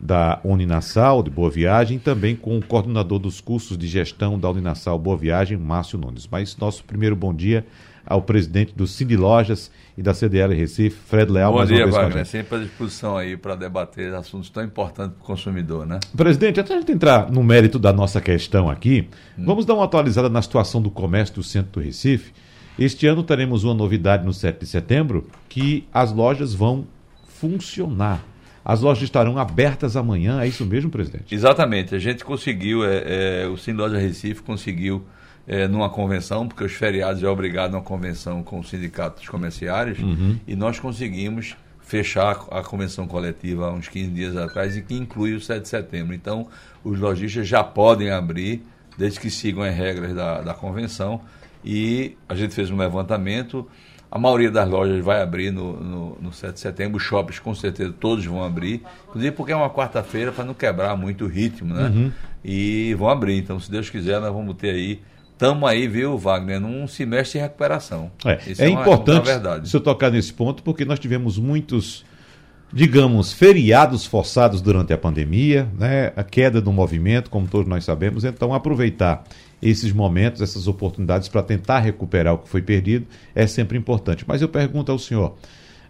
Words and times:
da 0.00 0.40
Uninasal, 0.42 1.22
de 1.22 1.30
Boa 1.30 1.50
Viagem, 1.50 1.98
e 1.98 2.00
também 2.00 2.34
com 2.34 2.56
o 2.56 2.64
coordenador 2.64 3.18
dos 3.18 3.42
cursos 3.42 3.76
de 3.76 3.86
gestão 3.86 4.38
da 4.38 4.50
Uninasal 4.50 4.98
Boa 4.98 5.18
Viagem, 5.18 5.58
Márcio 5.58 5.98
Nunes. 5.98 6.26
Mas 6.26 6.56
nosso 6.56 6.82
primeiro 6.82 7.14
bom 7.14 7.34
dia 7.34 7.66
ao 8.06 8.22
presidente 8.22 8.74
do 8.74 8.86
Cine 8.86 9.16
Lojas 9.16 9.70
e 9.96 10.02
da 10.02 10.14
CDL 10.14 10.54
Recife, 10.54 10.96
Fred 11.06 11.30
Leal. 11.30 11.52
Bom 11.52 11.58
mais 11.58 11.68
dia, 11.68 11.86
Wagner. 11.86 12.26
Sempre 12.26 12.56
à 12.56 12.58
disposição 12.60 13.16
aí 13.16 13.36
para 13.36 13.54
debater 13.54 14.12
assuntos 14.14 14.50
tão 14.50 14.64
importantes 14.64 15.14
para 15.16 15.22
o 15.22 15.26
consumidor, 15.26 15.86
né? 15.86 16.00
Presidente, 16.16 16.60
antes 16.60 16.70
de 16.70 16.76
a 16.76 16.80
gente 16.80 16.92
entrar 16.92 17.30
no 17.30 17.42
mérito 17.42 17.78
da 17.78 17.92
nossa 17.92 18.20
questão 18.20 18.68
aqui, 18.68 19.08
hum. 19.38 19.44
vamos 19.44 19.64
dar 19.64 19.74
uma 19.74 19.84
atualizada 19.84 20.28
na 20.28 20.42
situação 20.42 20.80
do 20.80 20.90
comércio 20.90 21.34
do 21.36 21.42
centro 21.42 21.72
do 21.72 21.80
Recife. 21.80 22.32
Este 22.78 23.06
ano 23.06 23.22
teremos 23.22 23.64
uma 23.64 23.74
novidade 23.74 24.24
no 24.24 24.32
7 24.32 24.60
de 24.60 24.66
setembro, 24.66 25.26
que 25.48 25.86
as 25.92 26.10
lojas 26.12 26.54
vão 26.54 26.86
funcionar. 27.26 28.24
As 28.64 28.80
lojas 28.80 29.02
estarão 29.02 29.36
abertas 29.38 29.96
amanhã, 29.96 30.40
é 30.40 30.46
isso 30.46 30.64
mesmo, 30.64 30.88
presidente? 30.88 31.34
Exatamente. 31.34 31.94
A 31.94 31.98
gente 31.98 32.24
conseguiu, 32.24 32.84
é, 32.84 33.42
é, 33.42 33.46
o 33.48 33.56
Cine 33.56 33.76
Loja 33.76 33.98
Recife 33.98 34.40
conseguiu 34.42 35.04
é, 35.46 35.66
numa 35.66 35.90
convenção, 35.90 36.46
porque 36.46 36.64
os 36.64 36.72
feriados 36.72 37.22
é 37.22 37.28
obrigado 37.28 37.74
a 37.74 37.78
uma 37.78 37.84
convenção 37.84 38.42
com 38.42 38.60
os 38.60 38.68
sindicatos 38.68 39.28
comerciários, 39.28 39.98
uhum. 39.98 40.38
e 40.46 40.54
nós 40.54 40.78
conseguimos 40.78 41.56
fechar 41.80 42.46
a 42.50 42.62
convenção 42.62 43.06
coletiva 43.06 43.66
há 43.66 43.72
uns 43.72 43.88
15 43.88 44.10
dias 44.12 44.36
atrás 44.36 44.76
e 44.76 44.82
que 44.82 44.94
inclui 44.94 45.34
o 45.34 45.40
7 45.40 45.62
de 45.62 45.68
setembro. 45.68 46.14
Então, 46.14 46.46
os 46.82 46.98
lojistas 46.98 47.46
já 47.46 47.62
podem 47.62 48.10
abrir, 48.10 48.62
desde 48.96 49.20
que 49.20 49.30
sigam 49.30 49.62
as 49.62 49.74
regras 49.74 50.14
da, 50.14 50.40
da 50.40 50.54
convenção, 50.54 51.20
e 51.64 52.16
a 52.28 52.34
gente 52.34 52.54
fez 52.54 52.70
um 52.70 52.76
levantamento. 52.76 53.68
A 54.10 54.18
maioria 54.18 54.50
das 54.50 54.68
lojas 54.68 55.02
vai 55.02 55.22
abrir 55.22 55.50
no, 55.50 55.72
no, 55.80 56.18
no 56.20 56.32
7 56.32 56.54
de 56.54 56.60
setembro, 56.60 56.96
os 56.98 57.02
shoppings 57.02 57.38
com 57.38 57.54
certeza 57.54 57.92
todos 57.98 58.24
vão 58.24 58.42
abrir, 58.44 58.82
inclusive 59.08 59.34
porque 59.34 59.52
é 59.52 59.56
uma 59.56 59.70
quarta-feira 59.70 60.30
para 60.30 60.44
não 60.44 60.54
quebrar 60.54 60.96
muito 60.96 61.24
o 61.24 61.28
ritmo, 61.28 61.74
né? 61.74 61.88
Uhum. 61.88 62.12
E 62.44 62.94
vão 62.94 63.08
abrir. 63.08 63.38
Então, 63.38 63.58
se 63.58 63.70
Deus 63.70 63.88
quiser, 63.88 64.20
nós 64.20 64.32
vamos 64.32 64.54
ter 64.56 64.70
aí 64.70 65.00
estamos 65.42 65.68
aí, 65.68 65.88
viu, 65.88 66.16
Wagner, 66.16 66.60
num 66.60 66.86
semestre 66.86 67.38
de 67.38 67.42
recuperação. 67.42 68.10
É, 68.24 68.30
é, 68.30 68.66
é 68.66 68.68
uma, 68.68 68.80
importante 68.80 69.26
verdade. 69.26 69.68
se 69.68 69.76
eu 69.76 69.80
tocar 69.80 70.10
nesse 70.10 70.32
ponto, 70.32 70.62
porque 70.62 70.84
nós 70.84 71.00
tivemos 71.00 71.36
muitos, 71.36 72.04
digamos, 72.72 73.32
feriados 73.32 74.06
forçados 74.06 74.60
durante 74.60 74.92
a 74.92 74.98
pandemia, 74.98 75.68
né? 75.76 76.12
a 76.14 76.22
queda 76.22 76.60
do 76.60 76.72
movimento, 76.72 77.28
como 77.28 77.48
todos 77.48 77.66
nós 77.66 77.84
sabemos, 77.84 78.24
então 78.24 78.54
aproveitar 78.54 79.24
esses 79.60 79.92
momentos, 79.92 80.40
essas 80.40 80.68
oportunidades 80.68 81.28
para 81.28 81.42
tentar 81.42 81.80
recuperar 81.80 82.34
o 82.34 82.38
que 82.38 82.48
foi 82.48 82.62
perdido 82.62 83.06
é 83.34 83.46
sempre 83.46 83.76
importante. 83.76 84.24
Mas 84.26 84.42
eu 84.42 84.48
pergunto 84.48 84.92
ao 84.92 84.98
senhor, 84.98 85.34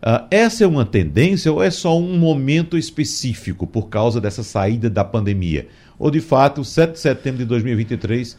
Uh, 0.04 0.26
essa 0.32 0.64
é 0.64 0.66
uma 0.66 0.84
tendência 0.84 1.52
ou 1.52 1.62
é 1.62 1.70
só 1.70 1.96
um 1.96 2.18
momento 2.18 2.76
específico 2.76 3.68
por 3.68 3.88
causa 3.88 4.20
dessa 4.20 4.42
saída 4.42 4.90
da 4.90 5.04
pandemia? 5.04 5.68
Ou 5.96 6.10
de 6.10 6.20
fato, 6.20 6.64
7 6.64 6.94
de 6.94 6.98
setembro 6.98 7.38
de 7.38 7.44
2023 7.44 8.36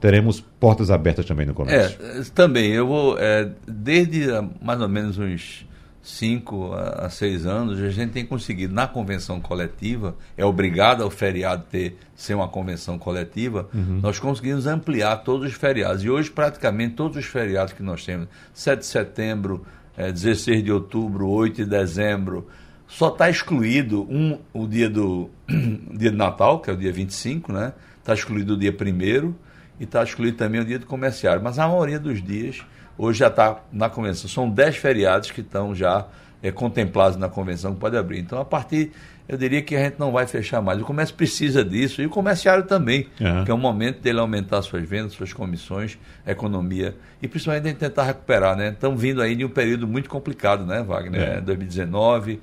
teremos 0.00 0.40
portas 0.40 0.90
abertas 0.90 1.24
também 1.24 1.46
no 1.46 1.54
comércio. 1.54 1.98
É, 2.02 2.22
também. 2.34 2.70
Eu 2.70 2.86
vou, 2.86 3.18
é, 3.18 3.50
desde 3.66 4.26
mais 4.62 4.80
ou 4.80 4.88
menos 4.88 5.18
uns 5.18 5.66
5 6.02 6.72
a 6.72 7.10
6 7.10 7.46
anos, 7.46 7.80
a 7.80 7.90
gente 7.90 8.12
tem 8.12 8.24
conseguido, 8.24 8.72
na 8.72 8.86
convenção 8.86 9.40
coletiva, 9.40 10.16
é 10.36 10.44
obrigado 10.44 11.02
ao 11.02 11.10
feriado 11.10 11.64
ter 11.70 11.98
ser 12.16 12.34
uma 12.34 12.48
convenção 12.48 12.98
coletiva, 12.98 13.68
uhum. 13.74 14.00
nós 14.02 14.18
conseguimos 14.18 14.66
ampliar 14.66 15.18
todos 15.18 15.46
os 15.46 15.54
feriados. 15.54 16.02
E 16.02 16.10
hoje, 16.10 16.30
praticamente, 16.30 16.94
todos 16.94 17.16
os 17.16 17.26
feriados 17.26 17.72
que 17.72 17.82
nós 17.82 18.04
temos, 18.04 18.28
7 18.54 18.80
de 18.80 18.86
setembro, 18.86 19.66
é, 19.96 20.10
16 20.10 20.64
de 20.64 20.72
outubro, 20.72 21.28
8 21.28 21.56
de 21.56 21.66
dezembro, 21.66 22.46
só 22.86 23.08
está 23.08 23.28
excluído 23.28 24.02
um, 24.10 24.38
o 24.52 24.66
dia 24.66 24.88
do 24.88 25.28
dia 25.92 26.10
de 26.10 26.16
Natal, 26.16 26.60
que 26.60 26.70
é 26.70 26.72
o 26.72 26.76
dia 26.76 26.92
25, 26.92 27.52
né? 27.52 27.74
Está 27.98 28.14
excluído 28.14 28.54
o 28.54 28.56
dia 28.56 28.72
1 28.72 29.34
e 29.78 29.84
está 29.84 30.02
excluído 30.02 30.36
também 30.36 30.60
o 30.60 30.64
dia 30.64 30.78
do 30.78 30.86
comerciário. 30.86 31.42
Mas 31.42 31.58
a 31.58 31.66
maioria 31.66 31.98
dos 31.98 32.22
dias, 32.22 32.62
hoje 32.96 33.20
já 33.20 33.28
está 33.28 33.60
na 33.72 33.88
convenção. 33.88 34.28
São 34.28 34.48
10 34.48 34.76
feriados 34.76 35.30
que 35.30 35.40
estão 35.40 35.74
já 35.74 36.06
é, 36.42 36.50
contemplados 36.50 37.16
na 37.16 37.28
convenção 37.28 37.74
que 37.74 37.80
pode 37.80 37.96
abrir. 37.96 38.18
Então, 38.18 38.40
a 38.40 38.44
partir, 38.44 38.92
eu 39.28 39.36
diria 39.36 39.60
que 39.60 39.76
a 39.76 39.84
gente 39.84 39.98
não 39.98 40.10
vai 40.10 40.26
fechar 40.26 40.62
mais. 40.62 40.80
O 40.80 40.84
comércio 40.84 41.14
precisa 41.14 41.64
disso 41.64 42.00
e 42.00 42.06
o 42.06 42.10
comerciário 42.10 42.64
também, 42.64 43.06
uhum. 43.20 43.44
que 43.44 43.50
é 43.50 43.54
o 43.54 43.58
momento 43.58 44.00
dele 44.00 44.18
aumentar 44.18 44.62
suas 44.62 44.88
vendas, 44.88 45.12
suas 45.12 45.32
comissões, 45.32 45.98
economia 46.26 46.96
e 47.20 47.28
principalmente 47.28 47.64
de 47.64 47.74
tentar 47.74 48.04
recuperar. 48.04 48.56
Né? 48.56 48.70
Estamos 48.70 49.00
vindo 49.00 49.20
aí 49.20 49.36
de 49.36 49.44
um 49.44 49.50
período 49.50 49.86
muito 49.86 50.08
complicado, 50.08 50.64
né, 50.64 50.82
Wagner? 50.82 51.20
É. 51.20 51.40
2019, 51.40 52.40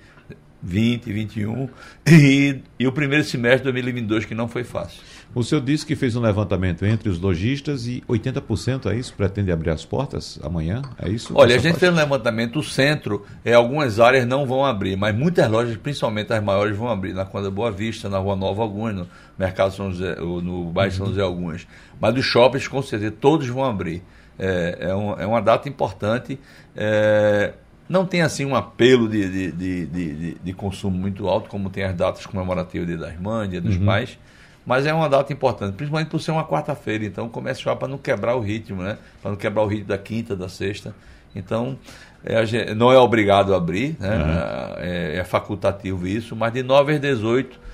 20, 0.62 1.12
21 1.12 1.70
e, 2.08 2.62
e 2.80 2.88
o 2.88 2.92
primeiro 2.92 3.24
semestre 3.24 3.60
de 3.60 3.72
2022 3.72 4.26
que 4.26 4.36
não 4.36 4.48
foi 4.48 4.64
fácil. 4.64 5.02
O 5.36 5.44
senhor 5.44 5.60
disse 5.60 5.86
que 5.86 5.98
fez 5.98 6.16
um 6.16 6.22
levantamento 6.22 6.86
entre 6.86 7.10
os 7.10 7.20
lojistas 7.20 7.88
e 7.88 8.02
80% 8.08 8.90
é 8.90 8.96
isso? 8.96 9.14
Pretende 9.14 9.52
abrir 9.52 9.70
as 9.70 9.84
portas 9.84 10.40
amanhã? 10.42 10.82
É 10.98 11.10
isso? 11.10 11.34
Olha, 11.36 11.58
a 11.58 11.60
gente 11.60 11.78
fez 11.78 11.92
um 11.92 11.96
levantamento, 11.96 12.60
o 12.60 12.64
centro, 12.64 13.26
é, 13.44 13.54
algumas 13.54 14.00
áreas 14.00 14.26
não 14.26 14.46
vão 14.46 14.64
abrir, 14.64 14.96
mas 14.96 15.14
muitas 15.14 15.52
lojas, 15.52 15.76
principalmente 15.76 16.32
as 16.32 16.42
maiores, 16.42 16.78
vão 16.78 16.88
abrir. 16.88 17.14
Na 17.14 17.26
Conda 17.26 17.52
Boa 17.52 17.70
Vista, 17.70 18.08
na 18.08 18.18
Rua 18.18 18.38
Nova, 18.38 18.62
algumas, 18.62 18.96
no 18.96 19.08
Mercado 19.38 19.74
São 19.74 19.92
José, 19.92 20.16
no 20.16 20.72
bairro 20.72 20.94
uhum. 20.94 20.98
São 20.98 21.08
José, 21.08 21.22
algumas. 21.22 21.68
Mas 22.00 22.16
os 22.16 22.24
shoppings, 22.24 22.70
com 22.70 22.82
certeza, 22.82 23.12
todos 23.12 23.46
vão 23.50 23.66
abrir. 23.66 24.04
É, 24.40 24.78
é, 24.80 24.96
um, 24.96 25.20
é 25.20 25.28
uma 25.28 25.42
data 25.42 25.68
importante. 25.68 26.40
É, 26.74 27.52
não 27.90 28.06
tem 28.06 28.22
assim 28.22 28.46
um 28.46 28.56
apelo 28.56 29.10
de, 29.10 29.30
de, 29.30 29.52
de, 29.52 29.86
de, 29.86 30.38
de 30.42 30.54
consumo 30.54 30.98
muito 30.98 31.28
alto, 31.28 31.50
como 31.50 31.70
tem 31.70 31.84
as 31.84 31.94
datas 31.94 32.26
comemorativas 32.26 32.88
Dia 32.88 32.98
das 32.98 33.20
Mães, 33.20 33.50
Dia 33.50 33.60
dos 33.60 33.76
uhum. 33.76 33.86
Pais 33.86 34.18
mas 34.66 34.86
é 34.86 34.94
uma 34.94 35.08
data 35.08 35.32
importante, 35.32 35.76
principalmente 35.76 36.10
por 36.10 36.20
ser 36.20 36.32
uma 36.32 36.44
quarta-feira. 36.44 37.06
Então 37.06 37.30
começa 37.30 37.62
já 37.62 37.76
para 37.76 37.88
não 37.88 37.98
quebrar 37.98 38.36
o 38.36 38.40
ritmo, 38.40 38.82
né? 38.82 38.98
Para 39.22 39.32
não 39.32 39.38
quebrar 39.38 39.64
o 39.64 39.68
ritmo 39.68 39.88
da 39.88 39.98
quinta, 39.98 40.36
da 40.36 40.50
sexta. 40.50 40.96
Então 41.36 41.78
é, 42.24 42.74
não 42.74 42.92
é 42.92 42.98
obrigado 42.98 43.54
a 43.54 43.58
abrir, 43.58 43.96
né? 44.00 44.18
Uhum. 44.18 44.74
É, 44.78 45.18
é, 45.18 45.24
facultativo 45.24 46.08
isso, 46.08 46.36
mas 46.36 46.52
de 46.52 46.64
9 46.64 46.94
às 46.94 47.00
18 47.00 47.66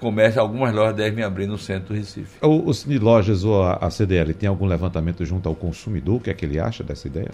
começa 0.00 0.40
algumas 0.40 0.72
lojas 0.72 0.94
devem 0.94 1.24
abrir 1.24 1.46
no 1.46 1.58
centro 1.58 1.88
do 1.88 1.94
Recife. 1.94 2.38
O, 2.40 2.68
o 2.68 2.72
Cine 2.72 2.98
Lojas 2.98 3.44
ou 3.44 3.62
a, 3.62 3.74
a 3.74 3.90
CDL 3.90 4.32
tem 4.32 4.48
algum 4.48 4.64
levantamento 4.64 5.24
junto 5.24 5.48
ao 5.48 5.54
consumidor? 5.54 6.16
O 6.16 6.20
que 6.20 6.30
é 6.30 6.34
que 6.34 6.46
ele 6.46 6.58
acha 6.58 6.82
dessa 6.84 7.08
ideia? 7.08 7.30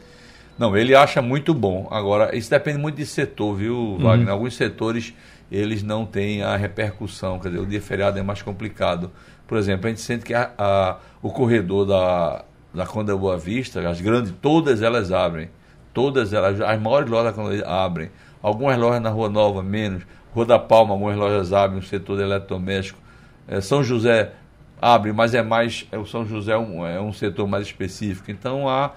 Não, 0.59 0.77
ele 0.77 0.95
acha 0.95 1.21
muito 1.21 1.53
bom. 1.53 1.89
Agora, 1.91 2.35
isso 2.37 2.49
depende 2.49 2.79
muito 2.79 2.97
de 2.97 3.07
setor, 3.07 3.57
viu, 3.57 3.99
Wagner? 3.99 4.29
Uhum. 4.29 4.33
Alguns 4.33 4.55
setores 4.57 5.13
eles 5.51 5.83
não 5.83 6.05
têm 6.07 6.43
a 6.43 6.57
repercussão, 6.57 7.39
quer 7.39 7.49
dizer, 7.49 7.61
o 7.61 7.67
dia 7.67 7.81
feriado 7.81 8.19
é 8.19 8.23
mais 8.23 8.43
complicado. 8.43 9.11
Por 9.47 9.59
exemplo, 9.59 9.87
a 9.87 9.91
gente 9.91 10.01
sente 10.01 10.25
que 10.25 10.35
a, 10.35 10.51
a, 10.57 10.97
o 11.23 11.31
corredor 11.31 11.87
da, 11.87 12.45
da 12.73 12.87
Conda 12.87 13.17
Boa 13.17 13.37
Vista, 13.37 13.87
as 13.89 14.01
grandes, 14.01 14.33
todas 14.41 14.83
elas 14.83 15.13
abrem. 15.13 15.51
Todas 15.93 16.33
elas, 16.33 16.61
as 16.61 16.81
maiores 16.81 17.09
lojas 17.09 17.37
da 17.37 17.43
Conda 17.43 17.69
abrem. 17.69 18.11
Algumas 18.43 18.77
lojas 18.77 19.01
na 19.01 19.11
Rua 19.11 19.29
Nova, 19.29 19.63
menos. 19.63 20.03
Rua 20.35 20.45
da 20.45 20.59
Palma, 20.59 20.93
algumas 20.93 21.17
lojas 21.17 21.53
abrem, 21.53 21.79
o 21.79 21.83
setor 21.83 22.21
eletrodoméstico. 22.21 22.99
É, 23.47 23.61
São 23.61 23.85
José 23.85 24.33
abre, 24.81 25.13
mas 25.13 25.35
é 25.35 25.43
mais. 25.43 25.87
É, 25.93 25.99
o 25.99 26.05
São 26.05 26.27
José 26.27 26.53
é 26.53 26.59
um, 26.59 26.85
é 26.85 27.01
um 27.01 27.13
setor 27.13 27.47
mais 27.47 27.67
específico. 27.67 28.31
Então 28.31 28.69
há 28.69 28.93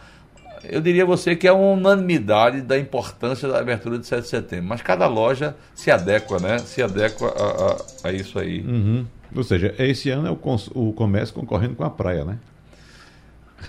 eu 0.63 0.81
diria 0.81 1.03
a 1.03 1.05
você 1.05 1.35
que 1.35 1.47
é 1.47 1.51
uma 1.51 1.73
unanimidade 1.73 2.61
da 2.61 2.77
importância 2.77 3.47
da 3.47 3.59
abertura 3.59 3.97
de 3.97 4.05
7 4.05 4.21
de 4.21 4.27
setembro. 4.27 4.67
Mas 4.67 4.81
cada 4.81 5.07
loja 5.07 5.55
se 5.75 5.91
adequa, 5.91 6.39
né? 6.39 6.57
Se 6.59 6.81
adequa 6.81 7.27
a, 7.27 8.07
a, 8.07 8.09
a 8.09 8.11
isso 8.11 8.39
aí. 8.39 8.61
Uhum. 8.61 9.05
Ou 9.35 9.43
seja, 9.43 9.73
esse 9.77 10.09
ano 10.09 10.27
é 10.27 10.31
o, 10.31 10.39
o 10.73 10.93
comércio 10.93 11.35
concorrendo 11.35 11.75
com 11.75 11.83
a 11.83 11.89
praia, 11.89 12.23
né? 12.23 12.37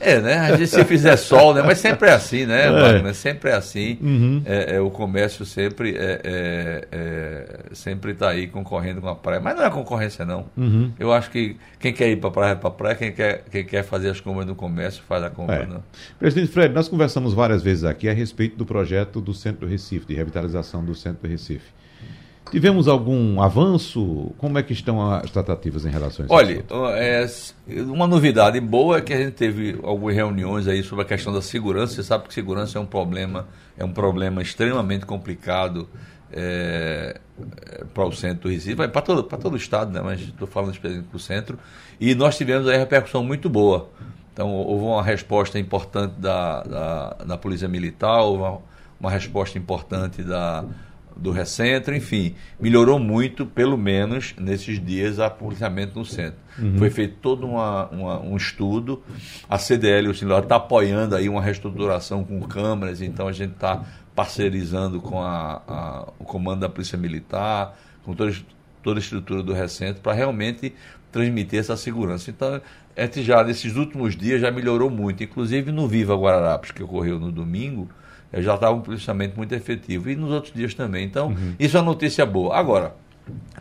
É, 0.00 0.20
né? 0.20 0.38
A 0.38 0.56
gente 0.56 0.68
se 0.68 0.84
fizer 0.84 1.16
sol, 1.16 1.54
né? 1.54 1.62
Mas 1.62 1.78
sempre 1.78 2.08
é 2.08 2.12
assim, 2.12 2.46
né, 2.46 2.66
é. 3.08 3.12
Sempre 3.12 3.50
é 3.50 3.54
assim. 3.54 3.98
Uhum. 4.00 4.42
É, 4.44 4.76
é, 4.76 4.80
o 4.80 4.90
comércio 4.90 5.44
sempre 5.44 5.96
é, 5.96 6.20
é, 6.24 6.88
é 6.90 7.74
sempre 7.74 8.12
está 8.12 8.30
aí 8.30 8.46
concorrendo 8.46 9.00
com 9.00 9.08
a 9.08 9.14
praia. 9.14 9.40
Mas 9.40 9.56
não 9.56 9.64
é 9.64 9.70
concorrência, 9.70 10.24
não. 10.24 10.46
Uhum. 10.56 10.92
Eu 10.98 11.12
acho 11.12 11.30
que 11.30 11.56
quem 11.78 11.92
quer 11.92 12.08
ir 12.10 12.16
para 12.16 12.28
a 12.28 12.32
praia, 12.32 12.56
para 12.56 12.68
a 12.68 12.72
praia. 12.72 12.94
Quem 12.94 13.12
quer, 13.12 13.44
quem 13.50 13.64
quer 13.64 13.82
fazer 13.82 14.10
as 14.10 14.20
compras 14.20 14.46
no 14.46 14.54
comércio, 14.54 15.02
faz 15.08 15.22
a 15.22 15.30
compra. 15.30 15.66
Não. 15.66 15.82
Presidente 16.18 16.52
Fred, 16.52 16.74
nós 16.74 16.88
conversamos 16.88 17.34
várias 17.34 17.62
vezes 17.62 17.84
aqui 17.84 18.08
a 18.08 18.12
respeito 18.12 18.56
do 18.56 18.66
projeto 18.66 19.20
do 19.20 19.34
Centro 19.34 19.66
do 19.66 19.70
Recife, 19.70 20.06
de 20.06 20.14
revitalização 20.14 20.84
do 20.84 20.94
Centro 20.94 21.22
do 21.22 21.30
Recife. 21.30 21.78
Tivemos 22.50 22.88
algum 22.88 23.40
avanço? 23.42 24.32
Como 24.38 24.58
é 24.58 24.62
que 24.62 24.72
estão 24.72 25.12
as 25.12 25.30
tratativas 25.30 25.84
em 25.84 25.90
relação 25.90 26.24
a 26.24 26.26
isso? 26.26 26.34
Olha, 26.34 26.64
é, 26.96 27.26
uma 27.82 28.06
novidade 28.06 28.60
boa 28.60 28.98
é 28.98 29.00
que 29.00 29.12
a 29.12 29.16
gente 29.16 29.32
teve 29.32 29.78
algumas 29.82 30.14
reuniões 30.14 30.66
aí 30.66 30.82
sobre 30.82 31.04
a 31.04 31.06
questão 31.06 31.32
da 31.32 31.42
segurança. 31.42 31.94
Você 31.94 32.02
sabe 32.02 32.26
que 32.26 32.34
segurança 32.34 32.78
é 32.78 32.80
um 32.80 32.86
problema, 32.86 33.46
é 33.76 33.84
um 33.84 33.92
problema 33.92 34.40
extremamente 34.40 35.04
complicado 35.04 35.88
é, 36.32 37.20
é 37.66 37.84
para 37.94 38.04
o 38.04 38.12
centro 38.12 38.48
do 38.48 38.54
Recife, 38.54 38.76
para 38.76 39.02
todo, 39.02 39.24
para 39.24 39.38
todo 39.38 39.54
o 39.54 39.56
estado, 39.56 39.92
né? 39.92 40.00
mas 40.02 40.20
estou 40.20 40.46
falando 40.46 40.72
especificamente 40.72 41.08
para 41.08 41.16
o 41.16 41.20
centro. 41.20 41.58
E 42.00 42.14
nós 42.14 42.36
tivemos 42.36 42.68
aí 42.68 42.78
repercussão 42.78 43.22
muito 43.24 43.48
boa. 43.48 43.88
Então, 44.32 44.52
houve 44.52 44.84
uma 44.84 45.02
resposta 45.02 45.58
importante 45.58 46.14
da, 46.18 46.62
da, 46.62 47.08
da 47.26 47.36
Polícia 47.36 47.66
Militar, 47.66 48.20
houve 48.20 48.42
uma, 48.42 48.58
uma 49.00 49.10
resposta 49.10 49.58
importante 49.58 50.22
da 50.22 50.64
do 51.18 51.30
recentro, 51.32 51.94
enfim, 51.94 52.34
melhorou 52.60 52.98
muito, 52.98 53.44
pelo 53.44 53.76
menos 53.76 54.34
nesses 54.38 54.82
dias, 54.82 55.18
a 55.18 55.28
policiamento 55.28 55.98
no 55.98 56.04
centro. 56.04 56.38
Uhum. 56.58 56.78
Foi 56.78 56.90
feito 56.90 57.16
todo 57.20 57.46
uma, 57.46 57.86
uma, 57.88 58.20
um 58.20 58.36
estudo, 58.36 59.02
a 59.48 59.58
CDL, 59.58 60.08
o 60.08 60.14
senhor 60.14 60.42
está 60.42 60.56
apoiando 60.56 61.16
aí 61.16 61.28
uma 61.28 61.42
reestruturação 61.42 62.24
com 62.24 62.40
câmeras, 62.42 63.02
então 63.02 63.26
a 63.26 63.32
gente 63.32 63.52
está 63.52 63.84
parcerizando 64.14 65.00
com 65.00 65.20
a, 65.20 65.62
a, 65.66 66.08
o 66.18 66.24
comando 66.24 66.60
da 66.60 66.68
Polícia 66.68 66.96
Militar, 66.96 67.76
com 68.04 68.14
toda, 68.14 68.32
toda 68.82 68.98
a 68.98 69.02
estrutura 69.02 69.42
do 69.42 69.52
recente, 69.52 70.00
para 70.00 70.12
realmente 70.12 70.72
transmitir 71.10 71.58
essa 71.58 71.76
segurança. 71.76 72.30
Então, 72.30 72.60
gente 72.96 73.22
já, 73.22 73.42
nesses 73.44 73.76
últimos 73.76 74.16
dias, 74.16 74.40
já 74.40 74.50
melhorou 74.50 74.90
muito, 74.90 75.22
inclusive 75.22 75.70
no 75.70 75.86
Viva 75.86 76.14
Guararapes, 76.14 76.70
que 76.70 76.82
ocorreu 76.82 77.18
no 77.18 77.30
domingo, 77.30 77.88
já 78.32 78.54
estava 78.54 78.74
um 78.74 78.80
policiamento 78.80 79.36
muito 79.36 79.54
efetivo. 79.54 80.10
E 80.10 80.16
nos 80.16 80.30
outros 80.30 80.52
dias 80.52 80.74
também. 80.74 81.04
Então, 81.04 81.28
uhum. 81.28 81.54
isso 81.58 81.76
é 81.76 81.80
uma 81.80 81.86
notícia 81.86 82.24
boa. 82.26 82.56
Agora, 82.56 82.94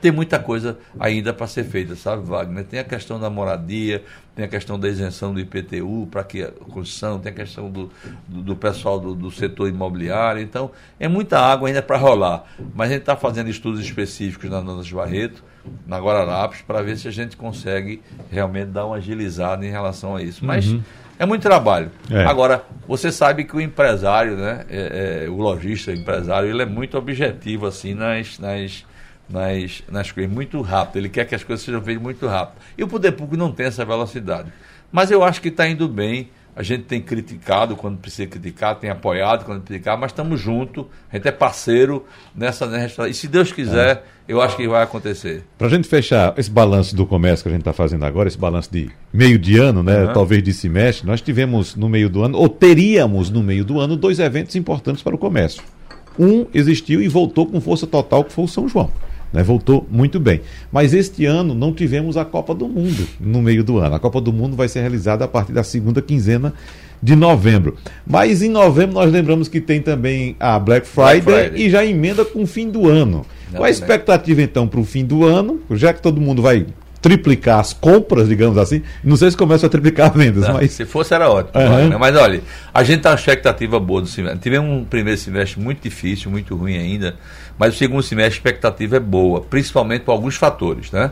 tem 0.01 0.11
muita 0.11 0.37
coisa 0.37 0.77
ainda 0.99 1.33
para 1.33 1.47
ser 1.47 1.63
feita, 1.63 1.95
sabe, 1.95 2.23
Wagner? 2.23 2.63
Tem 2.63 2.79
a 2.79 2.83
questão 2.83 3.19
da 3.19 3.29
moradia, 3.29 4.03
tem 4.35 4.45
a 4.45 4.47
questão 4.47 4.79
da 4.79 4.87
isenção 4.87 5.33
do 5.33 5.39
IPTU 5.39 6.07
para 6.11 6.23
que 6.23 6.43
a 6.43 6.51
construção, 6.51 7.19
tem 7.19 7.31
a 7.31 7.35
questão 7.35 7.69
do, 7.69 7.91
do, 8.27 8.43
do 8.43 8.55
pessoal 8.55 8.99
do, 8.99 9.15
do, 9.15 9.31
setor 9.31 9.67
imobiliário. 9.67 10.41
Então, 10.41 10.71
é 10.99 11.07
muita 11.07 11.39
água 11.39 11.67
ainda 11.67 11.81
para 11.81 11.97
rolar. 11.97 12.45
Mas 12.75 12.89
a 12.89 12.93
gente 12.93 13.01
está 13.01 13.15
fazendo 13.15 13.49
estudos 13.49 13.79
específicos 13.79 14.49
na 14.49 14.61
Nanas 14.61 14.91
Barreto, 14.91 15.43
na 15.85 15.97
Guararapes, 15.97 16.61
para 16.61 16.81
ver 16.81 16.97
se 16.97 17.07
a 17.07 17.11
gente 17.11 17.35
consegue 17.35 18.01
realmente 18.31 18.67
dar 18.67 18.85
uma 18.85 18.97
agilizada 18.97 19.65
em 19.65 19.71
relação 19.71 20.15
a 20.15 20.21
isso. 20.21 20.45
Mas. 20.45 20.67
Uhum 20.67 20.81
é 21.19 21.25
muito 21.25 21.41
trabalho. 21.41 21.91
É. 22.09 22.23
Agora, 22.25 22.63
você 22.87 23.11
sabe 23.11 23.43
que 23.43 23.55
o 23.55 23.61
empresário, 23.61 24.35
né, 24.37 24.65
é, 24.69 25.23
é, 25.25 25.29
o 25.29 25.37
lojista, 25.37 25.91
o 25.91 25.93
empresário, 25.93 26.49
ele 26.49 26.61
é 26.61 26.65
muito 26.65 26.97
objetivo 26.97 27.65
assim 27.65 27.93
nas, 27.93 28.37
nas, 28.37 28.85
nas, 29.29 29.83
nas 29.89 30.11
coisas, 30.11 30.31
muito 30.31 30.61
rápido. 30.61 30.97
Ele 30.97 31.09
quer 31.09 31.25
que 31.25 31.35
as 31.35 31.43
coisas 31.43 31.65
sejam 31.65 31.81
feitas 31.81 32.03
muito 32.03 32.27
rápido. 32.27 32.61
E 32.77 32.83
o 32.83 32.87
poder 32.87 33.13
público 33.13 33.37
não 33.37 33.51
tem 33.51 33.65
essa 33.65 33.83
velocidade. 33.83 34.51
Mas 34.91 35.11
eu 35.11 35.23
acho 35.23 35.41
que 35.41 35.49
está 35.49 35.67
indo 35.67 35.87
bem. 35.87 36.29
A 36.57 36.63
gente 36.63 36.86
tem 36.86 37.00
criticado 37.00 37.75
quando 37.75 38.00
precisa 38.00 38.27
criticar, 38.27 38.74
tem 38.80 38.89
apoiado 38.89 39.45
quando 39.45 39.59
precisa 39.59 39.77
criticar, 39.77 39.95
mas 39.95 40.12
estamos 40.12 40.42
juntos, 40.42 40.86
a 41.12 41.15
gente 41.15 41.27
é 41.27 41.31
parceiro 41.31 42.04
nessa, 42.36 42.65
nessa. 42.65 43.07
E 43.07 43.13
se 43.13 43.27
Deus 43.27 43.51
quiser, 43.51 43.98
é. 43.98 44.04
eu 44.27 44.42
acho 44.42 44.57
que 44.57 44.68
vai 44.68 44.81
acontecer. 44.81 45.44
Para 45.56 45.68
a 45.68 45.69
gente 45.69 45.88
fechar 45.88 46.33
esse 46.36 46.50
balanço 46.50 46.95
do 46.95 47.06
comércio 47.06 47.44
que 47.44 47.50
a 47.50 47.51
gente 47.51 47.62
está 47.62 47.74
fazendo 47.74 48.04
agora, 48.06 48.27
esse 48.27 48.39
balanço 48.39 48.71
de 48.71 48.89
meio 49.13 49.38
de 49.38 49.59
ano, 49.59 49.83
né? 49.83 50.06
Uhum. 50.06 50.13
Talvez 50.13 50.42
de 50.42 50.51
semestre, 50.51 51.06
nós 51.06 51.21
tivemos 51.21 51.75
no 51.75 51.88
meio 51.88 52.09
do 52.09 52.24
ano, 52.24 52.36
ou 52.36 52.50
teríamos 52.50 53.30
no 53.30 53.44
meio 53.44 53.63
do 53.63 53.80
ano, 53.80 53.95
dois 53.95 54.18
eventos 54.18 54.56
importantes 54.56 55.03
para 55.03 55.13
o 55.13 55.18
comércio. 55.19 55.62
Um 56.18 56.48
existiu 56.56 57.03
e 57.03 57.07
voltou 57.07 57.45
com 57.45 57.62
força 57.62 57.86
total, 57.86 58.24
que 58.24 58.33
foi 58.33 58.45
o 58.45 58.48
São 58.48 58.68
João. 58.68 58.89
Né, 59.31 59.44
voltou 59.44 59.85
muito 59.91 60.19
bem. 60.19 60.41
Mas 60.71 60.94
este 60.94 61.25
ano 61.25 61.53
não 61.53 61.74
tivemos 61.74 62.15
a 62.15 62.24
Copa 62.24 62.56
do 62.56 62.68
Mundo 62.68 63.07
no 63.19 63.41
meio 63.41 63.63
do 63.63 63.77
ano. 63.77 63.95
A 63.95 64.00
Copa 64.00 64.21
do 64.21 64.31
Mundo 64.31 64.56
vai 64.56 64.68
ser 64.68 64.81
realizada 64.81 65.25
a 65.25 65.27
partir 65.27 65.51
da 65.51 65.63
segunda 65.63 66.01
quinzena 66.01 66.53
de 67.01 67.15
novembro. 67.15 67.75
Mas 68.06 68.41
em 68.41 68.50
novembro 68.50 68.95
nós 68.95 69.12
lembramos 69.12 69.47
que 69.47 69.62
tem 69.62 69.81
também 69.81 70.35
a 70.39 70.57
Black 70.57 70.88
Friday, 70.88 71.21
Black 71.21 71.50
Friday. 71.50 71.68
e 71.68 71.69
já 71.69 71.85
emenda 71.85 72.24
com 72.25 72.44
o 72.44 72.47
fim 72.47 72.69
do 72.69 72.88
ano. 72.88 73.25
Não, 73.51 73.59
Qual 73.59 73.65
a 73.65 73.69
expectativa 73.69 74.41
então 74.41 74.68
para 74.68 74.79
o 74.79 74.85
fim 74.85 75.06
do 75.06 75.24
ano? 75.24 75.62
Já 75.71 75.94
que 75.94 76.01
todo 76.01 76.19
mundo 76.19 76.41
vai 76.41 76.65
triplicar 77.01 77.59
as 77.59 77.74
compras, 77.74 78.27
digamos 78.27 78.57
assim. 78.57 78.81
Não 79.03 79.15
sei 79.15 79.31
se 79.31 79.38
começa 79.38 79.65
a 79.65 79.69
triplicar 79.69 80.12
vendas, 80.12 80.47
não, 80.47 80.56
mas. 80.56 80.71
Se 80.71 80.85
fosse, 80.85 81.13
era 81.13 81.29
ótimo. 81.29 81.63
Uhum. 81.63 81.97
Mas 82.00 82.15
olha, 82.15 82.41
a 82.74 82.83
gente 82.83 82.97
está 82.97 83.12
com 83.12 83.18
expectativa 83.18 83.79
boa 83.79 84.01
do 84.01 84.07
semestre. 84.07 84.39
Tivemos 84.39 84.69
um 84.69 84.83
primeiro 84.83 85.19
semestre 85.19 85.62
muito 85.62 85.81
difícil, 85.81 86.29
muito 86.29 86.56
ruim 86.56 86.77
ainda, 86.77 87.15
mas 87.57 87.75
o 87.75 87.77
segundo 87.77 88.04
semestre 88.04 88.33
a 88.33 88.36
expectativa 88.36 88.98
é 88.98 89.00
boa, 89.00 89.42
principalmente 89.42 90.01
por 90.01 90.12
alguns 90.12 90.36
fatores, 90.36 90.92
né? 90.92 91.12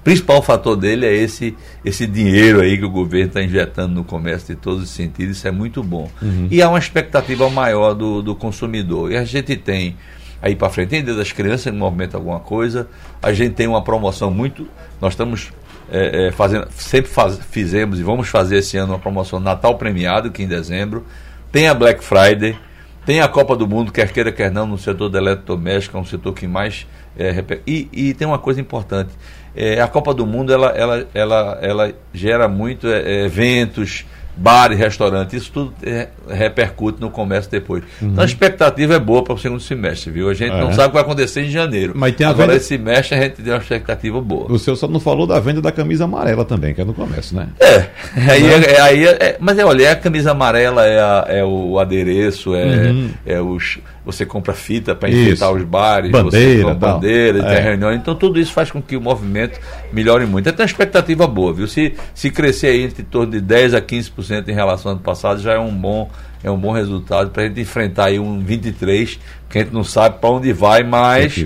O 0.00 0.04
principal 0.04 0.42
fator 0.42 0.76
dele 0.76 1.06
é 1.06 1.14
esse, 1.14 1.56
esse 1.82 2.06
dinheiro 2.06 2.60
aí 2.60 2.76
que 2.76 2.84
o 2.84 2.90
governo 2.90 3.28
está 3.28 3.42
injetando 3.42 3.94
no 3.94 4.04
comércio 4.04 4.54
de 4.54 4.60
todos 4.60 4.82
os 4.82 4.90
sentidos, 4.90 5.38
isso 5.38 5.48
é 5.48 5.50
muito 5.50 5.82
bom. 5.82 6.10
Uhum. 6.20 6.46
E 6.50 6.60
há 6.60 6.68
uma 6.68 6.78
expectativa 6.78 7.48
maior 7.48 7.94
do, 7.94 8.20
do 8.20 8.34
consumidor. 8.34 9.10
E 9.10 9.16
a 9.16 9.24
gente 9.24 9.56
tem 9.56 9.96
aí 10.42 10.54
para 10.54 10.68
frente, 10.68 10.90
tem 10.90 11.02
Dia 11.02 11.14
das 11.14 11.32
Crianças, 11.32 11.72
no 11.72 11.78
movimento 11.78 12.16
alguma 12.16 12.38
coisa, 12.38 12.86
a 13.22 13.32
gente 13.32 13.54
tem 13.54 13.66
uma 13.66 13.82
promoção 13.82 14.30
muito 14.30 14.68
nós 15.00 15.12
estamos 15.12 15.52
é, 15.90 16.28
é, 16.28 16.32
fazendo, 16.32 16.66
sempre 16.72 17.10
faz, 17.10 17.38
fizemos 17.50 17.98
e 17.98 18.02
vamos 18.02 18.28
fazer 18.28 18.56
esse 18.56 18.76
ano 18.76 18.92
uma 18.92 18.98
promoção 18.98 19.38
Natal 19.38 19.76
Premiado, 19.76 20.30
que 20.30 20.42
em 20.42 20.48
dezembro. 20.48 21.04
Tem 21.52 21.68
a 21.68 21.74
Black 21.74 22.02
Friday, 22.02 22.56
tem 23.04 23.20
a 23.20 23.28
Copa 23.28 23.54
do 23.56 23.66
Mundo, 23.66 23.92
quer 23.92 24.12
queira, 24.12 24.32
quer 24.32 24.50
não, 24.50 24.66
no 24.66 24.78
setor 24.78 25.08
da 25.08 25.18
eletrodoméstico, 25.18 25.96
é 25.96 26.00
um 26.00 26.04
setor 26.04 26.32
que 26.32 26.46
mais. 26.46 26.86
É, 27.16 27.44
e, 27.66 27.88
e, 27.92 28.14
tem 28.14 28.26
uma 28.26 28.38
coisa 28.38 28.60
importante: 28.60 29.10
é, 29.54 29.80
a 29.80 29.86
Copa 29.86 30.14
do 30.14 30.26
Mundo 30.26 30.52
ela, 30.52 30.68
ela, 30.70 31.06
ela, 31.14 31.58
ela 31.60 31.92
gera 32.12 32.48
muito 32.48 32.88
é, 32.88 33.24
eventos 33.24 34.04
bares, 34.36 34.78
restaurantes, 34.78 35.42
isso 35.42 35.52
tudo 35.52 35.74
é, 35.82 36.08
repercute 36.28 37.00
no 37.00 37.10
comércio 37.10 37.50
depois. 37.50 37.84
Uhum. 38.00 38.08
Então 38.08 38.22
a 38.22 38.26
expectativa 38.26 38.94
é 38.94 38.98
boa 38.98 39.22
para 39.22 39.34
o 39.34 39.38
segundo 39.38 39.60
semestre, 39.60 40.10
viu? 40.10 40.28
A 40.28 40.34
gente 40.34 40.52
é. 40.52 40.60
não 40.60 40.72
sabe 40.72 40.86
o 40.86 40.88
que 40.88 40.94
vai 40.94 41.02
acontecer 41.02 41.42
em 41.42 41.50
janeiro. 41.50 41.92
Mas 41.94 42.14
tem 42.14 42.26
a 42.26 42.30
Agora, 42.30 42.48
venda... 42.48 42.56
esse 42.56 42.68
semestre 42.68 43.16
a 43.16 43.22
gente 43.22 43.42
tem 43.42 43.52
uma 43.52 43.58
expectativa 43.58 44.20
boa. 44.20 44.50
O 44.50 44.58
senhor 44.58 44.76
só 44.76 44.88
não 44.88 45.00
falou 45.00 45.26
da 45.26 45.38
venda 45.38 45.60
da 45.60 45.70
camisa 45.70 46.04
amarela 46.04 46.44
também, 46.44 46.74
que 46.74 46.80
é 46.80 46.84
no 46.84 46.94
comércio, 46.94 47.36
né? 47.36 47.48
É, 47.60 47.86
aí, 48.30 48.46
é, 48.46 48.72
é, 48.72 48.80
aí 48.80 49.06
é, 49.06 49.36
mas 49.40 49.58
é, 49.58 49.64
olha, 49.64 49.84
é 49.84 49.90
a 49.90 49.96
camisa 49.96 50.32
amarela, 50.32 50.84
é, 50.86 50.98
a, 50.98 51.24
é 51.28 51.44
o 51.44 51.78
adereço, 51.78 52.54
é, 52.54 52.64
uhum. 52.64 53.10
é 53.24 53.40
os 53.40 53.78
você 54.04 54.26
compra 54.26 54.52
fita 54.52 54.94
para 54.94 55.08
enfeitar 55.08 55.50
os 55.50 55.62
bares, 55.62 56.10
bandeira, 56.10 56.56
você 56.56 56.62
compra 56.62 56.92
bandeira, 56.92 57.38
é. 57.38 57.54
tem 57.54 57.62
reunião. 57.62 57.92
Então 57.92 58.14
tudo 58.14 58.38
isso 58.38 58.52
faz 58.52 58.70
com 58.70 58.82
que 58.82 58.96
o 58.96 59.00
movimento 59.00 59.58
melhore 59.92 60.26
muito. 60.26 60.44
Tem 60.44 60.62
uma 60.62 60.66
expectativa 60.66 61.26
boa, 61.26 61.52
viu? 61.52 61.66
Se, 61.66 61.94
se 62.14 62.30
crescer 62.30 62.68
aí 62.68 62.82
entre 62.82 63.02
torno 63.02 63.32
de 63.32 63.40
10 63.40 63.74
a 63.74 63.80
15% 63.80 64.48
em 64.48 64.52
relação 64.52 64.90
ao 64.90 64.96
ano 64.96 65.04
passado, 65.04 65.40
já 65.40 65.54
é 65.54 65.58
um 65.58 65.74
bom, 65.74 66.10
é 66.42 66.50
um 66.50 66.58
bom 66.58 66.72
resultado 66.72 67.30
para 67.30 67.44
a 67.44 67.46
gente 67.46 67.60
enfrentar 67.60 68.06
aí 68.06 68.18
um 68.18 68.40
23, 68.40 69.18
que 69.48 69.58
a 69.58 69.62
gente 69.62 69.72
não 69.72 69.84
sabe 69.84 70.18
para 70.18 70.30
onde 70.30 70.52
vai, 70.52 70.82
mas 70.82 71.44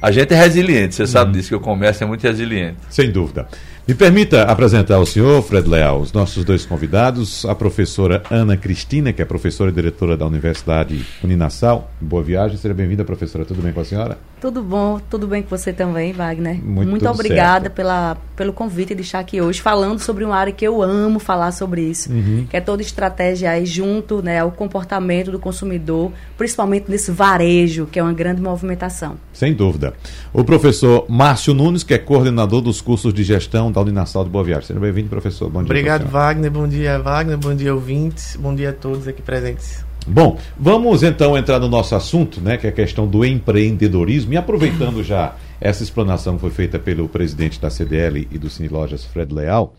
a 0.00 0.10
gente 0.10 0.34
é 0.34 0.36
resiliente, 0.36 0.94
você 0.96 1.06
sabe 1.06 1.26
uhum. 1.26 1.32
disso, 1.32 1.48
que 1.50 1.54
o 1.54 1.60
comércio 1.60 2.02
é 2.02 2.06
muito 2.06 2.22
resiliente. 2.22 2.78
Sem 2.90 3.10
dúvida. 3.10 3.46
Me 3.86 3.96
permita 3.96 4.44
apresentar 4.44 4.94
ao 4.94 5.04
senhor, 5.04 5.42
Fred 5.42 5.68
Leal, 5.68 6.00
os 6.00 6.12
nossos 6.12 6.44
dois 6.44 6.64
convidados, 6.64 7.44
a 7.44 7.52
professora 7.52 8.22
Ana 8.30 8.56
Cristina, 8.56 9.12
que 9.12 9.20
é 9.20 9.24
professora 9.24 9.72
e 9.72 9.74
diretora 9.74 10.16
da 10.16 10.24
Universidade 10.24 11.04
Uninassal. 11.20 11.90
Boa 12.00 12.22
viagem, 12.22 12.56
seja 12.56 12.72
bem-vinda, 12.72 13.04
professora. 13.04 13.44
Tudo 13.44 13.60
bem 13.60 13.72
com 13.72 13.80
a 13.80 13.84
senhora? 13.84 14.18
Tudo 14.42 14.60
bom, 14.60 15.00
tudo 15.08 15.28
bem 15.28 15.40
com 15.40 15.56
você 15.56 15.72
também, 15.72 16.12
Wagner. 16.12 16.60
Muito, 16.60 16.90
Muito 16.90 17.08
obrigada 17.08 17.70
pela, 17.70 18.16
pelo 18.34 18.52
convite 18.52 18.92
de 18.92 19.02
estar 19.02 19.20
aqui 19.20 19.40
hoje 19.40 19.60
falando 19.60 20.00
sobre 20.00 20.24
uma 20.24 20.34
área 20.34 20.52
que 20.52 20.66
eu 20.66 20.82
amo 20.82 21.20
falar 21.20 21.52
sobre 21.52 21.82
isso, 21.82 22.10
uhum. 22.10 22.44
que 22.50 22.56
é 22.56 22.60
toda 22.60 22.82
estratégia 22.82 23.52
aí 23.52 23.64
junto, 23.64 24.20
né? 24.20 24.40
ao 24.40 24.50
comportamento 24.50 25.30
do 25.30 25.38
consumidor, 25.38 26.10
principalmente 26.36 26.90
nesse 26.90 27.12
varejo, 27.12 27.86
que 27.86 28.00
é 28.00 28.02
uma 28.02 28.12
grande 28.12 28.42
movimentação. 28.42 29.16
Sem 29.32 29.54
dúvida. 29.54 29.94
O 30.32 30.42
professor 30.42 31.06
Márcio 31.08 31.54
Nunes, 31.54 31.84
que 31.84 31.94
é 31.94 31.98
coordenador 31.98 32.60
dos 32.60 32.80
cursos 32.80 33.14
de 33.14 33.22
gestão 33.22 33.70
da 33.70 33.80
Uninasal 33.80 34.24
de 34.24 34.30
Boa 34.30 34.42
Viagem. 34.42 34.66
Seja 34.66 34.80
bem-vindo, 34.80 35.08
professor. 35.08 35.48
Bom 35.48 35.60
dia. 35.60 35.66
Obrigado, 35.66 36.08
Wagner. 36.08 36.50
Bom 36.50 36.66
dia, 36.66 36.98
Wagner. 36.98 37.38
Bom 37.38 37.54
dia, 37.54 37.72
ouvintes. 37.72 38.34
Bom 38.34 38.52
dia 38.52 38.70
a 38.70 38.72
todos 38.72 39.06
aqui 39.06 39.22
presentes. 39.22 39.91
Bom, 40.06 40.38
vamos 40.58 41.02
então 41.02 41.36
entrar 41.38 41.58
no 41.58 41.68
nosso 41.68 41.94
assunto, 41.94 42.40
né, 42.40 42.56
que 42.56 42.66
é 42.66 42.70
a 42.70 42.72
questão 42.72 43.06
do 43.06 43.24
empreendedorismo, 43.24 44.32
e 44.32 44.36
aproveitando 44.36 45.02
já 45.04 45.36
essa 45.60 45.82
explanação 45.82 46.34
que 46.34 46.40
foi 46.40 46.50
feita 46.50 46.78
pelo 46.78 47.08
presidente 47.08 47.60
da 47.60 47.70
CDL 47.70 48.26
e 48.30 48.38
do 48.38 48.50
Cine 48.50 48.68
Lojas, 48.68 49.04
Fred 49.04 49.32
Leal, 49.32 49.74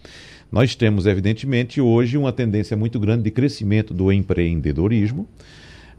nós 0.54 0.76
temos, 0.76 1.08
evidentemente, 1.08 1.82
hoje 1.82 2.16
uma 2.16 2.32
tendência 2.32 2.78
muito 2.78 3.00
grande 3.00 3.24
de 3.24 3.32
crescimento 3.32 3.92
do 3.92 4.12
empreendedorismo. 4.12 5.28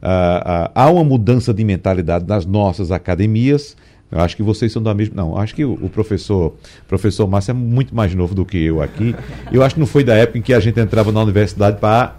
Ah, 0.01 0.71
ah, 0.73 0.83
há 0.83 0.89
uma 0.89 1.03
mudança 1.03 1.53
de 1.53 1.63
mentalidade 1.65 2.25
nas 2.25 2.45
nossas 2.45 2.89
academias. 2.89 3.75
Eu 4.09 4.19
acho 4.19 4.35
que 4.35 4.41
vocês 4.41 4.71
são 4.71 4.81
da 4.81 4.93
mesma. 4.93 5.15
Não, 5.15 5.37
acho 5.37 5.53
que 5.53 5.65
o, 5.65 5.89
professor 5.89 6.53
professor 6.87 7.27
Márcio 7.27 7.51
é 7.51 7.53
muito 7.53 7.93
mais 7.93 8.15
novo 8.15 8.33
do 8.33 8.45
que 8.45 8.57
eu 8.57 8.81
aqui. 8.81 9.13
Eu 9.51 9.61
acho 9.61 9.75
que 9.75 9.79
não 9.81 9.87
foi 9.87 10.05
da 10.05 10.15
época 10.15 10.37
em 10.37 10.41
que 10.41 10.53
a 10.53 10.59
gente 10.61 10.79
entrava 10.79 11.11
na 11.11 11.21
universidade 11.21 11.77
para 11.77 12.15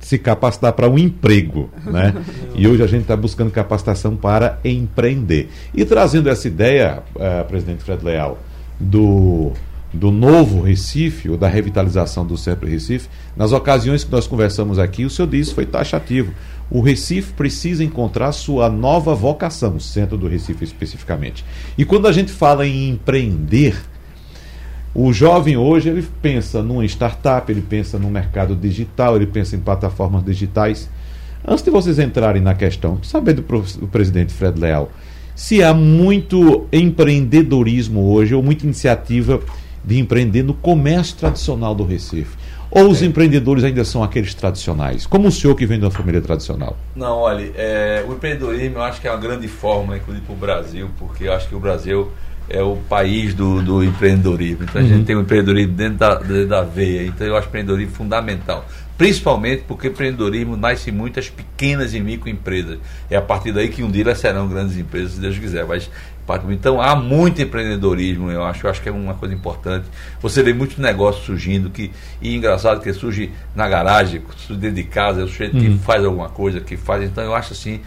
se 0.00 0.18
capacitar 0.18 0.72
para 0.72 0.88
um 0.88 0.98
emprego, 0.98 1.70
né? 1.84 2.14
E 2.54 2.66
hoje 2.66 2.82
a 2.82 2.86
gente 2.86 3.02
está 3.02 3.16
buscando 3.16 3.50
capacitação 3.50 4.16
para 4.16 4.58
empreender. 4.64 5.48
E 5.72 5.84
trazendo 5.84 6.28
essa 6.28 6.46
ideia, 6.46 7.02
uh, 7.14 7.44
presidente 7.46 7.82
Fred 7.82 8.04
Leal, 8.04 8.38
do, 8.78 9.52
do 9.92 10.10
novo 10.10 10.62
Recife, 10.62 11.30
ou 11.30 11.36
da 11.36 11.48
revitalização 11.48 12.26
do 12.26 12.36
Centro 12.36 12.68
Recife, 12.68 13.08
nas 13.36 13.52
ocasiões 13.52 14.04
que 14.04 14.12
nós 14.12 14.26
conversamos 14.26 14.78
aqui, 14.78 15.04
o 15.04 15.10
senhor 15.10 15.28
disse, 15.28 15.54
foi 15.54 15.64
taxativo. 15.64 16.32
O 16.70 16.80
Recife 16.80 17.32
precisa 17.32 17.82
encontrar 17.82 18.32
sua 18.32 18.68
nova 18.68 19.14
vocação, 19.14 19.76
o 19.76 19.80
centro 19.80 20.16
do 20.16 20.28
Recife 20.28 20.64
especificamente. 20.64 21.44
E 21.76 21.84
quando 21.84 22.06
a 22.06 22.12
gente 22.12 22.30
fala 22.30 22.66
em 22.66 22.90
empreender, 22.90 23.76
o 24.94 25.12
jovem 25.12 25.56
hoje 25.56 25.88
ele 25.88 26.06
pensa 26.20 26.62
numa 26.62 26.84
startup, 26.84 27.50
ele 27.50 27.62
pensa 27.62 27.98
no 27.98 28.10
mercado 28.10 28.56
digital, 28.56 29.16
ele 29.16 29.26
pensa 29.26 29.54
em 29.54 29.60
plataformas 29.60 30.24
digitais. 30.24 30.90
Antes 31.46 31.64
de 31.64 31.70
vocês 31.70 31.98
entrarem 31.98 32.42
na 32.42 32.54
questão, 32.54 33.02
saber 33.02 33.34
do, 33.34 33.42
do 33.42 33.86
presidente 33.86 34.32
Fred 34.32 34.58
Leal, 34.58 34.90
se 35.34 35.62
há 35.62 35.72
muito 35.72 36.66
empreendedorismo 36.72 38.12
hoje, 38.12 38.34
ou 38.34 38.42
muita 38.42 38.64
iniciativa 38.64 39.40
de 39.84 39.98
empreender 39.98 40.42
no 40.42 40.52
comércio 40.52 41.16
tradicional 41.16 41.74
do 41.74 41.84
Recife. 41.84 42.36
Ou 42.70 42.88
os 42.88 43.02
é. 43.02 43.06
empreendedores 43.06 43.64
ainda 43.64 43.84
são 43.84 44.02
aqueles 44.02 44.32
tradicionais? 44.34 45.06
Como 45.06 45.28
o 45.28 45.32
senhor 45.32 45.56
que 45.56 45.66
vem 45.66 45.78
de 45.78 45.84
uma 45.84 45.90
família 45.90 46.20
tradicional? 46.20 46.76
Não, 46.94 47.16
olha, 47.18 47.50
é, 47.56 48.04
o 48.06 48.12
empreendedorismo 48.12 48.78
eu 48.78 48.82
acho 48.82 49.00
que 49.00 49.08
é 49.08 49.10
uma 49.10 49.18
grande 49.18 49.48
fórmula, 49.48 49.96
inclusive 49.96 50.24
para 50.24 50.34
o 50.34 50.38
Brasil, 50.38 50.90
porque 50.98 51.24
eu 51.24 51.32
acho 51.32 51.48
que 51.48 51.54
o 51.54 51.58
Brasil 51.60 52.12
é 52.50 52.62
o 52.62 52.76
país 52.76 53.32
do, 53.32 53.62
do 53.62 53.82
empreendedorismo. 53.84 54.64
Então 54.64 54.82
a 54.82 54.84
gente 54.84 54.98
uhum. 54.98 55.04
tem 55.04 55.16
o 55.16 55.20
empreendedorismo 55.20 55.72
dentro 55.72 55.98
da, 55.98 56.14
da 56.16 56.62
veia. 56.62 57.06
Então 57.06 57.26
eu 57.26 57.36
acho 57.36 57.46
empreendedorismo 57.46 57.94
fundamental. 57.94 58.66
Principalmente 58.98 59.64
porque 59.66 59.88
o 59.88 59.90
empreendedorismo 59.90 60.56
nasce 60.56 60.92
muitas 60.92 61.30
pequenas 61.30 61.94
e 61.94 62.00
microempresas. 62.00 62.78
É 63.08 63.16
a 63.16 63.22
partir 63.22 63.52
daí 63.52 63.68
que 63.68 63.82
um 63.82 63.90
dia 63.90 64.02
elas 64.02 64.18
serão 64.18 64.46
grandes 64.46 64.76
empresas, 64.76 65.12
se 65.12 65.20
Deus 65.20 65.38
quiser. 65.38 65.64
Mas, 65.64 65.88
então 66.50 66.82
há 66.82 66.94
muito 66.94 67.40
empreendedorismo, 67.40 68.30
eu 68.30 68.44
acho. 68.44 68.66
Eu 68.66 68.70
acho 68.70 68.82
que 68.82 68.88
é 68.88 68.92
uma 68.92 69.14
coisa 69.14 69.34
importante. 69.34 69.86
Você 70.20 70.42
vê 70.42 70.52
muitos 70.52 70.76
negócios 70.76 71.24
surgindo 71.24 71.70
que, 71.70 71.90
e 72.20 72.36
engraçado 72.36 72.82
que 72.82 72.92
surge 72.92 73.30
na 73.54 73.68
garagem, 73.68 74.20
surge 74.36 74.60
dentro 74.60 74.76
de 74.76 74.84
casa, 74.84 75.22
é 75.22 75.24
o 75.24 75.28
sujeito 75.28 75.56
uhum. 75.56 75.62
que 75.62 75.78
faz 75.78 76.04
alguma 76.04 76.28
coisa, 76.28 76.60
que 76.60 76.76
faz. 76.76 77.04
Então 77.04 77.24
eu 77.24 77.34
acho 77.34 77.54
assim 77.54 77.80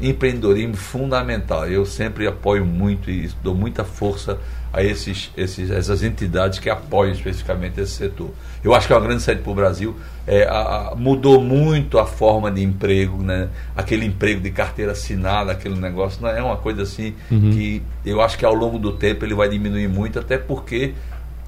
empreendedorismo 0.00 0.76
fundamental. 0.76 1.66
Eu 1.66 1.84
sempre 1.84 2.26
apoio 2.26 2.64
muito 2.64 3.10
e 3.10 3.30
dou 3.42 3.54
muita 3.54 3.84
força 3.84 4.38
a 4.72 4.82
esses, 4.82 5.30
esses, 5.36 5.70
essas 5.70 6.02
entidades 6.02 6.58
que 6.58 6.70
apoiam 6.70 7.12
especificamente 7.12 7.80
esse 7.80 7.92
setor. 7.92 8.30
Eu 8.62 8.74
acho 8.74 8.86
que 8.86 8.92
é 8.92 8.96
uma 8.96 9.04
grande 9.04 9.22
sede 9.22 9.42
para 9.42 9.50
o 9.50 9.54
Brasil. 9.54 9.96
É, 10.26 10.44
a, 10.44 10.90
a, 10.92 10.94
mudou 10.94 11.40
muito 11.40 11.98
a 11.98 12.06
forma 12.06 12.50
de 12.50 12.62
emprego, 12.62 13.22
né? 13.22 13.48
aquele 13.76 14.06
emprego 14.06 14.40
de 14.40 14.50
carteira 14.50 14.92
assinada, 14.92 15.50
aquele 15.50 15.78
negócio, 15.78 16.22
não 16.22 16.28
é 16.28 16.42
uma 16.42 16.56
coisa 16.56 16.82
assim 16.82 17.14
uhum. 17.30 17.50
que 17.50 17.82
eu 18.04 18.20
acho 18.20 18.38
que 18.38 18.44
ao 18.44 18.54
longo 18.54 18.78
do 18.78 18.92
tempo 18.92 19.24
ele 19.24 19.34
vai 19.34 19.48
diminuir 19.48 19.88
muito, 19.88 20.18
até 20.18 20.38
porque 20.38 20.94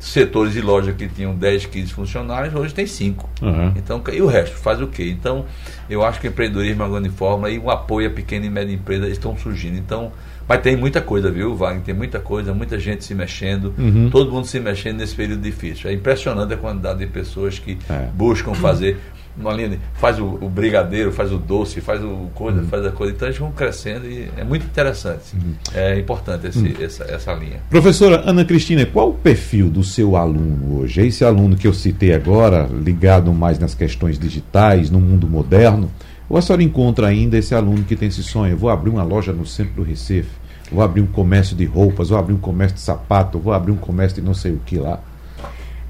setores 0.02 0.52
de 0.52 0.60
loja 0.60 0.92
que 0.92 1.06
tinham 1.06 1.32
10, 1.32 1.66
15 1.66 1.92
funcionários, 1.92 2.52
hoje 2.52 2.74
tem 2.74 2.84
5. 2.84 3.30
Uhum. 3.40 3.72
Então, 3.76 4.02
e 4.12 4.20
o 4.20 4.26
resto? 4.26 4.56
Faz 4.56 4.82
o 4.82 4.88
quê? 4.88 5.08
Então, 5.08 5.44
eu 5.88 6.04
acho 6.04 6.20
que 6.20 6.26
o 6.26 6.30
empreendedorismo 6.30 6.82
é 6.82 7.08
forma 7.10 7.48
e 7.48 7.56
o 7.56 7.70
apoio 7.70 8.08
a 8.08 8.10
pequena 8.10 8.44
e 8.44 8.50
média 8.50 8.74
empresa 8.74 9.08
estão 9.08 9.36
surgindo. 9.38 9.78
Então, 9.78 10.10
mas 10.48 10.60
tem 10.60 10.76
muita 10.76 11.00
coisa, 11.00 11.30
viu, 11.30 11.54
Wagner? 11.54 11.82
Tem 11.82 11.94
muita 11.94 12.18
coisa, 12.18 12.52
muita 12.52 12.80
gente 12.80 13.04
se 13.04 13.14
mexendo, 13.14 13.72
uhum. 13.78 14.10
todo 14.10 14.30
mundo 14.32 14.44
se 14.46 14.58
mexendo 14.58 14.98
nesse 14.98 15.14
período 15.14 15.40
difícil. 15.40 15.88
É 15.88 15.92
impressionante 15.92 16.52
a 16.52 16.56
quantidade 16.56 16.98
de 16.98 17.06
pessoas 17.06 17.60
que 17.60 17.78
é. 17.88 18.08
buscam 18.12 18.54
fazer 18.58 18.98
uma 19.36 19.52
linha 19.52 19.70
de, 19.70 19.78
faz 19.94 20.18
o, 20.18 20.24
o, 20.24 20.48
brigadeiro, 20.48 21.12
faz 21.12 21.32
o 21.32 21.38
doce, 21.38 21.80
faz 21.80 22.02
o 22.02 22.28
coisa, 22.34 22.60
uhum. 22.60 22.66
faz 22.66 22.84
a 22.84 22.90
coisa. 22.90 23.12
Então 23.14 23.28
eles 23.28 23.38
vão 23.38 23.50
crescendo 23.52 24.06
e 24.06 24.28
é 24.36 24.44
muito 24.44 24.66
interessante. 24.66 25.34
Uhum. 25.34 25.54
É 25.74 25.98
importante 25.98 26.46
esse, 26.46 26.58
uhum. 26.58 26.74
essa, 26.80 27.04
essa 27.04 27.32
linha. 27.32 27.60
Professora 27.70 28.22
Ana 28.28 28.44
Cristina, 28.44 28.84
qual 28.86 29.10
o 29.10 29.14
perfil 29.14 29.70
do 29.70 29.82
seu 29.82 30.16
aluno 30.16 30.80
hoje? 30.80 31.00
É 31.00 31.06
esse 31.06 31.24
aluno 31.24 31.56
que 31.56 31.66
eu 31.66 31.74
citei 31.74 32.12
agora, 32.12 32.68
ligado 32.70 33.32
mais 33.32 33.58
nas 33.58 33.74
questões 33.74 34.18
digitais, 34.18 34.90
no 34.90 35.00
mundo 35.00 35.26
moderno, 35.26 35.90
ou 36.28 36.36
a 36.36 36.42
senhora 36.42 36.62
encontra 36.62 37.06
ainda 37.06 37.36
esse 37.36 37.54
aluno 37.54 37.84
que 37.84 37.96
tem 37.96 38.08
esse 38.08 38.22
sonho? 38.22 38.52
Eu 38.52 38.56
vou 38.56 38.70
abrir 38.70 38.90
uma 38.90 39.02
loja 39.02 39.32
no 39.32 39.46
centro 39.46 39.74
do 39.74 39.82
Recife, 39.82 40.30
vou 40.70 40.82
abrir 40.82 41.00
um 41.00 41.06
comércio 41.06 41.56
de 41.56 41.64
roupas, 41.64 42.08
vou 42.08 42.18
abrir 42.18 42.34
um 42.34 42.38
comércio 42.38 42.74
de 42.74 42.80
sapato, 42.82 43.38
vou 43.38 43.52
abrir 43.52 43.72
um 43.72 43.76
comércio 43.76 44.20
de 44.20 44.26
não 44.26 44.34
sei 44.34 44.52
o 44.52 44.60
que 44.64 44.78
lá. 44.78 45.00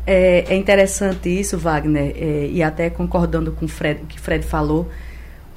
É, 0.06 0.44
é 0.48 0.56
interessante 0.56 1.28
isso, 1.28 1.56
Wagner, 1.56 2.14
é, 2.16 2.48
e 2.50 2.62
até 2.62 2.90
concordando 2.90 3.52
com 3.52 3.66
o 3.66 3.68
Fred, 3.68 4.00
que 4.08 4.18
Fred 4.18 4.44
falou, 4.44 4.88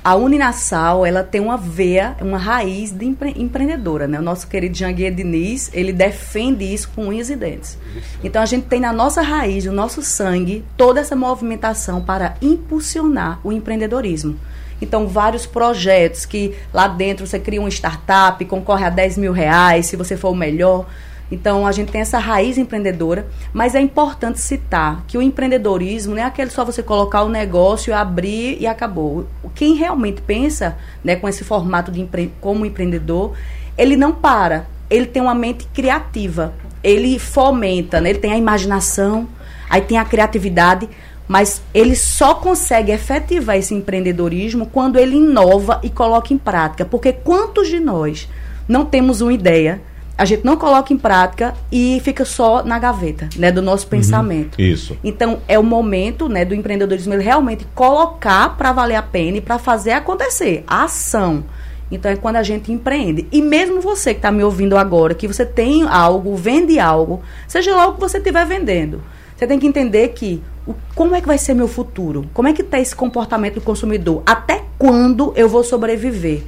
a 0.06 0.16
Uninasal, 0.16 1.04
ela 1.04 1.24
tem 1.24 1.42
uma 1.42 1.58
veia, 1.58 2.16
uma 2.22 2.38
raiz 2.38 2.92
de 2.92 3.06
empre 3.06 3.34
empreendedora, 3.36 4.08
né? 4.08 4.20
O 4.20 4.22
nosso 4.22 4.48
querido 4.48 4.78
Janguier 4.78 5.12
Diniz, 5.12 5.72
ele 5.74 5.92
defende 5.92 6.64
isso 6.64 6.92
com 6.94 7.08
unhas 7.08 7.32
e 7.32 7.36
dentes. 7.36 7.76
Então, 8.24 8.40
a 8.40 8.46
gente 8.46 8.68
tem 8.68 8.80
na 8.80 8.94
nossa 8.94 9.24
raiz, 9.24 9.66
no 9.66 9.72
nosso 9.72 10.04
sangue, 10.04 10.64
toda 10.78 11.00
essa 11.00 11.16
movimentação 11.16 12.04
para 12.04 12.36
impulsionar 12.40 13.40
o 13.44 13.52
empreendedorismo. 13.52 14.38
Então, 14.80 15.08
vários 15.08 15.48
projetos 15.48 16.24
que 16.24 16.54
lá 16.72 16.88
dentro 16.88 17.26
você 17.26 17.40
cria 17.40 17.60
uma 17.60 17.70
startup, 17.70 18.46
concorre 18.46 18.86
a 18.86 18.92
10 18.92 19.18
mil 19.18 19.32
reais, 19.32 19.88
se 19.88 19.96
você 19.96 20.16
for 20.16 20.30
o 20.30 20.36
melhor. 20.36 20.86
Então, 21.32 21.66
a 21.66 21.72
gente 21.72 21.92
tem 21.92 22.02
essa 22.02 22.20
raiz 22.20 22.58
empreendedora, 22.58 23.28
mas 23.52 23.74
é 23.74 23.82
importante 23.82 24.40
citar 24.40 25.04
que 25.08 25.18
o 25.18 25.22
empreendedorismo 25.22 26.14
não 26.14 26.22
é 26.22 26.26
aquele 26.26 26.52
só 26.52 26.64
você 26.64 26.84
colocar 26.84 27.24
o 27.24 27.30
negócio, 27.30 27.96
abrir 27.96 28.58
e 28.60 28.68
acabou. 28.68 29.28
Quem 29.56 29.76
realmente 29.76 30.22
pensa 30.22 30.78
né, 31.04 31.16
com 31.16 31.28
esse 31.28 31.44
formato 31.44 31.92
de 31.92 32.00
empre 32.00 32.32
como 32.40 32.66
empreendedor, 32.66 33.34
ele 33.78 33.98
não 33.98 34.14
para, 34.14 34.68
ele 34.90 35.08
tem 35.08 35.22
uma 35.22 35.34
mente 35.34 35.68
criativa, 35.74 36.54
ele 36.84 37.18
fomenta, 37.18 38.00
né, 38.00 38.12
ele 38.12 38.20
tem 38.20 38.32
a 38.32 38.38
imaginação, 38.38 39.28
aí 39.68 39.82
tem 39.82 39.98
a 39.98 40.06
criatividade, 40.06 40.88
mas 41.28 41.60
ele 41.74 41.96
só 41.96 42.36
consegue 42.36 42.92
efetivar 42.92 43.58
esse 43.58 43.74
empreendedorismo 43.74 44.68
quando 44.68 45.00
ele 45.00 45.16
inova 45.16 45.80
e 45.82 45.90
coloca 45.90 46.32
em 46.32 46.38
prática. 46.38 46.86
Porque 46.86 47.12
quantos 47.12 47.68
de 47.68 47.80
nós 47.80 48.30
não 48.68 48.86
temos 48.86 49.22
uma 49.22 49.34
ideia 49.34 49.82
a 50.18 50.24
gente 50.24 50.46
não 50.46 50.56
coloca 50.56 50.94
em 50.94 50.98
prática 50.98 51.54
e 51.72 52.02
fica 52.04 52.24
só 52.24 52.64
na 52.64 52.80
gaveta, 52.80 53.30
né, 53.36 53.52
do 53.52 53.62
nosso 53.62 53.84
uhum. 53.86 53.90
pensamento. 53.90 54.58
Uhum, 54.58 54.66
isso. 54.66 54.98
Então, 55.04 55.40
é 55.48 55.60
o 55.60 55.64
momento, 55.64 56.30
né, 56.30 56.46
do 56.46 56.56
empreendedorismo 56.56 57.14
ele 57.14 57.24
realmente 57.24 57.68
colocar 57.76 58.56
para 58.58 58.72
valer 58.72 58.96
a 58.96 59.02
pena 59.02 59.38
e 59.38 59.42
para 59.42 59.60
fazer 59.60 59.92
acontecer, 59.92 60.64
a 60.68 60.86
ação. 60.86 61.44
Então, 61.92 62.10
é 62.10 62.16
quando 62.16 62.38
a 62.38 62.44
gente 62.44 62.72
empreende. 62.72 63.28
E 63.32 63.42
mesmo 63.42 63.82
você 63.82 64.14
que 64.14 64.20
está 64.20 64.32
me 64.32 64.44
ouvindo 64.44 64.78
agora, 64.78 65.14
que 65.14 65.28
você 65.28 65.46
tem 65.46 65.84
algo, 65.84 66.36
vende 66.36 66.80
algo, 66.80 67.22
seja 67.48 67.76
lá 67.76 67.88
o 67.88 67.94
que 67.94 68.00
você 68.00 68.18
estiver 68.18 68.46
vendendo, 68.46 69.04
você 69.36 69.46
tem 69.46 69.60
que 69.60 69.68
entender 69.68 70.10
que 70.10 70.42
o, 70.66 70.74
como 70.96 71.14
é 71.14 71.22
que 71.22 71.28
vai 71.28 71.38
ser 71.38 71.54
meu 71.54 71.68
futuro? 71.68 72.26
Como 72.34 72.48
é 72.48 72.54
que 72.54 72.62
está 72.62 72.80
esse 72.80 72.96
comportamento 72.96 73.56
do 73.56 73.62
consumidor? 73.62 74.24
Até 74.26 74.64
quando 74.80 75.34
eu 75.36 75.50
vou 75.50 75.64
sobreviver? 75.64 76.42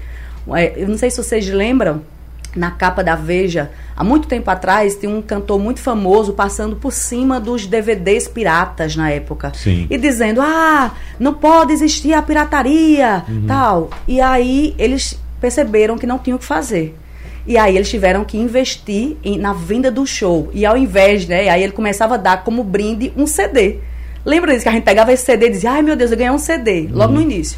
É, 0.55 0.74
eu 0.81 0.88
não 0.88 0.97
sei 0.97 1.12
se 1.12 1.21
vocês 1.21 1.47
lembram, 1.50 2.01
na 2.57 2.71
capa 2.71 3.03
da 3.03 3.15
Veja, 3.15 3.71
há 3.95 4.03
muito 4.03 4.27
tempo 4.27 4.49
atrás, 4.49 4.95
tem 4.95 5.09
um 5.09 5.21
cantor 5.21 5.59
muito 5.59 5.79
famoso 5.79 6.33
passando 6.33 6.75
por 6.75 6.91
cima 6.91 7.39
dos 7.39 7.65
DVDs 7.65 8.27
piratas 8.27 8.95
na 8.95 9.09
época. 9.09 9.51
Sim. 9.55 9.87
E 9.89 9.97
dizendo, 9.97 10.41
ah, 10.41 10.91
não 11.19 11.33
pode 11.33 11.71
existir 11.71 12.13
a 12.13 12.21
pirataria, 12.21 13.23
uhum. 13.27 13.45
tal. 13.47 13.89
E 14.07 14.19
aí 14.19 14.75
eles 14.77 15.17
perceberam 15.39 15.97
que 15.97 16.07
não 16.07 16.17
tinham 16.17 16.37
o 16.37 16.39
que 16.39 16.45
fazer. 16.45 16.97
E 17.45 17.57
aí 17.57 17.77
eles 17.77 17.89
tiveram 17.89 18.25
que 18.25 18.37
investir 18.37 19.15
em, 19.23 19.37
na 19.37 19.53
venda 19.53 19.89
do 19.89 20.05
show. 20.05 20.49
E 20.53 20.65
ao 20.65 20.77
invés, 20.77 21.25
né, 21.25 21.47
aí 21.47 21.63
ele 21.63 21.71
começava 21.71 22.15
a 22.15 22.17
dar 22.17 22.43
como 22.43 22.63
brinde 22.63 23.13
um 23.15 23.25
CD. 23.25 23.79
Lembra 24.25 24.51
disso 24.51 24.63
que 24.63 24.69
a 24.69 24.73
gente 24.73 24.83
pegava 24.83 25.13
esse 25.13 25.23
CD 25.23 25.47
e 25.47 25.49
dizia, 25.51 25.71
ai 25.71 25.81
meu 25.81 25.95
Deus, 25.95 26.11
eu 26.11 26.17
ganhei 26.17 26.33
um 26.33 26.37
CD, 26.37 26.89
logo 26.91 27.13
uhum. 27.13 27.19
no 27.19 27.21
início. 27.21 27.57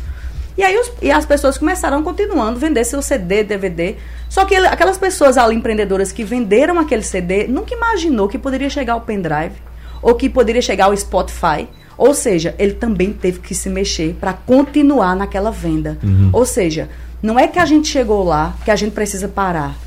E 0.60 0.64
aí 0.64 0.78
os, 0.78 0.92
e 1.02 1.10
as 1.10 1.26
pessoas 1.26 1.58
começaram 1.58 2.04
continuando 2.04 2.58
a 2.58 2.60
vender 2.60 2.84
seu 2.84 3.02
CD, 3.02 3.46
DVD. 3.46 3.96
Só 4.28 4.44
que 4.44 4.54
ele, 4.54 4.68
aquelas 4.68 4.98
pessoas 4.98 5.38
ali, 5.38 5.56
empreendedoras 5.56 6.12
que 6.12 6.22
venderam 6.22 6.78
aquele 6.78 7.02
CD, 7.02 7.48
nunca 7.48 7.74
imaginou 7.74 8.28
que 8.28 8.38
poderia 8.38 8.70
chegar 8.70 8.92
ao 8.92 9.00
pendrive 9.00 9.56
ou 10.02 10.16
que 10.16 10.30
poderia 10.30 10.62
chegar 10.62 10.88
ao 10.88 10.98
Spotify. 10.98 11.66
Ou 11.98 12.14
seja, 12.14 12.56
ele 12.60 12.74
também 12.74 13.14
teve 13.14 13.40
que 13.40 13.56
se 13.56 13.70
mexer 13.70 14.18
para 14.20 14.34
continuar 14.34 15.16
naquela 15.16 15.50
venda. 15.50 15.98
Uhum. 16.04 16.30
Ou 16.34 16.46
seja, 16.46 16.90
não 17.24 17.40
é 17.40 17.48
que 17.48 17.58
a 17.58 17.66
gente 17.66 17.88
chegou 17.88 18.22
lá 18.22 18.54
que 18.66 18.70
a 18.70 18.76
gente 18.76 18.92
precisa 18.92 19.30
parar. 19.30 19.78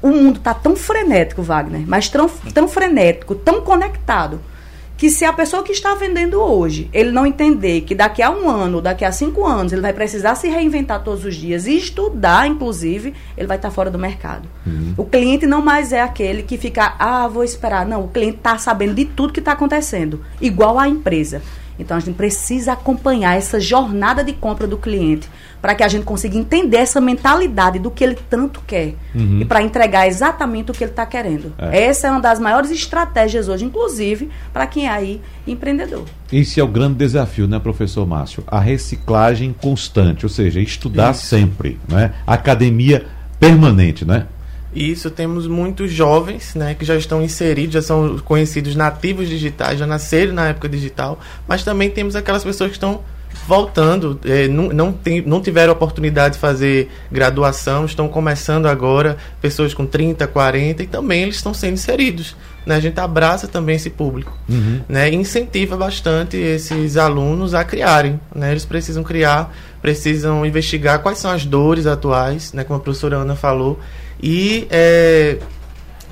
O 0.00 0.08
mundo 0.08 0.38
está 0.38 0.54
tão 0.54 0.74
frenético, 0.74 1.42
Wagner, 1.42 1.82
mas 1.86 2.08
tão, 2.08 2.26
tão 2.54 2.66
frenético, 2.66 3.34
tão 3.34 3.60
conectado, 3.60 4.40
que 5.02 5.10
se 5.10 5.24
a 5.24 5.32
pessoa 5.32 5.64
que 5.64 5.72
está 5.72 5.96
vendendo 5.96 6.40
hoje, 6.40 6.88
ele 6.92 7.10
não 7.10 7.26
entender 7.26 7.80
que 7.80 7.92
daqui 7.92 8.22
a 8.22 8.30
um 8.30 8.48
ano, 8.48 8.80
daqui 8.80 9.04
a 9.04 9.10
cinco 9.10 9.44
anos, 9.44 9.72
ele 9.72 9.82
vai 9.82 9.92
precisar 9.92 10.36
se 10.36 10.48
reinventar 10.48 11.02
todos 11.02 11.24
os 11.24 11.34
dias 11.34 11.66
e 11.66 11.76
estudar, 11.76 12.46
inclusive, 12.46 13.12
ele 13.36 13.48
vai 13.48 13.56
estar 13.56 13.72
fora 13.72 13.90
do 13.90 13.98
mercado. 13.98 14.48
Uhum. 14.64 14.94
O 14.96 15.04
cliente 15.04 15.44
não 15.44 15.60
mais 15.60 15.92
é 15.92 16.00
aquele 16.00 16.44
que 16.44 16.56
fica, 16.56 16.94
ah, 17.00 17.26
vou 17.26 17.42
esperar. 17.42 17.84
Não, 17.84 18.04
o 18.04 18.08
cliente 18.10 18.36
está 18.36 18.56
sabendo 18.58 18.94
de 18.94 19.04
tudo 19.04 19.32
que 19.32 19.40
está 19.40 19.50
acontecendo, 19.50 20.24
igual 20.40 20.78
a 20.78 20.88
empresa. 20.88 21.42
Então 21.78 21.96
a 21.96 22.00
gente 22.00 22.14
precisa 22.14 22.72
acompanhar 22.72 23.36
essa 23.36 23.58
jornada 23.58 24.22
de 24.22 24.32
compra 24.32 24.66
do 24.66 24.76
cliente 24.76 25.28
para 25.60 25.74
que 25.74 25.82
a 25.82 25.88
gente 25.88 26.04
consiga 26.04 26.36
entender 26.36 26.78
essa 26.78 27.00
mentalidade 27.00 27.78
do 27.78 27.90
que 27.90 28.02
ele 28.02 28.18
tanto 28.28 28.60
quer 28.66 28.94
uhum. 29.14 29.40
e 29.40 29.44
para 29.44 29.62
entregar 29.62 30.08
exatamente 30.08 30.70
o 30.70 30.74
que 30.74 30.82
ele 30.82 30.90
está 30.90 31.06
querendo. 31.06 31.52
É. 31.56 31.84
Essa 31.84 32.08
é 32.08 32.10
uma 32.10 32.20
das 32.20 32.40
maiores 32.40 32.70
estratégias 32.70 33.48
hoje, 33.48 33.64
inclusive 33.64 34.28
para 34.52 34.66
quem 34.66 34.86
é 34.86 34.90
aí 34.90 35.20
empreendedor. 35.46 36.04
Esse 36.32 36.58
é 36.58 36.64
o 36.64 36.68
grande 36.68 36.94
desafio, 36.96 37.46
né, 37.46 37.58
professor 37.58 38.06
Márcio? 38.06 38.42
A 38.46 38.58
reciclagem 38.58 39.52
constante, 39.52 40.26
ou 40.26 40.30
seja, 40.30 40.60
estudar 40.60 41.12
Isso. 41.12 41.26
sempre, 41.26 41.78
né? 41.88 42.12
Academia 42.26 43.06
permanente, 43.38 44.04
né? 44.04 44.26
Isso, 44.74 45.10
temos 45.10 45.46
muitos 45.46 45.90
jovens 45.90 46.54
né, 46.54 46.74
que 46.74 46.84
já 46.84 46.96
estão 46.96 47.22
inseridos, 47.22 47.74
já 47.74 47.82
são 47.82 48.18
conhecidos 48.18 48.74
nativos 48.74 49.28
digitais, 49.28 49.78
já 49.78 49.86
nasceram 49.86 50.32
na 50.32 50.48
época 50.48 50.68
digital, 50.68 51.20
mas 51.46 51.62
também 51.62 51.90
temos 51.90 52.16
aquelas 52.16 52.42
pessoas 52.42 52.70
que 52.70 52.76
estão 52.76 53.00
voltando, 53.46 54.18
é, 54.24 54.46
não, 54.48 54.68
não, 54.68 54.92
tem, 54.92 55.20
não 55.22 55.40
tiveram 55.40 55.72
oportunidade 55.72 56.34
de 56.34 56.40
fazer 56.40 56.90
graduação, 57.10 57.84
estão 57.84 58.08
começando 58.08 58.66
agora, 58.66 59.16
pessoas 59.40 59.74
com 59.74 59.84
30, 59.84 60.26
40, 60.26 60.82
e 60.82 60.86
também 60.86 61.22
eles 61.22 61.36
estão 61.36 61.52
sendo 61.52 61.74
inseridos. 61.74 62.36
Né? 62.64 62.76
A 62.76 62.80
gente 62.80 62.98
abraça 63.00 63.48
também 63.48 63.76
esse 63.76 63.90
público 63.90 64.36
uhum. 64.48 64.80
né? 64.88 65.10
e 65.10 65.14
incentiva 65.14 65.76
bastante 65.76 66.36
esses 66.36 66.96
alunos 66.96 67.54
a 67.54 67.64
criarem. 67.64 68.20
Né? 68.34 68.52
Eles 68.52 68.64
precisam 68.64 69.02
criar, 69.02 69.54
precisam 69.80 70.46
investigar 70.46 71.00
quais 71.00 71.18
são 71.18 71.30
as 71.30 71.44
dores 71.44 71.86
atuais, 71.86 72.52
né? 72.52 72.62
como 72.64 72.78
a 72.78 72.82
professora 72.82 73.16
Ana 73.16 73.34
falou, 73.34 73.80
e 74.22 74.66
é, 74.70 75.38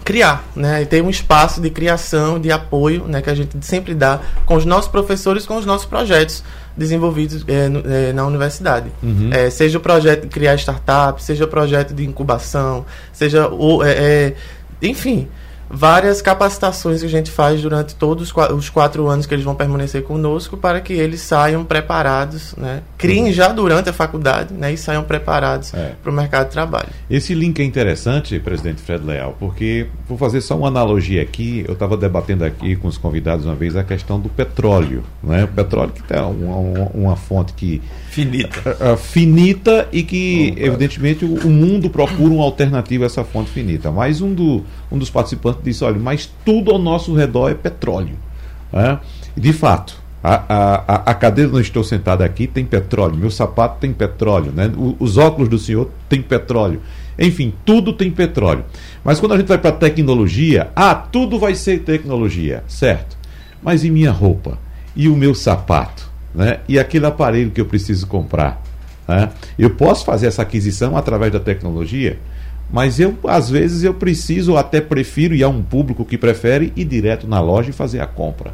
criar, 0.04 0.44
né? 0.56 0.82
E 0.82 0.86
ter 0.86 1.02
um 1.02 1.10
espaço 1.10 1.60
de 1.60 1.70
criação, 1.70 2.40
de 2.40 2.50
apoio, 2.50 3.04
né? 3.06 3.22
Que 3.22 3.30
a 3.30 3.34
gente 3.34 3.56
sempre 3.64 3.94
dá 3.94 4.20
com 4.44 4.56
os 4.56 4.64
nossos 4.64 4.90
professores, 4.90 5.46
com 5.46 5.56
os 5.56 5.64
nossos 5.64 5.86
projetos 5.86 6.42
desenvolvidos 6.76 7.44
é, 7.46 7.68
no, 7.68 7.82
é, 7.88 8.12
na 8.12 8.26
universidade. 8.26 8.90
Uhum. 9.02 9.30
É, 9.32 9.50
seja 9.50 9.78
o 9.78 9.80
projeto 9.80 10.22
de 10.22 10.28
criar 10.28 10.56
startup, 10.56 11.22
seja 11.22 11.44
o 11.44 11.48
projeto 11.48 11.94
de 11.94 12.04
incubação, 12.04 12.84
seja 13.12 13.48
o, 13.48 13.84
é, 13.84 13.90
é, 13.90 14.34
enfim, 14.82 15.28
várias 15.70 16.20
capacitações 16.20 17.00
que 17.00 17.06
a 17.06 17.10
gente 17.10 17.30
faz 17.30 17.62
durante 17.62 17.94
todos 17.94 18.34
os 18.52 18.68
quatro 18.68 19.08
anos 19.08 19.24
que 19.24 19.34
eles 19.34 19.44
vão 19.44 19.54
permanecer 19.54 20.02
conosco 20.02 20.56
para 20.56 20.80
que 20.80 20.92
eles 20.92 21.20
saiam 21.20 21.64
preparados, 21.64 22.54
né? 22.56 22.82
Criem 22.98 23.26
uhum. 23.26 23.32
já 23.32 23.48
durante 23.48 23.88
a 23.88 23.92
faculdade, 23.92 24.52
né? 24.52 24.72
E 24.72 24.76
saiam 24.76 25.04
preparados 25.04 25.72
é. 25.72 25.92
para 26.02 26.10
o 26.10 26.14
mercado 26.14 26.46
de 26.46 26.52
trabalho. 26.52 26.88
Esse 27.08 27.34
link 27.34 27.60
é 27.60 27.64
interessante, 27.64 28.38
presidente 28.40 28.82
Fred 28.82 29.04
Leal, 29.04 29.36
porque 29.38 29.86
vou 30.08 30.18
fazer 30.18 30.40
só 30.40 30.56
uma 30.56 30.68
analogia 30.68 31.22
aqui. 31.22 31.64
Eu 31.66 31.74
estava 31.74 31.96
debatendo 31.96 32.44
aqui 32.44 32.74
com 32.74 32.88
os 32.88 32.98
convidados 32.98 33.46
uma 33.46 33.54
vez 33.54 33.76
a 33.76 33.84
questão 33.84 34.18
do 34.18 34.28
petróleo, 34.28 35.04
né? 35.22 35.44
O 35.44 35.48
petróleo 35.48 35.92
que 35.92 36.12
é 36.12 36.20
uma, 36.20 36.56
uma, 36.56 36.90
uma 36.92 37.16
fonte 37.16 37.52
que 37.52 37.80
finita, 38.10 38.76
é, 38.80 38.92
é, 38.92 38.96
finita 38.96 39.88
e 39.92 40.02
que 40.02 40.52
evidentemente 40.58 41.24
o, 41.24 41.34
o 41.34 41.48
mundo 41.48 41.88
procura 41.88 42.34
uma 42.34 42.42
alternativa 42.42 43.04
a 43.04 43.06
essa 43.06 43.22
fonte 43.24 43.50
finita. 43.50 43.90
Mas 43.90 44.20
um, 44.20 44.34
do, 44.34 44.64
um 44.90 44.98
dos 44.98 45.08
participantes 45.08 45.62
disse: 45.62 45.84
olha, 45.84 45.98
mas 45.98 46.28
tudo 46.44 46.72
ao 46.72 46.78
nosso 46.78 47.14
redor 47.14 47.50
é 47.50 47.54
petróleo. 47.54 48.16
Né? 48.72 48.98
De 49.36 49.52
fato, 49.52 49.96
a, 50.22 50.42
a, 50.48 50.94
a 51.10 51.14
cadeira 51.14 51.50
onde 51.50 51.60
estou 51.60 51.84
sentado 51.84 52.22
aqui 52.22 52.46
tem 52.46 52.64
petróleo, 52.64 53.16
meu 53.16 53.30
sapato 53.30 53.78
tem 53.80 53.92
petróleo, 53.92 54.52
né? 54.52 54.70
O, 54.76 54.96
os 54.98 55.16
óculos 55.16 55.48
do 55.48 55.58
senhor 55.58 55.88
tem 56.08 56.20
petróleo. 56.20 56.82
Enfim, 57.18 57.52
tudo 57.64 57.92
tem 57.92 58.10
petróleo. 58.10 58.64
Mas 59.04 59.20
quando 59.20 59.32
a 59.32 59.38
gente 59.38 59.46
vai 59.46 59.58
para 59.58 59.70
a 59.70 59.74
tecnologia, 59.74 60.70
ah, 60.74 60.94
tudo 60.94 61.38
vai 61.38 61.54
ser 61.54 61.80
tecnologia, 61.80 62.64
certo? 62.66 63.16
Mas 63.62 63.84
e 63.84 63.90
minha 63.90 64.10
roupa? 64.10 64.58
E 64.96 65.08
o 65.08 65.14
meu 65.14 65.34
sapato? 65.34 66.09
Né? 66.34 66.60
E 66.68 66.78
aquele 66.78 67.06
aparelho 67.06 67.50
que 67.50 67.60
eu 67.60 67.66
preciso 67.66 68.06
comprar? 68.06 68.62
Né? 69.06 69.30
Eu 69.58 69.70
posso 69.70 70.04
fazer 70.04 70.26
essa 70.26 70.42
aquisição 70.42 70.96
através 70.96 71.32
da 71.32 71.40
tecnologia? 71.40 72.18
Mas 72.72 73.00
eu, 73.00 73.18
às 73.24 73.50
vezes, 73.50 73.82
eu 73.82 73.92
preciso, 73.92 74.52
ou 74.52 74.58
até 74.58 74.80
prefiro 74.80 75.34
ir 75.34 75.42
a 75.42 75.48
um 75.48 75.62
público 75.62 76.04
que 76.04 76.16
prefere 76.16 76.72
ir 76.76 76.84
direto 76.84 77.26
na 77.26 77.40
loja 77.40 77.70
e 77.70 77.72
fazer 77.72 78.00
a 78.00 78.06
compra. 78.06 78.52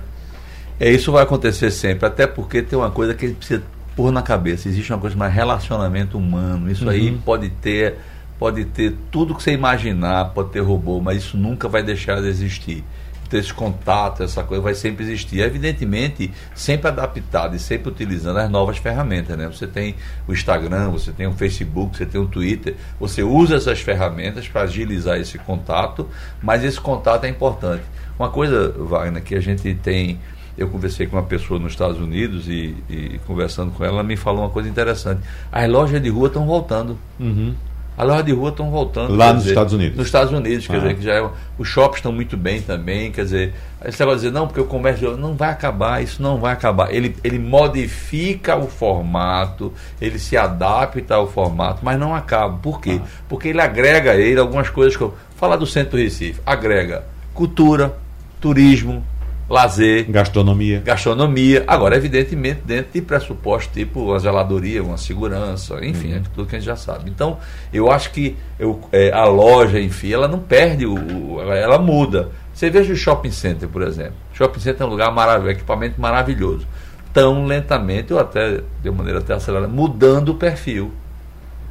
É, 0.80 0.90
isso 0.90 1.12
vai 1.12 1.22
acontecer 1.22 1.70
sempre, 1.70 2.06
até 2.06 2.26
porque 2.26 2.62
tem 2.62 2.78
uma 2.78 2.90
coisa 2.90 3.14
que 3.14 3.26
a 3.26 3.28
gente 3.28 3.38
precisa 3.38 3.62
pôr 3.94 4.10
na 4.10 4.22
cabeça. 4.22 4.68
Existe 4.68 4.92
uma 4.92 4.98
coisa 4.98 5.14
chamada 5.14 5.32
relacionamento 5.32 6.16
humano. 6.16 6.70
Isso 6.70 6.84
uhum. 6.84 6.90
aí 6.90 7.18
pode 7.24 7.50
ter, 7.50 7.96
pode 8.38 8.64
ter 8.64 8.94
tudo 9.10 9.34
que 9.34 9.42
você 9.42 9.52
imaginar, 9.52 10.26
pode 10.32 10.50
ter 10.50 10.60
robô, 10.60 11.00
mas 11.00 11.18
isso 11.18 11.36
nunca 11.36 11.68
vai 11.68 11.82
deixar 11.82 12.20
de 12.20 12.28
existir 12.28 12.84
ter 13.28 13.38
esse 13.38 13.52
contato, 13.52 14.22
essa 14.22 14.42
coisa 14.42 14.62
vai 14.62 14.74
sempre 14.74 15.04
existir. 15.04 15.40
Evidentemente, 15.40 16.30
sempre 16.54 16.88
adaptado 16.88 17.54
e 17.54 17.58
sempre 17.58 17.88
utilizando 17.88 18.38
as 18.38 18.50
novas 18.50 18.78
ferramentas. 18.78 19.36
Né? 19.36 19.46
Você 19.46 19.66
tem 19.66 19.94
o 20.26 20.32
Instagram, 20.32 20.90
você 20.90 21.12
tem 21.12 21.26
o 21.26 21.32
Facebook, 21.32 21.96
você 21.96 22.06
tem 22.06 22.20
o 22.20 22.26
Twitter. 22.26 22.76
Você 22.98 23.22
usa 23.22 23.56
essas 23.56 23.80
ferramentas 23.80 24.48
para 24.48 24.62
agilizar 24.62 25.18
esse 25.18 25.38
contato, 25.38 26.08
mas 26.42 26.64
esse 26.64 26.80
contato 26.80 27.24
é 27.24 27.28
importante. 27.28 27.82
Uma 28.18 28.30
coisa, 28.30 28.70
Wagner, 28.78 29.22
que 29.22 29.34
a 29.34 29.40
gente 29.40 29.74
tem. 29.74 30.18
Eu 30.56 30.68
conversei 30.68 31.06
com 31.06 31.16
uma 31.16 31.22
pessoa 31.22 31.60
nos 31.60 31.72
Estados 31.72 32.00
Unidos 32.00 32.48
e, 32.48 32.74
e 32.88 33.20
conversando 33.26 33.72
com 33.72 33.84
ela, 33.84 33.96
ela 33.96 34.02
me 34.02 34.16
falou 34.16 34.40
uma 34.42 34.48
coisa 34.48 34.68
interessante. 34.68 35.20
As 35.52 35.68
lojas 35.68 36.02
de 36.02 36.08
rua 36.08 36.28
estão 36.28 36.46
voltando. 36.46 36.98
Uhum. 37.20 37.54
As 37.96 38.06
lojas 38.06 38.24
de 38.26 38.32
rua 38.32 38.50
estão 38.50 38.70
voltando. 38.70 39.16
Lá 39.16 39.32
nos 39.32 39.42
dizer, 39.42 39.52
Estados 39.52 39.72
Unidos. 39.72 39.96
Nos 39.96 40.06
Estados 40.06 40.32
Unidos, 40.32 40.66
quer 40.66 40.76
ah. 40.76 40.78
dizer, 40.80 40.96
que 40.96 41.02
já 41.02 41.14
é, 41.14 41.30
os 41.58 41.66
shoppings 41.66 41.96
estão 41.96 42.12
muito 42.12 42.36
bem 42.36 42.60
também, 42.60 43.10
quer 43.10 43.22
dizer, 43.22 43.54
você 43.84 44.04
vai 44.04 44.14
dizer, 44.14 44.30
não, 44.30 44.46
porque 44.46 44.60
o 44.60 44.66
comércio 44.66 45.16
não 45.16 45.34
vai 45.34 45.50
acabar, 45.50 46.02
isso 46.02 46.22
não 46.22 46.38
vai 46.38 46.52
acabar. 46.52 46.92
Ele, 46.92 47.16
ele 47.24 47.38
modifica 47.38 48.54
o 48.56 48.68
formato, 48.68 49.72
ele 50.00 50.18
se 50.18 50.36
adapta 50.36 51.14
ao 51.14 51.26
formato, 51.26 51.80
mas 51.82 51.98
não 51.98 52.14
acaba. 52.14 52.58
Por 52.58 52.80
quê? 52.80 53.00
Ah. 53.02 53.06
Porque 53.28 53.48
ele 53.48 53.60
agrega 53.60 54.12
a 54.12 54.16
ele 54.16 54.38
algumas 54.38 54.68
coisas 54.68 54.98
eu. 55.00 55.14
Falar 55.36 55.56
do 55.56 55.66
centro 55.66 55.92
do 55.92 55.96
Recife, 55.98 56.40
agrega 56.46 57.04
cultura, 57.34 57.94
turismo, 58.40 59.04
lazer, 59.48 60.10
gastronomia. 60.10 60.80
Gastronomia. 60.84 61.64
Agora, 61.66 61.96
evidentemente, 61.96 62.62
dentro 62.64 62.92
de 62.92 63.00
pressupostos 63.00 63.72
tipo 63.72 64.00
uma 64.00 64.18
zeladoria, 64.18 64.82
uma 64.82 64.96
segurança, 64.96 65.84
enfim, 65.84 66.12
uhum. 66.12 66.18
é 66.18 66.20
tudo 66.34 66.46
que 66.46 66.56
a 66.56 66.58
gente 66.58 66.66
já 66.66 66.76
sabe. 66.76 67.10
Então, 67.10 67.38
eu 67.72 67.90
acho 67.90 68.10
que 68.10 68.36
eu, 68.58 68.80
é, 68.92 69.12
a 69.12 69.24
loja, 69.24 69.80
enfim, 69.80 70.12
ela 70.12 70.26
não 70.26 70.40
perde, 70.40 70.84
o, 70.84 70.94
o 70.94 71.40
ela, 71.40 71.56
ela, 71.56 71.78
muda. 71.78 72.30
Você 72.52 72.70
veja 72.70 72.92
o 72.92 72.96
shopping 72.96 73.30
center, 73.30 73.68
por 73.68 73.82
exemplo. 73.82 74.14
Shopping 74.32 74.60
center 74.60 74.82
é 74.82 74.86
um 74.86 74.90
lugar 74.90 75.12
maravilhoso, 75.12 75.50
equipamento 75.50 76.00
maravilhoso. 76.00 76.66
Tão 77.12 77.46
lentamente, 77.46 78.12
ou 78.12 78.18
até 78.18 78.60
de 78.82 78.90
maneira 78.90 79.20
até 79.20 79.34
acelerada, 79.34 79.68
mudando 79.68 80.30
o 80.30 80.34
perfil. 80.34 80.92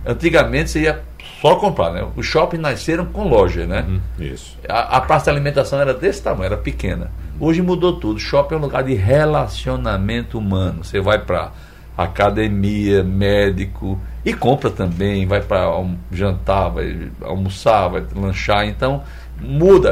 Antigamente 0.05 0.69
você 0.69 0.81
ia 0.81 1.03
só 1.45 1.55
comprar, 1.57 1.91
né? 1.91 2.03
Os 2.15 2.25
shoppings 2.25 2.59
nasceram 2.59 3.05
com 3.05 3.27
loja, 3.27 3.67
né? 3.67 3.85
Uhum, 3.87 3.99
isso. 4.19 4.57
A, 4.67 4.97
a 4.97 5.01
praça 5.01 5.25
de 5.25 5.29
alimentação 5.37 5.79
era 5.79 5.93
desse 5.93 6.23
tamanho, 6.23 6.45
era 6.45 6.57
pequena. 6.57 7.11
Hoje 7.39 7.61
mudou 7.61 7.99
tudo. 7.99 8.19
Shopping 8.19 8.55
é 8.55 8.57
um 8.57 8.61
lugar 8.61 8.83
de 8.83 8.95
relacionamento 8.95 10.39
humano. 10.39 10.83
Você 10.83 10.99
vai 10.99 11.19
para 11.19 11.51
academia, 11.95 13.03
médico 13.03 13.99
e 14.25 14.33
compra 14.33 14.71
também, 14.71 15.27
vai 15.27 15.39
para 15.39 15.69
jantar, 16.11 16.69
vai 16.69 17.11
almoçar, 17.21 17.89
vai 17.89 18.03
lanchar. 18.15 18.65
Então 18.65 19.03
muda, 19.39 19.91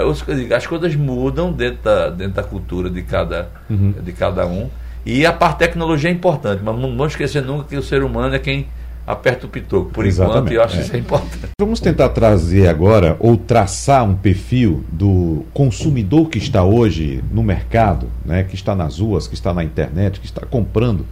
as 0.58 0.66
coisas 0.66 0.96
mudam 0.96 1.52
dentro 1.52 1.84
da, 1.84 2.10
dentro 2.10 2.34
da 2.34 2.44
cultura 2.44 2.90
de 2.90 3.04
cada, 3.04 3.50
uhum. 3.70 3.94
de 4.02 4.12
cada 4.12 4.48
um. 4.48 4.72
E 5.06 5.24
a 5.24 5.32
parte 5.32 5.60
tecnologia 5.60 6.10
é 6.10 6.14
importante, 6.14 6.64
mas 6.64 6.76
não 6.76 6.98
vamos 6.98 7.14
esquecer 7.14 7.44
nunca 7.44 7.66
que 7.66 7.78
o 7.78 7.84
ser 7.84 8.02
humano 8.02 8.34
é 8.34 8.40
quem 8.40 8.68
aperta 9.06 9.46
o 9.46 9.50
pitoco. 9.50 9.90
Por 9.92 10.06
Exatamente, 10.06 10.38
enquanto, 10.38 10.52
eu 10.54 10.64
acho 10.64 10.78
é. 10.78 10.82
isso 10.82 10.96
é 10.96 11.00
importante. 11.00 11.50
Vamos 11.60 11.80
tentar 11.80 12.10
trazer 12.10 12.68
agora, 12.68 13.16
ou 13.20 13.38
traçar 13.38 14.04
um 14.04 14.16
perfil 14.16 14.84
do 14.92 15.46
consumidor 15.54 16.30
que 16.30 16.38
está 16.38 16.64
hoje 16.64 17.24
no 17.32 17.44
mercado, 17.44 18.08
né, 18.26 18.44
que 18.44 18.56
está 18.56 18.76
nas 18.76 19.00
ruas, 19.00 19.28
que 19.28 19.34
está 19.34 19.54
na 19.54 19.64
internet, 19.64 20.20
que 20.20 20.26
está 20.26 20.46
comprando 20.46 21.06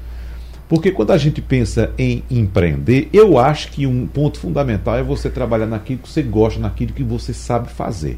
Porque 0.67 0.91
quando 0.91 1.12
a 1.12 1.17
gente 1.17 1.41
pensa 1.41 1.91
em 1.97 2.23
empreender, 2.30 3.10
eu 3.12 3.38
acho 3.38 3.69
que 3.69 3.86
um 3.86 4.08
ponto 4.08 4.39
fundamental 4.39 4.95
é 4.95 5.04
você 5.04 5.30
trabalhar 5.30 5.65
naquilo 5.65 5.99
que 5.99 6.10
você 6.10 6.21
gosta, 6.21 6.60
naquilo 6.60 6.93
que 6.93 7.04
você 7.04 7.34
sabe 7.34 7.69
fazer. 7.69 8.17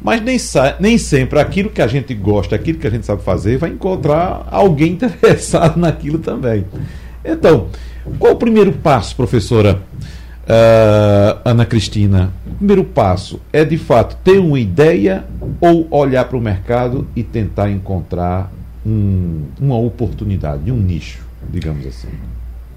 Mas 0.00 0.20
nem, 0.20 0.36
nem 0.80 0.98
sempre 0.98 1.38
aquilo 1.38 1.70
que 1.70 1.80
a 1.80 1.86
gente 1.86 2.12
gosta, 2.12 2.56
aquilo 2.56 2.78
que 2.78 2.86
a 2.86 2.90
gente 2.90 3.06
sabe 3.06 3.22
fazer, 3.22 3.56
vai 3.56 3.70
encontrar 3.70 4.48
alguém 4.50 4.92
interessado 4.94 5.76
naquilo 5.76 6.18
também. 6.18 6.64
Então, 7.24 7.68
qual 8.18 8.34
o 8.34 8.36
primeiro 8.36 8.72
passo, 8.72 9.14
professora 9.14 9.80
uh, 10.44 11.40
Ana 11.44 11.64
Cristina? 11.64 12.32
O 12.46 12.54
primeiro 12.56 12.84
passo 12.84 13.40
é, 13.52 13.64
de 13.64 13.78
fato, 13.78 14.16
ter 14.24 14.38
uma 14.38 14.58
ideia 14.58 15.24
ou 15.60 15.86
olhar 15.90 16.24
para 16.24 16.36
o 16.36 16.40
mercado 16.40 17.06
e 17.14 17.22
tentar 17.22 17.70
encontrar 17.70 18.52
um, 18.84 19.46
uma 19.60 19.76
oportunidade, 19.76 20.70
um 20.70 20.76
nicho, 20.76 21.24
digamos 21.48 21.86
assim. 21.86 22.08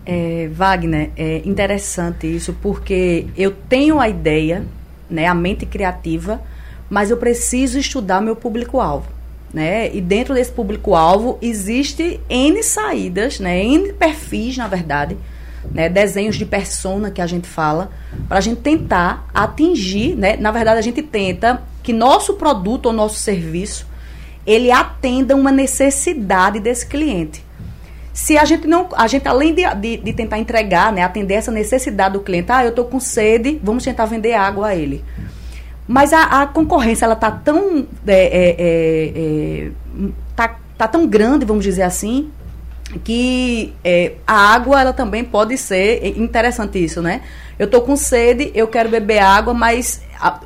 É, 0.06 0.48
Wagner, 0.54 1.10
é 1.18 1.42
interessante 1.46 2.28
isso 2.28 2.56
porque 2.62 3.26
eu 3.36 3.52
tenho 3.52 4.00
a 4.00 4.08
ideia, 4.08 4.64
né, 5.10 5.26
a 5.26 5.34
mente 5.34 5.66
criativa, 5.66 6.40
mas 6.88 7.10
eu 7.10 7.18
preciso 7.18 7.80
estudar 7.80 8.22
meu 8.22 8.36
público-alvo. 8.36 9.15
Né? 9.56 9.90
E 9.96 10.02
dentro 10.02 10.34
desse 10.34 10.52
público-alvo 10.52 11.40
existe 11.42 12.20
N 12.30 12.62
saídas, 12.62 13.40
né? 13.40 13.64
N 13.64 13.94
perfis, 13.94 14.58
na 14.58 14.68
verdade, 14.68 15.18
né? 15.72 15.88
desenhos 15.88 16.36
de 16.36 16.46
persona 16.46 17.10
que 17.10 17.22
a 17.22 17.26
gente 17.26 17.48
fala, 17.48 17.90
para 18.28 18.40
a 18.40 18.42
gente 18.42 18.60
tentar 18.60 19.26
atingir, 19.34 20.14
né? 20.18 20.36
na 20.36 20.52
verdade 20.52 20.80
a 20.80 20.82
gente 20.82 21.02
tenta 21.02 21.64
que 21.82 21.94
nosso 21.94 22.34
produto 22.34 22.88
ou 22.88 22.92
nosso 22.92 23.16
serviço 23.16 23.88
ele 24.46 24.74
atenda 24.74 25.34
uma 25.38 25.54
necessidade 25.54 26.60
desse 26.60 26.86
cliente. 26.86 27.42
Se 28.12 28.38
a 28.38 28.44
gente 28.44 28.68
não, 28.68 28.90
a 28.94 29.08
gente 29.08 29.26
além 29.26 29.54
de, 29.54 29.64
de, 29.76 29.96
de 29.96 30.12
tentar 30.12 30.38
entregar, 30.38 30.92
né, 30.92 31.02
atender 31.02 31.36
essa 31.36 31.52
necessidade 31.52 32.16
do 32.16 32.20
cliente, 32.20 32.52
ah, 32.52 32.66
eu 32.66 32.72
estou 32.72 32.84
com 32.84 33.00
sede, 33.00 33.58
vamos 33.64 33.86
tentar 33.86 34.06
vender 34.06 34.34
água 34.34 34.68
a 34.68 34.76
ele. 34.76 35.02
Mas 35.88 36.14
a, 36.14 36.42
a 36.42 36.48
concorrência 36.48 37.06
ela 37.06 37.16
tá 37.16 37.30
tão 37.32 37.86
é, 38.08 38.14
é, 38.14 38.56
é, 38.58 39.14
é, 39.16 39.72
tá, 40.36 40.56
tá 40.78 40.88
tão 40.88 41.06
grande, 41.06 41.46
vamos 41.46 41.64
dizer 41.64 41.84
assim, 41.84 42.32
que 43.04 43.74
é, 43.84 44.14
a 44.26 44.54
água 44.54 44.82
ela 44.82 44.94
também 44.94 45.24
pode 45.24 45.58
ser 45.58 46.18
interessante 46.18 46.84
isso, 46.84 47.02
né? 47.02 47.22
Eu 47.58 47.70
tô 47.70 47.82
com 47.82 47.96
sede, 47.96 48.52
eu 48.54 48.68
quero 48.68 48.90
beber 48.90 49.20
água, 49.20 49.54
mas 49.54 50.02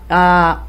a 0.09 0.59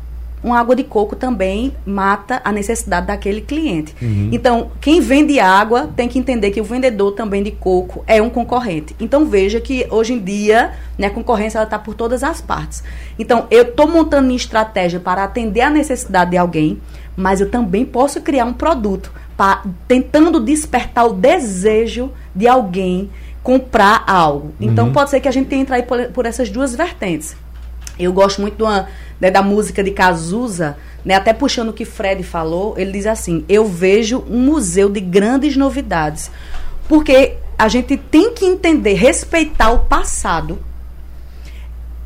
uma 0.42 0.58
água 0.58 0.74
de 0.74 0.84
coco 0.84 1.14
também 1.14 1.74
mata 1.84 2.40
a 2.44 2.50
necessidade 2.52 3.06
daquele 3.06 3.40
cliente. 3.40 3.94
Uhum. 4.00 4.30
Então, 4.32 4.70
quem 4.80 5.00
vende 5.00 5.38
água 5.38 5.90
tem 5.94 6.08
que 6.08 6.18
entender 6.18 6.50
que 6.50 6.60
o 6.60 6.64
vendedor 6.64 7.12
também 7.12 7.42
de 7.42 7.50
coco 7.50 8.02
é 8.06 8.22
um 8.22 8.30
concorrente. 8.30 8.96
Então, 8.98 9.26
veja 9.26 9.60
que 9.60 9.86
hoje 9.90 10.14
em 10.14 10.18
dia 10.18 10.72
né, 10.98 11.08
a 11.08 11.10
concorrência 11.10 11.62
está 11.62 11.78
por 11.78 11.94
todas 11.94 12.22
as 12.22 12.40
partes. 12.40 12.82
Então, 13.18 13.46
eu 13.50 13.62
estou 13.62 13.86
montando 13.86 14.26
minha 14.26 14.36
estratégia 14.36 14.98
para 14.98 15.24
atender 15.24 15.60
a 15.60 15.70
necessidade 15.70 16.30
de 16.30 16.36
alguém, 16.36 16.80
mas 17.16 17.40
eu 17.40 17.50
também 17.50 17.84
posso 17.84 18.20
criar 18.20 18.46
um 18.46 18.52
produto 18.52 19.12
pra, 19.36 19.62
tentando 19.86 20.40
despertar 20.40 21.06
o 21.06 21.12
desejo 21.12 22.10
de 22.34 22.48
alguém 22.48 23.10
comprar 23.42 24.04
algo. 24.06 24.52
Então, 24.60 24.86
uhum. 24.86 24.92
pode 24.92 25.10
ser 25.10 25.20
que 25.20 25.28
a 25.28 25.30
gente 25.30 25.48
que 25.48 25.54
entrar 25.54 25.82
por, 25.82 26.08
por 26.08 26.26
essas 26.26 26.50
duas 26.50 26.74
vertentes. 26.74 27.36
Eu 28.04 28.12
gosto 28.12 28.40
muito 28.40 28.64
uma 28.64 28.88
né, 29.20 29.30
da 29.30 29.42
música 29.42 29.82
de 29.82 29.90
Cazuza, 29.90 30.76
né, 31.04 31.14
até 31.14 31.32
puxando 31.32 31.68
o 31.68 31.72
que 31.72 31.84
Fred 31.84 32.22
falou, 32.22 32.74
ele 32.76 32.92
diz 32.92 33.06
assim: 33.06 33.44
Eu 33.48 33.66
vejo 33.66 34.24
um 34.28 34.38
museu 34.38 34.88
de 34.88 35.00
grandes 35.00 35.56
novidades. 35.56 36.30
Porque 36.88 37.36
a 37.58 37.68
gente 37.68 37.96
tem 37.96 38.32
que 38.32 38.44
entender, 38.44 38.94
respeitar 38.94 39.70
o 39.70 39.80
passado, 39.80 40.58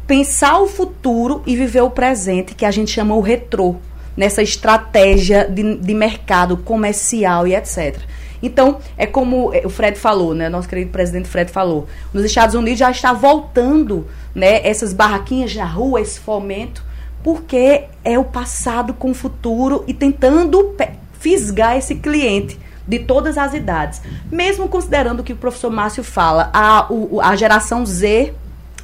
pensar 0.06 0.58
o 0.58 0.66
futuro 0.66 1.42
e 1.46 1.56
viver 1.56 1.80
o 1.80 1.90
presente, 1.90 2.54
que 2.54 2.66
a 2.66 2.70
gente 2.70 2.90
chama 2.90 3.14
o 3.14 3.20
retrô, 3.20 3.76
nessa 4.16 4.42
estratégia 4.42 5.48
de, 5.48 5.76
de 5.76 5.94
mercado 5.94 6.56
comercial 6.56 7.46
e 7.46 7.54
etc. 7.54 7.98
Então, 8.44 8.78
é 8.96 9.06
como 9.06 9.52
o 9.64 9.68
Fred 9.68 9.98
falou, 9.98 10.34
né? 10.34 10.48
Nosso 10.48 10.68
querido 10.68 10.90
presidente 10.90 11.28
Fred 11.28 11.50
falou. 11.50 11.88
Nos 12.12 12.24
Estados 12.24 12.54
Unidos 12.54 12.78
já 12.78 12.90
está 12.90 13.12
voltando, 13.12 14.06
né? 14.34 14.66
Essas 14.66 14.92
barraquinhas 14.92 15.54
na 15.54 15.64
rua, 15.64 16.00
esse 16.00 16.20
fomento 16.20 16.84
porque 17.24 17.84
é 18.04 18.18
o 18.18 18.24
passado 18.24 18.92
com 18.92 19.10
o 19.10 19.14
futuro 19.14 19.82
e 19.88 19.94
tentando 19.94 20.76
fisgar 21.18 21.74
esse 21.74 21.94
cliente 21.94 22.60
de 22.86 22.98
todas 22.98 23.38
as 23.38 23.54
idades. 23.54 24.02
Mesmo 24.30 24.68
considerando 24.68 25.24
que 25.24 25.32
o 25.32 25.36
professor 25.36 25.70
Márcio 25.70 26.04
fala, 26.04 26.50
a, 26.52 26.86
o, 26.92 27.18
a 27.22 27.34
geração 27.34 27.84
Z 27.86 28.34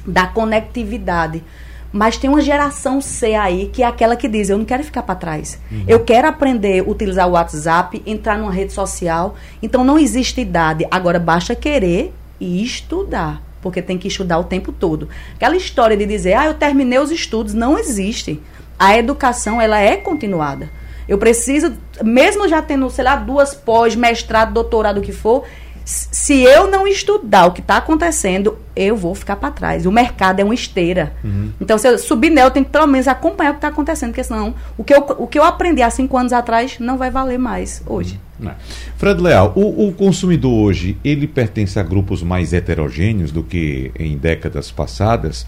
da 0.05 0.25
conectividade. 0.25 1.43
Mas 1.91 2.17
tem 2.17 2.29
uma 2.29 2.41
geração 2.41 3.01
C 3.01 3.35
aí 3.35 3.69
que 3.71 3.83
é 3.83 3.85
aquela 3.85 4.15
que 4.15 4.27
diz: 4.27 4.49
eu 4.49 4.57
não 4.57 4.65
quero 4.65 4.83
ficar 4.83 5.03
para 5.03 5.15
trás. 5.15 5.59
Uhum. 5.71 5.83
Eu 5.87 5.99
quero 6.01 6.27
aprender 6.27 6.79
a 6.79 6.89
utilizar 6.89 7.27
o 7.27 7.31
WhatsApp, 7.31 8.01
entrar 8.05 8.37
numa 8.37 8.51
rede 8.51 8.71
social. 8.71 9.35
Então 9.61 9.83
não 9.83 9.99
existe 9.99 10.39
idade. 10.41 10.87
Agora 10.89 11.19
basta 11.19 11.55
querer 11.55 12.13
e 12.39 12.63
estudar 12.63 13.41
porque 13.61 13.81
tem 13.81 13.97
que 13.97 14.07
estudar 14.07 14.39
o 14.39 14.43
tempo 14.43 14.71
todo. 14.71 15.07
Aquela 15.35 15.55
história 15.55 15.95
de 15.95 16.05
dizer, 16.05 16.33
ah, 16.33 16.47
eu 16.47 16.55
terminei 16.55 16.99
os 16.99 17.11
estudos, 17.11 17.53
não 17.53 17.77
existe. 17.77 18.41
A 18.77 18.97
educação, 18.97 19.61
ela 19.61 19.79
é 19.79 19.95
continuada. 19.95 20.69
Eu 21.07 21.17
preciso, 21.17 21.73
mesmo 22.03 22.47
já 22.47 22.61
tendo, 22.61 22.89
sei 22.89 23.03
lá, 23.03 23.15
duas 23.15 23.53
pós, 23.53 23.95
mestrado, 23.95 24.53
doutorado, 24.53 24.97
o 24.97 25.01
que 25.01 25.11
for, 25.11 25.43
se 25.85 26.41
eu 26.41 26.69
não 26.69 26.87
estudar 26.87 27.45
o 27.45 27.51
que 27.51 27.61
está 27.61 27.77
acontecendo, 27.77 28.57
eu 28.75 28.95
vou 28.95 29.13
ficar 29.13 29.35
para 29.35 29.51
trás. 29.51 29.85
O 29.85 29.91
mercado 29.91 30.39
é 30.39 30.43
uma 30.43 30.53
esteira. 30.53 31.13
Uhum. 31.23 31.51
Então, 31.59 31.77
se 31.77 31.87
eu 31.87 31.97
subir 31.97 32.29
nela, 32.29 32.47
eu 32.47 32.51
tenho 32.51 32.65
que 32.65 32.71
pelo 32.71 32.87
menos 32.87 33.07
acompanhar 33.07 33.51
o 33.51 33.53
que 33.53 33.57
está 33.57 33.67
acontecendo, 33.67 34.09
porque 34.09 34.23
senão 34.23 34.55
o 34.77 34.83
que, 34.83 34.93
eu, 34.93 34.99
o 34.99 35.27
que 35.27 35.37
eu 35.37 35.43
aprendi 35.43 35.81
há 35.81 35.89
cinco 35.89 36.17
anos 36.17 36.33
atrás 36.33 36.77
não 36.79 36.97
vai 36.97 37.11
valer 37.11 37.37
mais 37.37 37.81
hoje. 37.85 38.19
Uhum. 38.39 38.49
Fred 38.97 39.21
Leal, 39.21 39.53
o, 39.55 39.87
o, 39.87 39.93
consumidor 39.93 40.51
hoje, 40.51 40.97
ele 41.03 41.27
pertence 41.27 41.79
a 41.79 41.83
grupos 41.83 42.23
mais 42.23 42.53
heterogêneos 42.53 43.31
do 43.31 43.43
que 43.43 43.91
em 43.97 44.17
décadas 44.17 44.71
passadas? 44.71 45.45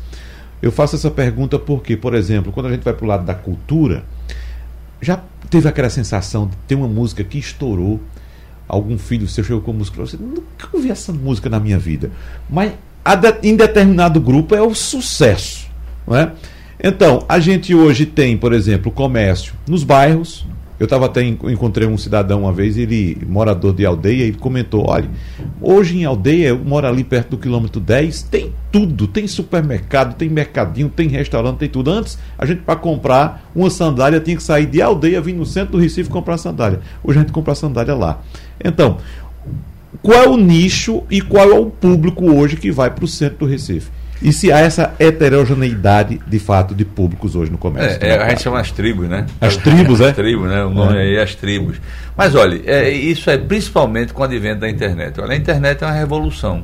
Eu 0.62 0.71
faço 0.71 0.95
essa 0.95 1.12
pergunta 1.12 1.59
porque, 1.59 1.97
por 1.97 2.13
exemplo, 2.13 2.51
quando 2.51 2.67
a 2.67 2.71
gente 2.71 2.83
vai 2.83 2.93
para 2.93 3.05
o 3.05 3.07
lado 3.07 3.25
da 3.25 3.36
cultura, 3.36 4.03
já 5.01 5.21
teve 5.49 5.67
aquela 5.67 5.89
sensação 5.89 6.47
de 6.47 6.55
ter 6.67 6.75
uma 6.75 6.88
música 6.88 7.23
que 7.23 7.38
estourou 7.38 7.99
algum 8.67 8.97
filho 8.97 9.27
seu 9.27 9.43
chegou 9.43 9.62
com 9.62 9.73
música 9.73 9.97
você 9.97 10.17
nunca 10.17 10.67
ouvi 10.71 10.89
essa 10.89 11.12
música 11.12 11.49
na 11.49 11.59
minha 11.59 11.77
vida. 11.77 12.12
Mas 12.49 12.73
em 13.41 13.55
determinado 13.55 14.19
grupo 14.19 14.55
é 14.55 14.61
o 14.61 14.73
sucesso. 14.73 15.67
Não 16.07 16.15
é? 16.15 16.31
Então, 16.83 17.23
a 17.29 17.39
gente 17.39 17.73
hoje 17.73 18.05
tem, 18.05 18.37
por 18.37 18.53
exemplo, 18.53 18.91
comércio 18.91 19.53
nos 19.67 19.83
bairros, 19.83 20.45
eu 20.79 20.85
estava 20.85 21.05
até 21.05 21.23
encontrei 21.23 21.87
um 21.87 21.97
cidadão 21.97 22.41
uma 22.41 22.51
vez, 22.51 22.77
ele 22.77 23.17
morador 23.25 23.73
de 23.73 23.85
aldeia, 23.85 24.25
e 24.25 24.33
comentou: 24.33 24.89
olha, 24.89 25.09
hoje 25.61 25.97
em 25.97 26.03
aldeia, 26.03 26.49
eu 26.49 26.59
moro 26.59 26.85
ali 26.85 27.05
perto 27.05 27.31
do 27.31 27.37
quilômetro 27.37 27.79
10, 27.79 28.23
tem 28.23 28.51
tudo, 28.69 29.07
tem 29.07 29.25
supermercado, 29.25 30.15
tem 30.15 30.27
mercadinho, 30.27 30.89
tem 30.89 31.07
restaurante, 31.07 31.59
tem 31.59 31.69
tudo. 31.69 31.89
Antes, 31.89 32.17
a 32.37 32.45
gente 32.45 32.63
para 32.63 32.75
comprar 32.75 33.49
uma 33.55 33.69
sandália 33.69 34.19
tinha 34.19 34.35
que 34.35 34.43
sair 34.43 34.65
de 34.65 34.81
aldeia, 34.81 35.21
vir 35.21 35.33
no 35.33 35.45
centro 35.45 35.73
do 35.73 35.77
Recife 35.77 36.09
comprar 36.09 36.37
sandália. 36.37 36.81
Hoje 37.01 37.19
a 37.19 37.21
gente 37.21 37.31
compra 37.31 37.55
sandália 37.55 37.95
lá. 37.95 38.21
Então, 38.61 38.97
qual 40.01 40.23
é 40.23 40.27
o 40.27 40.38
nicho 40.38 41.03
e 41.10 41.21
qual 41.21 41.49
é 41.49 41.60
o 41.60 41.67
público 41.67 42.32
hoje 42.32 42.56
que 42.56 42.71
vai 42.71 42.89
para 42.89 43.06
o 43.06 43.08
centro 43.08 43.39
do 43.39 43.45
Recife? 43.45 43.91
E 44.21 44.32
se 44.32 44.51
há 44.53 44.60
essa 44.60 44.93
heterogeneidade, 44.97 46.19
de 46.25 46.39
fato, 46.39 46.73
de 46.73 46.86
públicos 46.86 47.36
hoje 47.36 47.51
no 47.51 47.58
comércio? 47.58 47.99
É, 48.01 48.12
é 48.12 48.23
a 48.23 48.29
gente 48.29 48.41
chama 48.41 48.60
as 48.60 48.71
tribos, 48.71 49.10
né? 49.10 49.25
As 49.41 49.58
tribos, 49.58 49.99
é? 49.99 50.10
As 50.10 50.15
tribos, 50.15 50.49
né? 50.49 50.63
O 50.63 50.69
nome 50.69 50.97
é. 50.97 51.01
aí 51.01 51.15
é 51.15 51.21
as 51.21 51.36
tribos. 51.36 51.82
Mas 52.15 52.34
olha, 52.34 52.62
é, 52.65 52.89
isso 52.89 53.29
é 53.29 53.38
principalmente 53.38 54.13
com 54.13 54.21
o 54.21 54.25
advento 54.25 54.62
da 54.62 54.69
internet. 54.69 55.19
Olha, 55.19 55.34
a 55.34 55.36
internet 55.36 55.84
é 55.84 55.88
uma 55.88 55.93
revolução. 55.93 56.63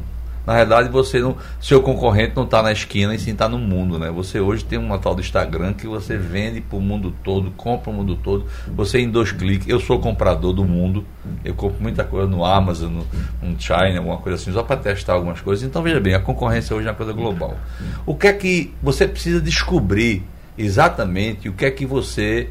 Na 0.49 0.55
verdade, 0.55 0.89
você 0.89 1.19
não, 1.19 1.37
seu 1.61 1.79
concorrente 1.79 2.33
não 2.35 2.43
está 2.43 2.63
na 2.63 2.71
esquina 2.71 3.13
e 3.13 3.19
sim 3.19 3.33
está 3.33 3.47
no 3.47 3.59
mundo, 3.59 3.99
né? 3.99 4.09
Você 4.09 4.39
hoje 4.39 4.65
tem 4.65 4.79
uma 4.79 4.97
tal 4.97 5.13
do 5.13 5.21
Instagram 5.21 5.73
que 5.73 5.85
você 5.85 6.17
vende 6.17 6.59
para 6.59 6.75
o 6.75 6.81
mundo 6.81 7.13
todo, 7.23 7.51
compra 7.51 7.91
o 7.91 7.93
mundo 7.93 8.15
todo. 8.15 8.47
Você 8.69 8.97
em 8.97 9.11
dois 9.11 9.31
cliques. 9.31 9.69
Eu 9.69 9.79
sou 9.79 9.99
comprador 9.99 10.51
do 10.51 10.65
mundo. 10.65 11.05
Eu 11.45 11.53
compro 11.53 11.79
muita 11.79 12.03
coisa 12.03 12.27
no 12.27 12.43
Amazon, 12.43 12.91
no, 12.91 13.07
no 13.47 13.61
China, 13.61 13.99
alguma 13.99 14.17
coisa 14.17 14.41
assim, 14.41 14.51
só 14.51 14.63
para 14.63 14.77
testar 14.77 15.13
algumas 15.13 15.39
coisas. 15.39 15.63
Então 15.63 15.83
veja 15.83 15.99
bem, 15.99 16.15
a 16.15 16.19
concorrência 16.19 16.75
hoje 16.75 16.87
é 16.87 16.89
uma 16.89 16.97
coisa 16.97 17.13
global. 17.13 17.55
O 18.03 18.15
que 18.15 18.25
é 18.25 18.33
que 18.33 18.73
você 18.81 19.07
precisa 19.07 19.39
descobrir 19.39 20.23
exatamente 20.57 21.47
o 21.47 21.53
que 21.53 21.63
é 21.63 21.69
que 21.69 21.85
você 21.85 22.49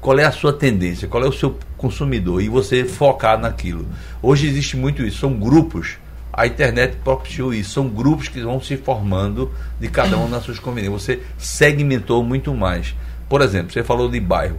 qual 0.00 0.18
é 0.18 0.24
a 0.24 0.32
sua 0.32 0.54
tendência, 0.54 1.06
qual 1.06 1.22
é 1.22 1.28
o 1.28 1.32
seu 1.32 1.58
consumidor 1.76 2.40
e 2.40 2.48
você 2.48 2.84
focar 2.86 3.38
naquilo. 3.38 3.84
Hoje 4.22 4.46
existe 4.46 4.74
muito 4.74 5.02
isso, 5.02 5.18
são 5.18 5.34
grupos 5.34 5.98
a 6.36 6.46
internet 6.46 6.98
propiciou 7.02 7.54
isso. 7.54 7.70
São 7.70 7.88
grupos 7.88 8.28
que 8.28 8.40
vão 8.40 8.60
se 8.60 8.76
formando 8.76 9.50
de 9.80 9.88
cada 9.88 10.18
um 10.18 10.28
nas 10.28 10.44
suas 10.44 10.58
conveniências. 10.58 11.02
Você 11.02 11.20
segmentou 11.38 12.22
muito 12.22 12.52
mais. 12.54 12.94
Por 13.26 13.40
exemplo, 13.40 13.72
você 13.72 13.82
falou 13.82 14.08
de 14.08 14.20
bairro. 14.20 14.58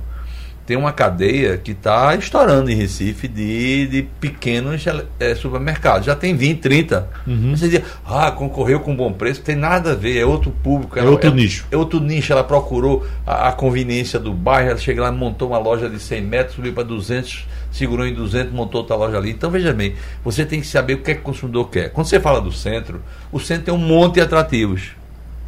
tem 0.66 0.76
uma 0.76 0.92
cadeia 0.92 1.56
que 1.56 1.72
está 1.72 2.14
estourando 2.16 2.70
em 2.70 2.76
Recife 2.76 3.28
de, 3.28 3.88
de 3.88 4.02
pequenos 4.20 4.84
é, 5.20 5.36
supermercados. 5.36 6.08
Já 6.08 6.16
tem 6.16 6.36
20, 6.36 6.60
30. 6.60 7.10
Uhum. 7.26 7.56
Você 7.56 7.70
diz, 7.70 7.82
ah, 8.06 8.32
concorreu 8.32 8.80
com 8.80 8.94
bom 8.96 9.14
preço, 9.14 9.42
tem 9.42 9.56
nada 9.56 9.92
a 9.92 9.96
ver, 9.96 10.18
é 10.18 10.26
outro 10.26 10.52
público. 10.52 10.98
É 10.98 11.02
ela, 11.04 11.12
outro 11.12 11.30
é, 11.30 11.34
nicho. 11.34 11.66
É 11.72 11.78
outro 11.78 12.02
nicho. 12.02 12.34
Ela 12.34 12.44
procurou 12.44 13.08
a, 13.26 13.50
a, 13.50 13.52
conveniência 13.54 14.20
do 14.20 14.34
bairro, 14.34 14.72
ela 14.72 14.80
chega 14.80 15.04
lá, 15.04 15.12
montou 15.12 15.50
uma 15.50 15.60
loja 15.60 15.88
de 15.88 16.00
100 16.00 16.22
metros, 16.24 16.56
subiu 16.56 16.74
para 16.74 16.84
200, 16.84 17.48
segurou 17.72 18.06
em 18.06 18.14
200, 18.14 18.54
montou 18.54 18.82
outra 18.82 18.96
loja 18.96 19.18
ali. 19.18 19.32
Então, 19.32 19.50
veja 19.50 19.74
bem, 19.74 19.96
você 20.24 20.46
tem 20.46 20.62
que 20.62 20.68
saber 20.68 20.96
o 20.96 20.98
que, 21.00 21.12
é 21.12 21.14
que 21.14 21.22
o 21.22 21.24
consumidor 21.24 21.70
quer. 21.70 21.90
Quando 21.92 22.08
você 22.08 22.20
fala 22.20 22.42
do 22.42 22.52
centro, 22.52 23.02
o 23.32 23.40
centro 23.40 23.66
tem 23.66 23.74
um 23.74 23.78
monte 23.78 24.16
de 24.16 24.22
atrativos. 24.22 24.92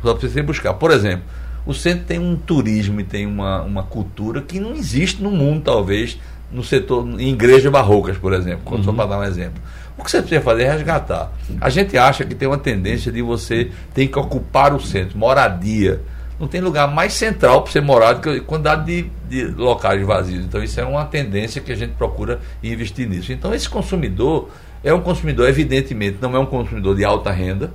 Só 0.02 0.14
para 0.14 0.28
você 0.28 0.42
buscar. 0.42 0.74
Por 0.74 0.92
exemplo, 0.92 1.26
o 1.66 1.74
centro 1.74 2.06
tem 2.06 2.20
um 2.20 2.36
turismo 2.36 3.00
e 3.02 3.04
tem 3.04 3.26
uma, 3.26 3.62
uma 3.62 3.84
cultura 3.84 4.42
que 4.42 4.60
não 4.60 4.74
existe 4.74 5.22
no 5.22 5.32
mundo, 5.32 5.64
talvez, 5.64 6.18
no 6.52 6.64
setor, 6.64 7.08
em 7.20 7.30
igrejas 7.30 7.72
barrocas, 7.72 8.18
por 8.18 8.34
exemplo, 8.34 8.76
uhum. 8.78 8.84
só 8.84 8.92
para 8.92 9.06
dar 9.06 9.20
um 9.20 9.24
exemplo. 9.24 9.62
O 9.98 10.04
que 10.04 10.10
você 10.10 10.22
precisa 10.22 10.42
fazer 10.42 10.64
é 10.64 10.72
resgatar. 10.72 11.32
A 11.60 11.70
gente 11.70 11.98
acha 11.98 12.24
que 12.24 12.34
tem 12.34 12.48
uma 12.48 12.58
tendência 12.58 13.12
de 13.12 13.22
você 13.22 13.70
ter 13.94 14.08
que 14.08 14.18
ocupar 14.18 14.74
o 14.74 14.80
centro, 14.80 15.18
moradia. 15.18 16.02
Não 16.40 16.48
tem 16.48 16.62
lugar 16.62 16.88
mais 16.88 17.14
central 17.14 17.64
para 17.64 17.72
você 17.72 17.82
morar 17.82 18.14
do 18.14 18.22
que 18.22 18.40
quantidade 18.42 18.86
de, 18.86 19.10
de 19.28 19.46
locais 19.46 20.02
vazios. 20.06 20.46
Então, 20.46 20.64
isso 20.64 20.80
é 20.80 20.86
uma 20.86 21.06
tendência 21.06 21.62
que 21.62 21.72
a 21.72 21.76
gente 21.76 21.94
procura 21.94 22.40
investir 22.64 23.08
nisso. 23.08 23.34
Então, 23.34 23.54
esse 23.54 23.68
consumidor 23.68 24.50
é 24.84 24.94
um 24.94 25.02
consumidor, 25.02 25.50
evidentemente, 25.50 26.18
não 26.22 26.36
é 26.36 26.40
um 26.40 26.46
consumidor 26.46 26.96
de 26.96 27.04
alta 27.04 27.30
renda. 27.30 27.72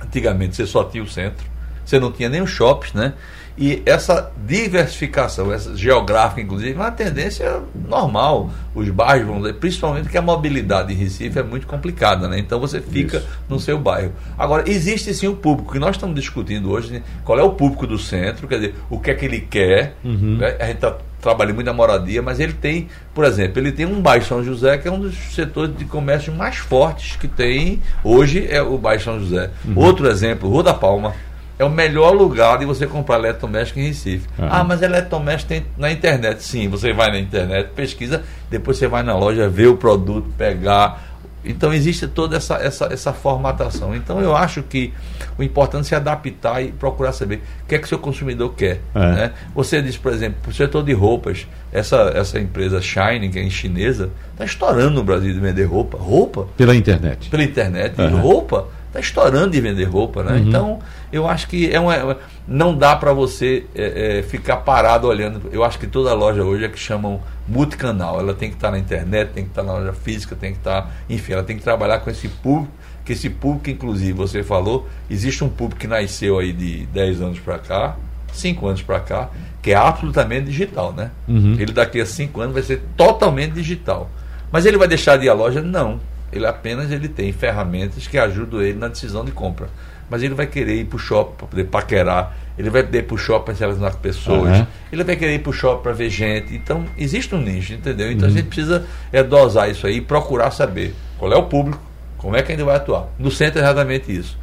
Antigamente, 0.00 0.54
você 0.54 0.66
só 0.66 0.84
tinha 0.84 1.02
o 1.02 1.08
centro 1.08 1.50
você 1.90 1.98
não 1.98 2.12
tinha 2.12 2.28
nem 2.28 2.40
os 2.40 2.50
shoppings, 2.50 2.94
né? 2.94 3.14
E 3.60 3.82
essa 3.84 4.32
diversificação, 4.46 5.52
essa 5.52 5.76
geográfica, 5.76 6.40
inclusive, 6.40 6.72
é 6.72 6.76
uma 6.76 6.90
tendência 6.90 7.60
normal. 7.86 8.50
Os 8.74 8.88
bairros 8.88 9.26
vão 9.26 9.36
dizer, 9.42 9.52
principalmente 9.56 10.08
que 10.08 10.16
a 10.16 10.22
mobilidade 10.22 10.94
em 10.94 10.96
Recife 10.96 11.38
é 11.38 11.42
muito 11.42 11.66
complicada, 11.66 12.26
né? 12.26 12.38
Então 12.38 12.58
você 12.58 12.80
fica 12.80 13.18
Isso. 13.18 13.28
no 13.50 13.60
seu 13.60 13.78
bairro. 13.78 14.12
Agora, 14.38 14.64
existe 14.66 15.12
sim 15.12 15.28
o 15.28 15.36
público, 15.36 15.72
que 15.72 15.78
nós 15.78 15.96
estamos 15.96 16.14
discutindo 16.14 16.70
hoje, 16.70 16.90
né? 16.90 17.02
qual 17.22 17.38
é 17.38 17.42
o 17.42 17.50
público 17.50 17.86
do 17.86 17.98
centro, 17.98 18.48
quer 18.48 18.54
dizer, 18.54 18.74
o 18.88 18.98
que 18.98 19.10
é 19.10 19.14
que 19.14 19.26
ele 19.26 19.42
quer. 19.42 19.94
Uhum. 20.02 20.38
Né? 20.38 20.56
A 20.58 20.64
gente 20.64 20.76
está 20.76 20.96
trabalhando 21.20 21.56
muito 21.56 21.66
na 21.66 21.74
moradia, 21.74 22.22
mas 22.22 22.40
ele 22.40 22.54
tem, 22.54 22.88
por 23.14 23.24
exemplo, 23.24 23.60
ele 23.60 23.72
tem 23.72 23.84
um 23.84 24.00
bairro 24.00 24.24
São 24.24 24.42
José, 24.42 24.78
que 24.78 24.88
é 24.88 24.90
um 24.90 25.00
dos 25.00 25.14
setores 25.34 25.76
de 25.76 25.84
comércio 25.84 26.32
mais 26.32 26.56
fortes 26.56 27.16
que 27.16 27.28
tem 27.28 27.82
hoje, 28.02 28.46
é 28.48 28.62
o 28.62 28.78
bairro 28.78 29.02
São 29.02 29.20
José. 29.20 29.50
Uhum. 29.66 29.74
Outro 29.76 30.08
exemplo, 30.08 30.48
Rua 30.48 30.62
da 30.62 30.72
Palma 30.72 31.12
é 31.60 31.64
o 31.64 31.68
melhor 31.68 32.12
lugar 32.12 32.58
de 32.58 32.64
você 32.64 32.86
comprar 32.86 33.18
eletrodoméstico 33.18 33.78
em 33.78 33.88
Recife. 33.88 34.26
Uhum. 34.38 34.48
Ah, 34.50 34.64
mas 34.64 34.80
eletrodoméstico 34.80 35.50
tem 35.50 35.66
na 35.76 35.92
internet. 35.92 36.42
Sim, 36.42 36.68
você 36.68 36.90
vai 36.90 37.10
na 37.10 37.18
internet, 37.18 37.72
pesquisa, 37.76 38.22
depois 38.50 38.78
você 38.78 38.88
vai 38.88 39.02
na 39.02 39.14
loja, 39.14 39.46
vê 39.46 39.66
o 39.66 39.76
produto, 39.76 40.30
pegar. 40.38 41.10
Então 41.44 41.70
existe 41.70 42.08
toda 42.08 42.38
essa, 42.38 42.54
essa, 42.54 42.86
essa 42.90 43.12
formatação. 43.12 43.94
Então 43.94 44.22
eu 44.22 44.34
acho 44.34 44.62
que 44.62 44.94
o 45.36 45.42
importante 45.42 45.82
é 45.82 45.88
se 45.88 45.94
adaptar 45.94 46.62
e 46.62 46.72
procurar 46.72 47.12
saber 47.12 47.42
o 47.62 47.66
que 47.68 47.74
é 47.74 47.78
que 47.78 47.84
o 47.84 47.88
seu 47.88 47.98
consumidor 47.98 48.54
quer. 48.54 48.80
É. 48.94 48.98
Né? 48.98 49.32
Você 49.54 49.82
diz, 49.82 49.98
por 49.98 50.14
exemplo, 50.14 50.38
o 50.48 50.54
setor 50.54 50.82
de 50.82 50.94
roupas, 50.94 51.46
essa, 51.70 52.10
essa 52.14 52.40
empresa 52.40 52.80
Shine, 52.80 53.28
que 53.28 53.38
é 53.38 53.50
chinesa, 53.50 54.08
está 54.32 54.46
estourando 54.46 54.92
no 54.92 55.04
Brasil 55.04 55.30
de 55.34 55.38
vender 55.40 55.64
roupa. 55.64 55.98
Roupa. 55.98 56.48
Pela 56.56 56.74
internet. 56.74 57.28
Pela 57.28 57.44
internet. 57.44 58.00
Uhum. 58.00 58.18
roupa 58.18 58.79
está 58.90 59.00
estourando 59.00 59.50
de 59.50 59.60
vender 59.60 59.84
roupa, 59.84 60.22
né? 60.22 60.32
Uhum. 60.32 60.48
Então, 60.48 60.78
eu 61.12 61.26
acho 61.26 61.48
que 61.48 61.72
é 61.72 61.78
uma, 61.78 62.18
não 62.46 62.76
dá 62.76 62.96
para 62.96 63.12
você 63.12 63.64
é, 63.74 64.18
é, 64.18 64.22
ficar 64.22 64.58
parado 64.58 65.06
olhando. 65.06 65.48
Eu 65.52 65.64
acho 65.64 65.78
que 65.78 65.86
toda 65.86 66.12
loja 66.12 66.42
hoje 66.42 66.64
é 66.64 66.68
que 66.68 66.78
chamam 66.78 67.20
multicanal. 67.48 68.18
Ela 68.18 68.34
tem 68.34 68.50
que 68.50 68.56
estar 68.56 68.68
tá 68.68 68.72
na 68.72 68.78
internet, 68.78 69.30
tem 69.30 69.44
que 69.44 69.50
estar 69.50 69.62
tá 69.62 69.68
na 69.68 69.78
loja 69.78 69.92
física, 69.92 70.36
tem 70.36 70.52
que 70.52 70.58
estar, 70.58 70.82
tá, 70.82 70.90
enfim, 71.08 71.32
ela 71.32 71.42
tem 71.42 71.56
que 71.56 71.62
trabalhar 71.62 72.00
com 72.00 72.10
esse 72.10 72.28
público, 72.28 72.72
que 73.04 73.12
esse 73.12 73.30
público, 73.30 73.70
inclusive, 73.70 74.12
você 74.12 74.42
falou, 74.42 74.88
existe 75.08 75.42
um 75.44 75.48
público 75.48 75.80
que 75.80 75.86
nasceu 75.86 76.38
aí 76.38 76.52
de 76.52 76.86
10 76.86 77.22
anos 77.22 77.38
para 77.38 77.58
cá, 77.58 77.96
5 78.32 78.66
anos 78.66 78.82
para 78.82 79.00
cá, 79.00 79.30
que 79.62 79.70
é 79.70 79.76
absolutamente 79.76 80.46
digital, 80.46 80.92
né? 80.92 81.10
Uhum. 81.28 81.56
Ele 81.58 81.72
daqui 81.72 82.00
a 82.00 82.06
5 82.06 82.40
anos 82.40 82.54
vai 82.54 82.62
ser 82.62 82.82
totalmente 82.96 83.52
digital. 83.52 84.10
Mas 84.50 84.66
ele 84.66 84.76
vai 84.76 84.88
deixar 84.88 85.16
de 85.16 85.26
ir 85.26 85.28
à 85.28 85.34
loja? 85.34 85.62
Não 85.62 86.00
ele 86.32 86.46
apenas 86.46 86.90
ele 86.90 87.08
tem 87.08 87.32
ferramentas 87.32 88.06
que 88.06 88.18
ajudam 88.18 88.60
ele 88.62 88.78
na 88.78 88.88
decisão 88.88 89.24
de 89.24 89.32
compra. 89.32 89.68
Mas 90.08 90.22
ele 90.22 90.34
vai 90.34 90.46
querer 90.46 90.74
ir 90.74 90.84
para 90.86 90.96
o 90.96 90.98
shopping 90.98 91.36
para 91.36 91.46
poder 91.46 91.64
paquerar, 91.64 92.36
ele 92.58 92.68
vai 92.68 92.82
querer 92.82 92.98
ir 92.98 93.02
para 93.04 93.14
o 93.14 93.18
shopping 93.18 93.44
para 93.44 93.54
se 93.54 93.60
relacionar 93.60 93.90
com 93.92 93.98
pessoas, 93.98 94.58
uhum. 94.58 94.66
ele 94.92 95.04
vai 95.04 95.16
querer 95.16 95.34
ir 95.34 95.38
para 95.38 95.50
o 95.50 95.52
shopping 95.52 95.82
para 95.82 95.92
ver 95.92 96.10
gente. 96.10 96.54
Então, 96.54 96.84
existe 96.98 97.34
um 97.34 97.40
nicho, 97.40 97.72
entendeu? 97.72 98.10
Então, 98.10 98.28
uhum. 98.28 98.34
a 98.34 98.36
gente 98.36 98.46
precisa 98.46 98.84
é, 99.12 99.22
dosar 99.22 99.70
isso 99.70 99.86
aí 99.86 99.96
e 99.96 100.00
procurar 100.00 100.50
saber 100.50 100.94
qual 101.16 101.32
é 101.32 101.36
o 101.36 101.44
público, 101.44 101.80
como 102.18 102.36
é 102.36 102.42
que 102.42 102.52
gente 102.52 102.64
vai 102.64 102.76
atuar. 102.76 103.06
No 103.18 103.30
centro 103.30 103.60
é 103.60 103.62
exatamente 103.62 104.14
isso. 104.14 104.38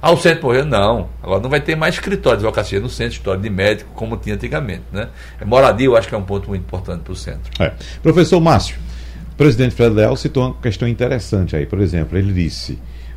Ah, 0.00 0.12
o 0.12 0.16
centro 0.16 0.46
morreu? 0.46 0.64
Não. 0.64 1.08
Agora 1.22 1.40
não 1.40 1.50
vai 1.50 1.60
ter 1.60 1.74
mais 1.74 1.94
escritório 1.94 2.38
de 2.38 2.46
advocacia 2.46 2.78
no 2.78 2.88
centro, 2.88 3.14
escritório 3.14 3.40
de 3.40 3.50
médico, 3.50 3.90
como 3.94 4.16
tinha 4.16 4.36
antigamente. 4.36 4.84
Né? 4.92 5.08
Moradia, 5.44 5.86
eu 5.86 5.96
acho 5.96 6.08
que 6.08 6.14
é 6.14 6.18
um 6.18 6.22
ponto 6.22 6.48
muito 6.48 6.62
importante 6.62 7.02
para 7.02 7.12
o 7.12 7.16
centro. 7.16 7.50
É. 7.58 7.72
Professor 8.00 8.40
Márcio, 8.40 8.76
presidente 9.38 9.74
Fred 9.74 9.94
Leal 9.94 10.16
citou 10.16 10.44
uma 10.44 10.54
questão 10.54 10.86
interessante 10.86 11.56
aí. 11.56 11.64
Por 11.64 11.80
exemplo, 11.80 12.18
ele 12.18 12.32
disse: 12.32 12.72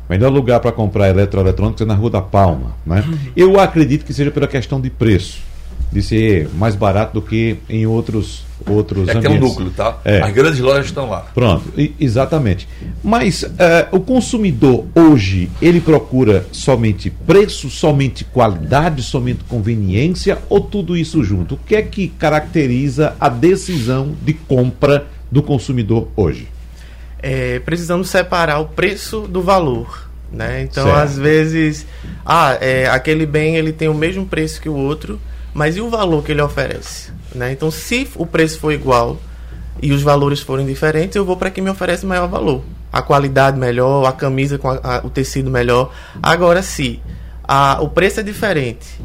o 0.08 0.12
melhor 0.12 0.30
lugar 0.32 0.60
para 0.60 0.72
comprar 0.72 1.10
eletroeletrônicos 1.10 1.82
é 1.82 1.84
na 1.84 1.94
Rua 1.94 2.10
da 2.10 2.22
Palma. 2.22 2.76
Né? 2.86 3.04
Eu 3.36 3.60
acredito 3.60 4.04
que 4.04 4.14
seja 4.14 4.30
pela 4.30 4.46
questão 4.46 4.80
de 4.80 4.88
preço. 4.88 5.50
De 5.90 6.02
ser 6.02 6.48
mais 6.54 6.74
barato 6.74 7.12
do 7.12 7.20
que 7.20 7.58
em 7.68 7.84
outros 7.84 8.46
outros 8.66 9.08
é 9.08 9.12
ambientes. 9.12 9.30
tem 9.30 9.38
um 9.38 9.48
núcleo, 9.48 9.70
tá? 9.70 9.98
É. 10.04 10.22
As 10.22 10.32
grandes 10.32 10.58
lojas 10.60 10.86
estão 10.86 11.10
lá. 11.10 11.26
Pronto, 11.34 11.64
exatamente. 12.00 12.66
Mas 13.02 13.42
uh, 13.42 13.48
o 13.90 14.00
consumidor 14.00 14.86
hoje, 14.94 15.50
ele 15.60 15.80
procura 15.80 16.46
somente 16.50 17.10
preço, 17.10 17.68
somente 17.68 18.24
qualidade, 18.24 19.02
somente 19.02 19.40
conveniência 19.44 20.38
ou 20.48 20.60
tudo 20.60 20.96
isso 20.96 21.22
junto? 21.22 21.56
O 21.56 21.58
que 21.58 21.74
é 21.74 21.82
que 21.82 22.08
caracteriza 22.08 23.14
a 23.20 23.28
decisão 23.28 24.14
de 24.24 24.32
compra 24.32 25.06
do 25.32 25.42
consumidor 25.42 26.08
hoje? 26.14 26.46
É, 27.18 27.58
precisamos 27.60 28.10
separar 28.10 28.58
o 28.60 28.66
preço 28.66 29.22
do 29.22 29.40
valor. 29.40 30.10
Né? 30.30 30.62
Então, 30.62 30.84
certo. 30.84 30.98
às 30.98 31.18
vezes, 31.18 31.86
ah, 32.24 32.56
é, 32.60 32.86
aquele 32.86 33.24
bem 33.26 33.56
ele 33.56 33.72
tem 33.72 33.88
o 33.88 33.94
mesmo 33.94 34.26
preço 34.26 34.60
que 34.60 34.68
o 34.68 34.74
outro, 34.74 35.18
mas 35.54 35.76
e 35.76 35.80
o 35.80 35.88
valor 35.88 36.22
que 36.22 36.32
ele 36.32 36.42
oferece? 36.42 37.10
Né? 37.34 37.52
Então, 37.52 37.70
se 37.70 38.08
o 38.14 38.26
preço 38.26 38.58
for 38.58 38.72
igual 38.72 39.18
e 39.80 39.92
os 39.92 40.02
valores 40.02 40.40
forem 40.40 40.66
diferentes, 40.66 41.16
eu 41.16 41.24
vou 41.24 41.36
para 41.36 41.50
quem 41.50 41.64
me 41.64 41.70
oferece 41.70 42.04
maior 42.04 42.28
valor. 42.28 42.62
A 42.92 43.00
qualidade 43.00 43.58
melhor, 43.58 44.06
a 44.06 44.12
camisa 44.12 44.58
com 44.58 44.68
a, 44.68 44.80
a, 44.82 45.06
o 45.06 45.08
tecido 45.10 45.50
melhor. 45.50 45.92
Agora, 46.22 46.62
se 46.62 47.00
a, 47.42 47.78
o 47.80 47.88
preço 47.88 48.20
é 48.20 48.22
diferente 48.22 49.00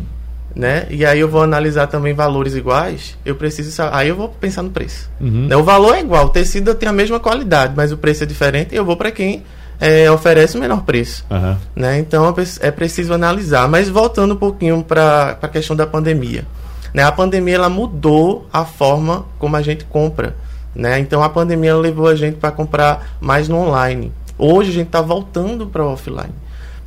né? 0.58 0.88
E 0.90 1.06
aí 1.06 1.20
eu 1.20 1.30
vou 1.30 1.44
analisar 1.44 1.86
também 1.86 2.16
valores 2.16 2.56
iguais, 2.56 3.16
eu 3.24 3.36
preciso 3.36 3.70
aí 3.92 4.10
eu 4.10 4.16
vou 4.16 4.30
pensar 4.30 4.64
no 4.64 4.72
preço. 4.72 5.08
Uhum. 5.22 5.48
Né? 5.48 5.56
O 5.56 5.64
valor 5.64 5.96
é 5.96 6.00
igual, 6.00 6.26
o 6.26 6.30
tecido 6.30 6.74
tem 6.74 6.90
a 6.90 6.92
mesma 6.92 7.20
qualidade, 7.20 7.74
mas 7.76 7.92
o 7.92 7.98
preço 7.98 8.24
é 8.24 8.26
diferente 8.26 8.74
e 8.74 8.76
eu 8.76 8.84
vou 8.84 8.98
para 8.98 9.12
quem 9.12 9.44
é, 9.80 10.10
oferece 10.10 10.58
o 10.58 10.60
menor 10.60 10.82
preço. 10.82 11.24
Uhum. 11.30 11.56
Né? 11.76 12.00
Então 12.00 12.34
é 12.60 12.72
preciso 12.72 13.14
analisar. 13.14 13.68
Mas 13.68 13.88
voltando 13.88 14.34
um 14.34 14.38
pouquinho 14.38 14.84
para 14.84 15.38
a 15.40 15.48
questão 15.48 15.76
da 15.76 15.86
pandemia. 15.86 16.44
Né? 16.92 17.04
A 17.04 17.12
pandemia 17.12 17.56
ela 17.56 17.70
mudou 17.70 18.48
a 18.52 18.66
forma 18.66 19.26
como 19.38 19.56
a 19.56 19.62
gente 19.62 19.86
compra. 19.86 20.36
Né? 20.74 21.00
Então 21.00 21.22
a 21.22 21.30
pandemia 21.30 21.76
levou 21.76 22.08
a 22.08 22.16
gente 22.16 22.38
para 22.38 22.52
comprar 22.52 23.16
mais 23.22 23.48
no 23.48 23.58
online. 23.58 24.12
Hoje 24.40 24.72
a 24.72 24.74
gente 24.74 24.88
está 24.88 25.02
voltando 25.02 25.68
para 25.68 25.84
o 25.84 25.94
offline. 25.94 26.34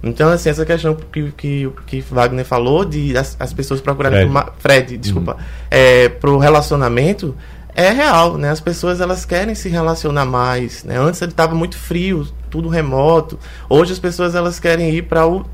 Então, 0.03 0.31
assim, 0.31 0.49
essa 0.49 0.65
questão 0.65 0.95
que, 0.95 1.31
que, 1.33 1.71
que 1.87 2.01
Wagner 2.01 2.45
falou 2.45 2.85
de 2.85 3.17
as, 3.17 3.37
as 3.39 3.53
pessoas 3.53 3.81
procurarem 3.81 4.21
Fred, 4.21 4.31
uma, 4.31 4.53
Fred 4.59 4.97
desculpa, 4.97 5.33
uhum. 5.33 5.39
é, 5.71 6.09
pro 6.09 6.39
relacionamento 6.39 7.37
é 7.75 7.91
real, 7.91 8.37
né? 8.37 8.51
As 8.51 8.61
pessoas 8.61 9.01
elas 9.01 9.25
querem 9.25 9.55
se 9.55 9.69
relacionar 9.69 10.25
mais, 10.25 10.85
né? 10.85 10.99
Antes 10.99 11.21
ele 11.23 11.31
estava 11.31 11.55
muito 11.55 11.77
frio, 11.77 12.27
tudo 12.49 12.69
remoto. 12.69 13.39
Hoje 13.69 13.93
as 13.93 13.99
pessoas 13.99 14.35
elas 14.35 14.59
querem 14.59 14.91
ir 14.91 15.03
para 15.03 15.27
o 15.27 15.45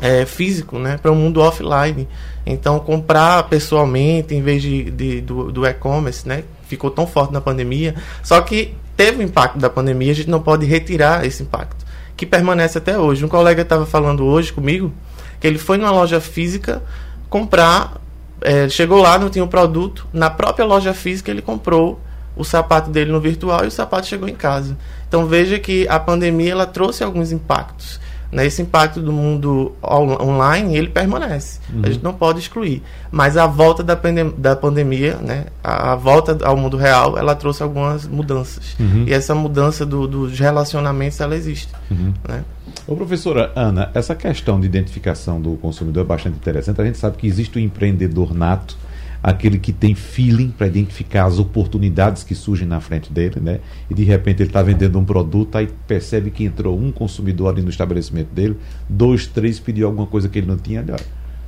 é, 0.00 0.26
físico, 0.26 0.78
né? 0.78 0.98
Para 1.00 1.12
o 1.12 1.14
mundo 1.14 1.40
offline. 1.40 2.08
Então 2.44 2.78
comprar 2.80 3.44
pessoalmente 3.44 4.34
em 4.34 4.42
vez 4.42 4.62
de, 4.62 4.90
de 4.90 5.20
do, 5.20 5.50
do 5.52 5.66
e-commerce, 5.66 6.28
né? 6.28 6.44
Ficou 6.66 6.90
tão 6.90 7.06
forte 7.06 7.32
na 7.32 7.40
pandemia. 7.40 7.94
Só 8.22 8.40
que 8.40 8.74
teve 8.96 9.20
o 9.20 9.22
impacto 9.22 9.58
da 9.58 9.70
pandemia, 9.70 10.12
a 10.12 10.14
gente 10.14 10.28
não 10.28 10.42
pode 10.42 10.66
retirar 10.66 11.24
esse 11.24 11.42
impacto 11.42 11.89
que 12.20 12.26
permanece 12.26 12.76
até 12.76 12.98
hoje. 12.98 13.24
Um 13.24 13.28
colega 13.28 13.62
estava 13.62 13.86
falando 13.86 14.26
hoje 14.26 14.52
comigo 14.52 14.92
que 15.40 15.46
ele 15.46 15.56
foi 15.56 15.78
numa 15.78 15.90
loja 15.90 16.20
física 16.20 16.82
comprar, 17.30 17.94
é, 18.42 18.68
chegou 18.68 19.00
lá, 19.00 19.18
não 19.18 19.30
tinha 19.30 19.42
o 19.42 19.48
produto, 19.48 20.06
na 20.12 20.28
própria 20.28 20.66
loja 20.66 20.92
física 20.92 21.30
ele 21.30 21.40
comprou 21.40 21.98
o 22.36 22.44
sapato 22.44 22.90
dele 22.90 23.10
no 23.10 23.18
virtual 23.22 23.64
e 23.64 23.68
o 23.68 23.70
sapato 23.70 24.06
chegou 24.06 24.28
em 24.28 24.34
casa. 24.34 24.76
Então 25.08 25.24
veja 25.24 25.58
que 25.58 25.88
a 25.88 25.98
pandemia 25.98 26.52
ela 26.52 26.66
trouxe 26.66 27.02
alguns 27.02 27.32
impactos. 27.32 27.98
Né? 28.30 28.46
Esse 28.46 28.62
impacto 28.62 29.00
do 29.00 29.12
mundo 29.12 29.72
online, 29.82 30.76
ele 30.76 30.88
permanece. 30.88 31.58
Uhum. 31.72 31.82
A 31.82 31.90
gente 31.90 32.02
não 32.02 32.12
pode 32.12 32.38
excluir. 32.38 32.82
Mas 33.10 33.36
a 33.36 33.46
volta 33.46 33.82
da, 33.82 33.96
pandem 33.96 34.32
da 34.36 34.54
pandemia, 34.54 35.16
né? 35.16 35.46
a, 35.62 35.92
a, 35.92 35.96
volta 35.96 36.38
ao 36.44 36.56
mundo 36.56 36.76
real, 36.76 37.18
ela 37.18 37.34
trouxe 37.34 37.62
algumas 37.62 38.06
mudanças. 38.06 38.76
Uhum. 38.78 39.04
E 39.06 39.12
essa 39.12 39.34
mudança 39.34 39.84
do, 39.84 40.06
dos 40.06 40.38
relacionamentos, 40.38 41.20
ela 41.20 41.34
existe. 41.34 41.72
Uhum. 41.90 42.14
Né? 42.28 42.44
Ô, 42.86 42.94
professora 42.94 43.52
Ana, 43.54 43.90
essa 43.94 44.14
questão 44.14 44.60
de 44.60 44.66
identificação 44.66 45.40
do 45.40 45.56
consumidor 45.56 46.04
é 46.04 46.06
bastante 46.06 46.36
interessante. 46.36 46.80
A 46.80 46.84
gente 46.84 46.98
sabe 46.98 47.16
que 47.16 47.26
existe 47.26 47.58
o 47.58 47.60
empreendedor 47.60 48.32
nato, 48.34 48.76
aquele 49.22 49.58
que 49.58 49.72
tem 49.72 49.94
feeling 49.94 50.48
para 50.50 50.66
identificar 50.66 51.24
as 51.24 51.38
oportunidades 51.38 52.24
que 52.24 52.34
surgem 52.34 52.66
na 52.66 52.80
frente 52.80 53.12
dele, 53.12 53.38
né? 53.40 53.60
E 53.90 53.94
de 53.94 54.02
repente 54.02 54.42
ele 54.42 54.48
está 54.48 54.62
vendendo 54.62 54.98
um 54.98 55.04
produto, 55.04 55.56
aí 55.56 55.68
percebe 55.86 56.30
que 56.30 56.44
entrou 56.44 56.78
um 56.78 56.90
consumidor 56.90 57.52
ali 57.52 57.62
no 57.62 57.68
estabelecimento 57.68 58.28
dele, 58.32 58.56
dois, 58.88 59.26
três 59.26 59.60
pediu 59.60 59.86
alguma 59.86 60.06
coisa 60.06 60.28
que 60.28 60.38
ele 60.38 60.46
não 60.46 60.56
tinha, 60.56 60.80
olha, 60.80 60.96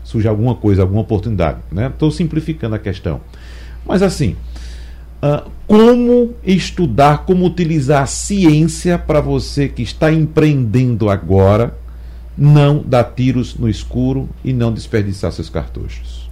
surge 0.05 0.29
alguma 0.29 0.55
coisa, 0.55 0.83
alguma 0.83 1.01
oportunidade, 1.01 1.61
né? 1.71 1.87
Estou 1.87 2.11
simplificando 2.11 2.75
a 2.75 2.79
questão. 2.79 3.21
Mas 3.87 4.03
assim, 4.03 4.37
uh, 5.23 5.51
como 5.67 6.35
estudar, 6.45 7.25
como 7.25 7.47
utilizar 7.47 8.03
a 8.03 8.07
ciência 8.07 8.99
para 8.99 9.21
você 9.21 9.69
que 9.69 9.83
está 9.83 10.13
empreendendo 10.13 11.09
agora 11.09 11.75
não 12.37 12.83
dar 12.83 13.05
tiros 13.05 13.55
no 13.57 13.69
escuro 13.69 14.29
e 14.45 14.53
não 14.53 14.73
desperdiçar 14.73 15.33
seus 15.33 15.49
cartuchos? 15.49 16.31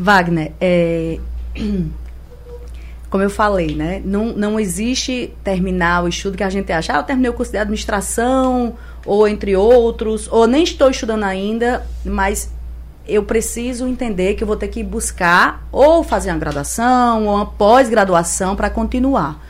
Wagner, 0.00 0.52
é, 0.60 1.18
como 3.10 3.22
eu 3.22 3.30
falei, 3.30 3.74
né? 3.74 4.00
Não, 4.04 4.26
não 4.26 4.58
existe 4.58 5.34
terminar 5.44 6.04
o 6.04 6.08
estudo 6.08 6.36
que 6.36 6.44
a 6.44 6.50
gente 6.50 6.72
acha, 6.72 6.94
ah, 6.94 6.98
eu 6.98 7.02
terminei 7.02 7.30
o 7.30 7.34
curso 7.34 7.52
de 7.52 7.58
administração, 7.58 8.76
ou 9.04 9.26
entre 9.26 9.56
outros, 9.56 10.28
ou 10.30 10.46
nem 10.46 10.62
estou 10.62 10.90
estudando 10.90 11.24
ainda, 11.24 11.86
mas 12.04 12.50
eu 13.06 13.24
preciso 13.24 13.86
entender 13.86 14.34
que 14.34 14.44
eu 14.44 14.46
vou 14.46 14.56
ter 14.56 14.68
que 14.68 14.82
buscar 14.82 15.66
ou 15.72 16.04
fazer 16.04 16.30
uma 16.30 16.38
graduação 16.38 17.26
ou 17.26 17.34
uma 17.34 17.46
pós-graduação 17.46 18.54
para 18.54 18.70
continuar. 18.70 19.44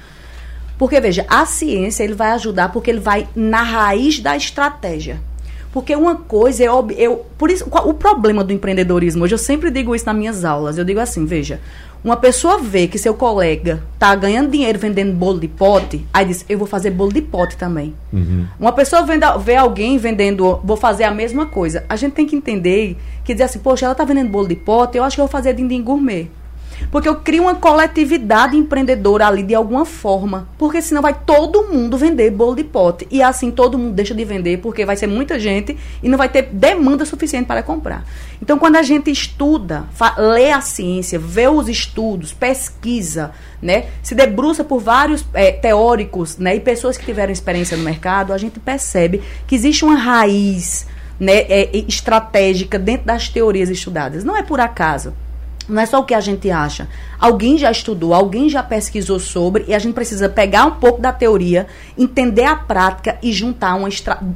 Porque, 0.78 0.98
veja, 0.98 1.26
a 1.28 1.44
ciência 1.44 2.02
ele 2.02 2.14
vai 2.14 2.30
ajudar 2.30 2.72
porque 2.72 2.90
ele 2.90 3.00
vai 3.00 3.28
na 3.36 3.62
raiz 3.62 4.18
da 4.18 4.34
estratégia. 4.34 5.20
Porque 5.72 5.94
uma 5.94 6.16
coisa 6.16 6.64
é 6.64 6.66
eu 6.66 7.26
por 7.38 7.50
isso 7.50 7.64
o 7.70 7.94
problema 7.94 8.42
do 8.42 8.52
empreendedorismo 8.52 9.22
hoje 9.22 9.34
eu 9.34 9.38
sempre 9.38 9.70
digo 9.70 9.94
isso 9.94 10.06
nas 10.06 10.16
minhas 10.16 10.44
aulas. 10.44 10.76
Eu 10.76 10.84
digo 10.84 10.98
assim, 10.98 11.24
veja, 11.24 11.60
uma 12.02 12.16
pessoa 12.16 12.58
vê 12.58 12.88
que 12.88 12.98
seu 12.98 13.14
colega 13.14 13.82
tá 13.98 14.14
ganhando 14.14 14.50
dinheiro 14.50 14.78
vendendo 14.78 15.12
bolo 15.12 15.38
de 15.38 15.46
pote, 15.46 16.04
aí 16.12 16.24
diz, 16.24 16.44
eu 16.48 16.56
vou 16.56 16.66
fazer 16.66 16.90
bolo 16.90 17.12
de 17.12 17.20
pote 17.20 17.56
também. 17.56 17.94
Uhum. 18.12 18.46
Uma 18.58 18.72
pessoa 18.72 19.02
vê, 19.02 19.14
vê 19.38 19.56
alguém 19.56 19.98
vendendo, 19.98 20.58
vou 20.64 20.76
fazer 20.76 21.04
a 21.04 21.10
mesma 21.10 21.46
coisa. 21.46 21.84
A 21.88 21.96
gente 21.96 22.14
tem 22.14 22.26
que 22.26 22.34
entender 22.34 22.96
que 23.22 23.34
dizer 23.34 23.44
assim, 23.44 23.58
poxa, 23.58 23.84
ela 23.84 23.94
tá 23.94 24.04
vendendo 24.04 24.30
bolo 24.30 24.48
de 24.48 24.56
pote, 24.56 24.96
eu 24.96 25.04
acho 25.04 25.14
que 25.14 25.20
eu 25.20 25.26
vou 25.26 25.30
fazer 25.30 25.52
dindim 25.52 25.82
gourmet. 25.82 26.28
Porque 26.90 27.08
eu 27.08 27.16
crio 27.16 27.44
uma 27.44 27.54
coletividade 27.54 28.56
empreendedora 28.56 29.26
ali 29.26 29.42
de 29.42 29.54
alguma 29.54 29.84
forma. 29.84 30.48
Porque 30.58 30.80
senão 30.80 31.02
vai 31.02 31.14
todo 31.14 31.64
mundo 31.64 31.96
vender 31.96 32.30
bolo 32.30 32.56
de 32.56 32.64
pote. 32.64 33.06
E 33.10 33.22
assim 33.22 33.50
todo 33.50 33.78
mundo 33.78 33.94
deixa 33.94 34.14
de 34.14 34.24
vender, 34.24 34.58
porque 34.58 34.84
vai 34.84 34.96
ser 34.96 35.06
muita 35.06 35.38
gente 35.38 35.76
e 36.02 36.08
não 36.08 36.18
vai 36.18 36.28
ter 36.28 36.42
demanda 36.42 37.04
suficiente 37.04 37.46
para 37.46 37.62
comprar. 37.62 38.04
Então, 38.42 38.58
quando 38.58 38.76
a 38.76 38.82
gente 38.82 39.10
estuda, 39.10 39.84
lê 40.16 40.50
a 40.50 40.60
ciência, 40.60 41.18
vê 41.18 41.46
os 41.46 41.68
estudos, 41.68 42.32
pesquisa, 42.32 43.32
né, 43.60 43.86
se 44.02 44.14
debruça 44.14 44.64
por 44.64 44.80
vários 44.80 45.24
é, 45.34 45.52
teóricos 45.52 46.38
né, 46.38 46.56
e 46.56 46.60
pessoas 46.60 46.96
que 46.96 47.04
tiveram 47.04 47.32
experiência 47.32 47.76
no 47.76 47.84
mercado, 47.84 48.32
a 48.32 48.38
gente 48.38 48.58
percebe 48.58 49.22
que 49.46 49.54
existe 49.54 49.84
uma 49.84 49.96
raiz 49.96 50.86
né, 51.18 51.40
é, 51.48 51.70
estratégica 51.86 52.78
dentro 52.78 53.06
das 53.06 53.28
teorias 53.28 53.68
estudadas. 53.68 54.24
Não 54.24 54.36
é 54.36 54.42
por 54.42 54.58
acaso. 54.58 55.12
Não 55.70 55.80
é 55.80 55.86
só 55.86 56.00
o 56.00 56.04
que 56.04 56.14
a 56.14 56.20
gente 56.20 56.50
acha. 56.50 56.88
Alguém 57.18 57.56
já 57.56 57.70
estudou, 57.70 58.12
alguém 58.12 58.48
já 58.48 58.62
pesquisou 58.62 59.18
sobre, 59.18 59.64
e 59.68 59.74
a 59.74 59.78
gente 59.78 59.94
precisa 59.94 60.28
pegar 60.28 60.66
um 60.66 60.72
pouco 60.72 61.00
da 61.00 61.12
teoria, 61.12 61.66
entender 61.96 62.44
a 62.44 62.56
prática 62.56 63.18
e 63.22 63.32
juntar 63.32 63.74
uma 63.74 63.88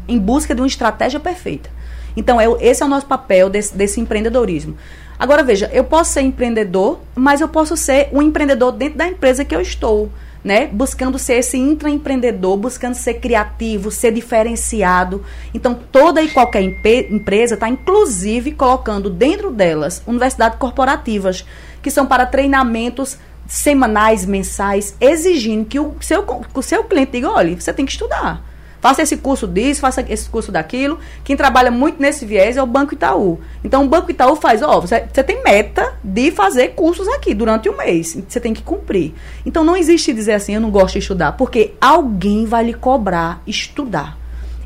em 0.08 0.18
busca 0.18 0.54
de 0.54 0.60
uma 0.60 0.66
estratégia 0.66 1.18
perfeita. 1.18 1.68
Então, 2.16 2.40
é, 2.40 2.46
esse 2.60 2.82
é 2.82 2.86
o 2.86 2.88
nosso 2.88 3.06
papel 3.06 3.50
desse, 3.50 3.76
desse 3.76 4.00
empreendedorismo. 4.00 4.76
Agora, 5.18 5.42
veja, 5.42 5.70
eu 5.72 5.84
posso 5.84 6.12
ser 6.12 6.22
empreendedor, 6.22 7.00
mas 7.14 7.40
eu 7.40 7.48
posso 7.48 7.76
ser 7.76 8.08
um 8.12 8.22
empreendedor 8.22 8.72
dentro 8.72 8.98
da 8.98 9.06
empresa 9.06 9.44
que 9.44 9.54
eu 9.54 9.60
estou 9.60 10.10
né? 10.44 10.66
Buscando 10.66 11.18
ser 11.18 11.36
esse 11.36 11.56
intraempreendedor, 11.56 12.58
buscando 12.58 12.94
ser 12.94 13.14
criativo, 13.14 13.90
ser 13.90 14.12
diferenciado. 14.12 15.24
Então, 15.54 15.74
toda 15.74 16.22
e 16.22 16.28
qualquer 16.28 16.62
empresa 16.62 17.54
está, 17.54 17.68
inclusive, 17.68 18.52
colocando 18.52 19.08
dentro 19.08 19.50
delas 19.50 20.02
universidades 20.06 20.58
corporativas, 20.58 21.46
que 21.82 21.90
são 21.90 22.06
para 22.06 22.26
treinamentos 22.26 23.16
semanais, 23.46 24.26
mensais, 24.26 24.94
exigindo 25.00 25.64
que 25.64 25.80
o 25.80 25.96
seu, 26.00 26.22
que 26.22 26.58
o 26.58 26.62
seu 26.62 26.84
cliente 26.84 27.12
diga: 27.12 27.30
olha, 27.30 27.58
você 27.58 27.72
tem 27.72 27.86
que 27.86 27.92
estudar. 27.92 28.53
Faça 28.84 29.00
esse 29.00 29.16
curso 29.16 29.46
disso, 29.46 29.80
faça 29.80 30.04
esse 30.10 30.28
curso 30.28 30.52
daquilo. 30.52 30.98
Quem 31.24 31.34
trabalha 31.34 31.70
muito 31.70 32.02
nesse 32.02 32.26
viés 32.26 32.58
é 32.58 32.62
o 32.62 32.66
Banco 32.66 32.92
Itaú. 32.92 33.40
Então, 33.64 33.82
o 33.82 33.88
Banco 33.88 34.10
Itaú 34.10 34.36
faz, 34.36 34.60
ó, 34.60 34.78
você, 34.78 35.06
você 35.10 35.24
tem 35.24 35.42
meta 35.42 35.94
de 36.04 36.30
fazer 36.30 36.74
cursos 36.74 37.08
aqui 37.08 37.32
durante 37.32 37.66
um 37.66 37.78
mês. 37.78 38.14
Você 38.28 38.38
tem 38.38 38.52
que 38.52 38.60
cumprir. 38.60 39.14
Então, 39.46 39.64
não 39.64 39.74
existe 39.74 40.12
dizer 40.12 40.34
assim, 40.34 40.56
eu 40.56 40.60
não 40.60 40.70
gosto 40.70 40.92
de 40.92 40.98
estudar, 40.98 41.32
porque 41.32 41.72
alguém 41.80 42.44
vai 42.44 42.62
lhe 42.62 42.74
cobrar 42.74 43.40
estudar. 43.46 44.18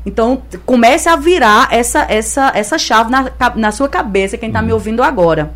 Então, 0.05 0.41
comece 0.65 1.07
a 1.07 1.15
virar 1.15 1.69
essa, 1.71 2.05
essa, 2.09 2.51
essa 2.53 2.77
chave 2.77 3.09
na, 3.09 3.31
na 3.55 3.71
sua 3.71 3.87
cabeça, 3.87 4.37
quem 4.37 4.49
está 4.49 4.61
me 4.61 4.67
uhum. 4.67 4.73
ouvindo 4.73 5.01
agora. 5.01 5.53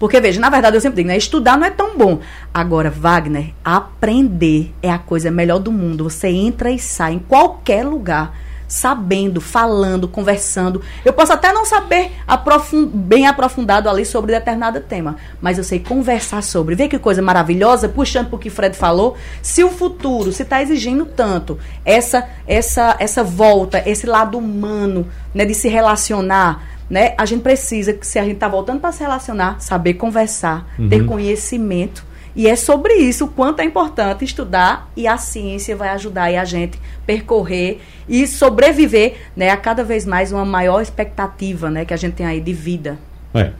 Porque, 0.00 0.18
veja, 0.18 0.40
na 0.40 0.48
verdade, 0.48 0.78
eu 0.78 0.80
sempre 0.80 0.96
digo, 0.96 1.08
né? 1.08 1.16
Estudar 1.18 1.58
não 1.58 1.66
é 1.66 1.70
tão 1.70 1.96
bom. 1.96 2.20
Agora, 2.54 2.90
Wagner, 2.90 3.52
aprender 3.62 4.74
é 4.82 4.90
a 4.90 4.98
coisa 4.98 5.30
melhor 5.30 5.58
do 5.58 5.70
mundo. 5.70 6.04
Você 6.04 6.28
entra 6.28 6.70
e 6.70 6.78
sai 6.78 7.12
em 7.12 7.18
qualquer 7.18 7.84
lugar 7.84 8.34
sabendo, 8.70 9.40
falando, 9.40 10.06
conversando. 10.06 10.80
Eu 11.04 11.12
posso 11.12 11.32
até 11.32 11.52
não 11.52 11.66
saber 11.66 12.12
aprofund 12.26 12.88
bem 12.94 13.26
aprofundado 13.26 13.90
ali 13.90 14.06
sobre 14.06 14.32
determinado 14.32 14.80
tema, 14.80 15.16
mas 15.40 15.58
eu 15.58 15.64
sei 15.64 15.80
conversar 15.80 16.40
sobre. 16.40 16.76
Vê 16.76 16.86
que 16.86 16.98
coisa 16.98 17.20
maravilhosa, 17.20 17.88
puxando 17.88 18.28
para 18.28 18.36
o 18.36 18.38
que 18.38 18.48
Fred 18.48 18.76
falou. 18.76 19.16
Se 19.42 19.64
o 19.64 19.70
futuro, 19.70 20.32
se 20.32 20.44
está 20.44 20.62
exigindo 20.62 21.04
tanto 21.04 21.58
essa, 21.84 22.26
essa, 22.46 22.94
essa 23.00 23.24
volta, 23.24 23.82
esse 23.84 24.06
lado 24.06 24.38
humano, 24.38 25.08
né, 25.34 25.44
de 25.44 25.52
se 25.52 25.68
relacionar, 25.68 26.62
né? 26.90 27.14
A 27.16 27.24
gente 27.24 27.42
precisa, 27.42 27.96
se 28.02 28.18
a 28.18 28.24
gente 28.24 28.34
está 28.34 28.48
voltando 28.48 28.80
para 28.80 28.90
se 28.90 29.00
relacionar, 29.00 29.60
saber 29.60 29.94
conversar, 29.94 30.68
uhum. 30.76 30.88
ter 30.88 31.06
conhecimento. 31.06 32.04
E 32.34 32.48
é 32.48 32.56
sobre 32.56 32.94
isso 32.94 33.24
o 33.24 33.28
quanto 33.28 33.60
é 33.60 33.64
importante 33.64 34.24
estudar 34.24 34.90
e 34.96 35.06
a 35.06 35.16
ciência 35.16 35.76
vai 35.76 35.88
ajudar 35.90 36.24
a 36.24 36.44
gente 36.44 36.78
percorrer 37.06 37.80
e 38.08 38.26
sobreviver 38.26 39.14
né, 39.36 39.50
a 39.50 39.56
cada 39.56 39.82
vez 39.82 40.04
mais 40.04 40.32
uma 40.32 40.44
maior 40.44 40.80
expectativa 40.80 41.70
né, 41.70 41.84
que 41.84 41.94
a 41.94 41.96
gente 41.96 42.14
tem 42.14 42.26
aí 42.26 42.40
de 42.40 42.52
vida. 42.52 42.98
É. 43.34 43.50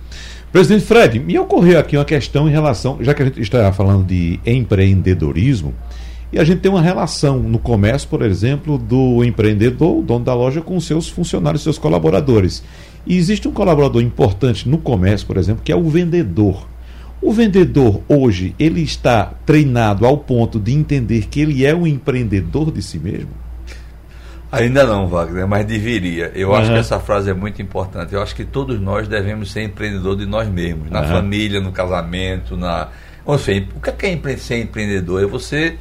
Presidente 0.52 0.84
Fred, 0.84 1.18
me 1.20 1.38
ocorreu 1.38 1.78
aqui 1.78 1.96
uma 1.96 2.04
questão 2.04 2.48
em 2.48 2.50
relação, 2.50 2.98
já 3.00 3.14
que 3.14 3.22
a 3.22 3.26
gente 3.26 3.40
está 3.40 3.72
falando 3.72 4.04
de 4.04 4.40
empreendedorismo, 4.44 5.72
e 6.32 6.38
a 6.38 6.44
gente 6.44 6.60
tem 6.60 6.70
uma 6.70 6.82
relação 6.82 7.38
no 7.38 7.58
comércio, 7.58 8.08
por 8.08 8.22
exemplo, 8.22 8.78
do 8.78 9.24
empreendedor, 9.24 9.98
o 9.98 10.02
dono 10.02 10.24
da 10.24 10.34
loja, 10.34 10.60
com 10.60 10.78
seus 10.80 11.08
funcionários, 11.08 11.62
seus 11.62 11.76
colaboradores. 11.78 12.62
E 13.06 13.16
existe 13.16 13.48
um 13.48 13.52
colaborador 13.52 14.02
importante 14.02 14.68
no 14.68 14.78
comércio, 14.78 15.26
por 15.26 15.36
exemplo, 15.36 15.62
que 15.64 15.72
é 15.72 15.76
o 15.76 15.88
vendedor. 15.88 16.68
O 17.22 17.32
vendedor 17.32 18.02
hoje, 18.08 18.54
ele 18.58 18.80
está 18.80 19.32
treinado 19.44 20.06
ao 20.06 20.16
ponto 20.16 20.58
de 20.58 20.72
entender 20.72 21.26
que 21.26 21.40
ele 21.40 21.66
é 21.66 21.74
um 21.74 21.86
empreendedor 21.86 22.72
de 22.72 22.82
si 22.82 22.98
mesmo? 22.98 23.30
Ainda 24.50 24.84
não, 24.84 25.06
Wagner, 25.06 25.46
mas 25.46 25.64
deveria. 25.64 26.32
Eu 26.34 26.48
uhum. 26.48 26.56
acho 26.56 26.72
que 26.72 26.78
essa 26.78 26.98
frase 26.98 27.30
é 27.30 27.34
muito 27.34 27.62
importante. 27.62 28.14
Eu 28.14 28.22
acho 28.22 28.34
que 28.34 28.44
todos 28.44 28.80
nós 28.80 29.06
devemos 29.06 29.52
ser 29.52 29.62
empreendedor 29.62 30.16
de 30.16 30.26
nós 30.26 30.48
mesmos, 30.48 30.90
na 30.90 31.02
uhum. 31.02 31.08
família, 31.08 31.60
no 31.60 31.70
casamento, 31.70 32.56
na. 32.56 32.88
Ou 33.24 33.38
seja, 33.38 33.66
o 33.76 33.80
que 33.80 34.06
é 34.06 34.36
ser 34.36 34.60
empreendedor? 34.60 35.22
É 35.22 35.26
você, 35.26 35.76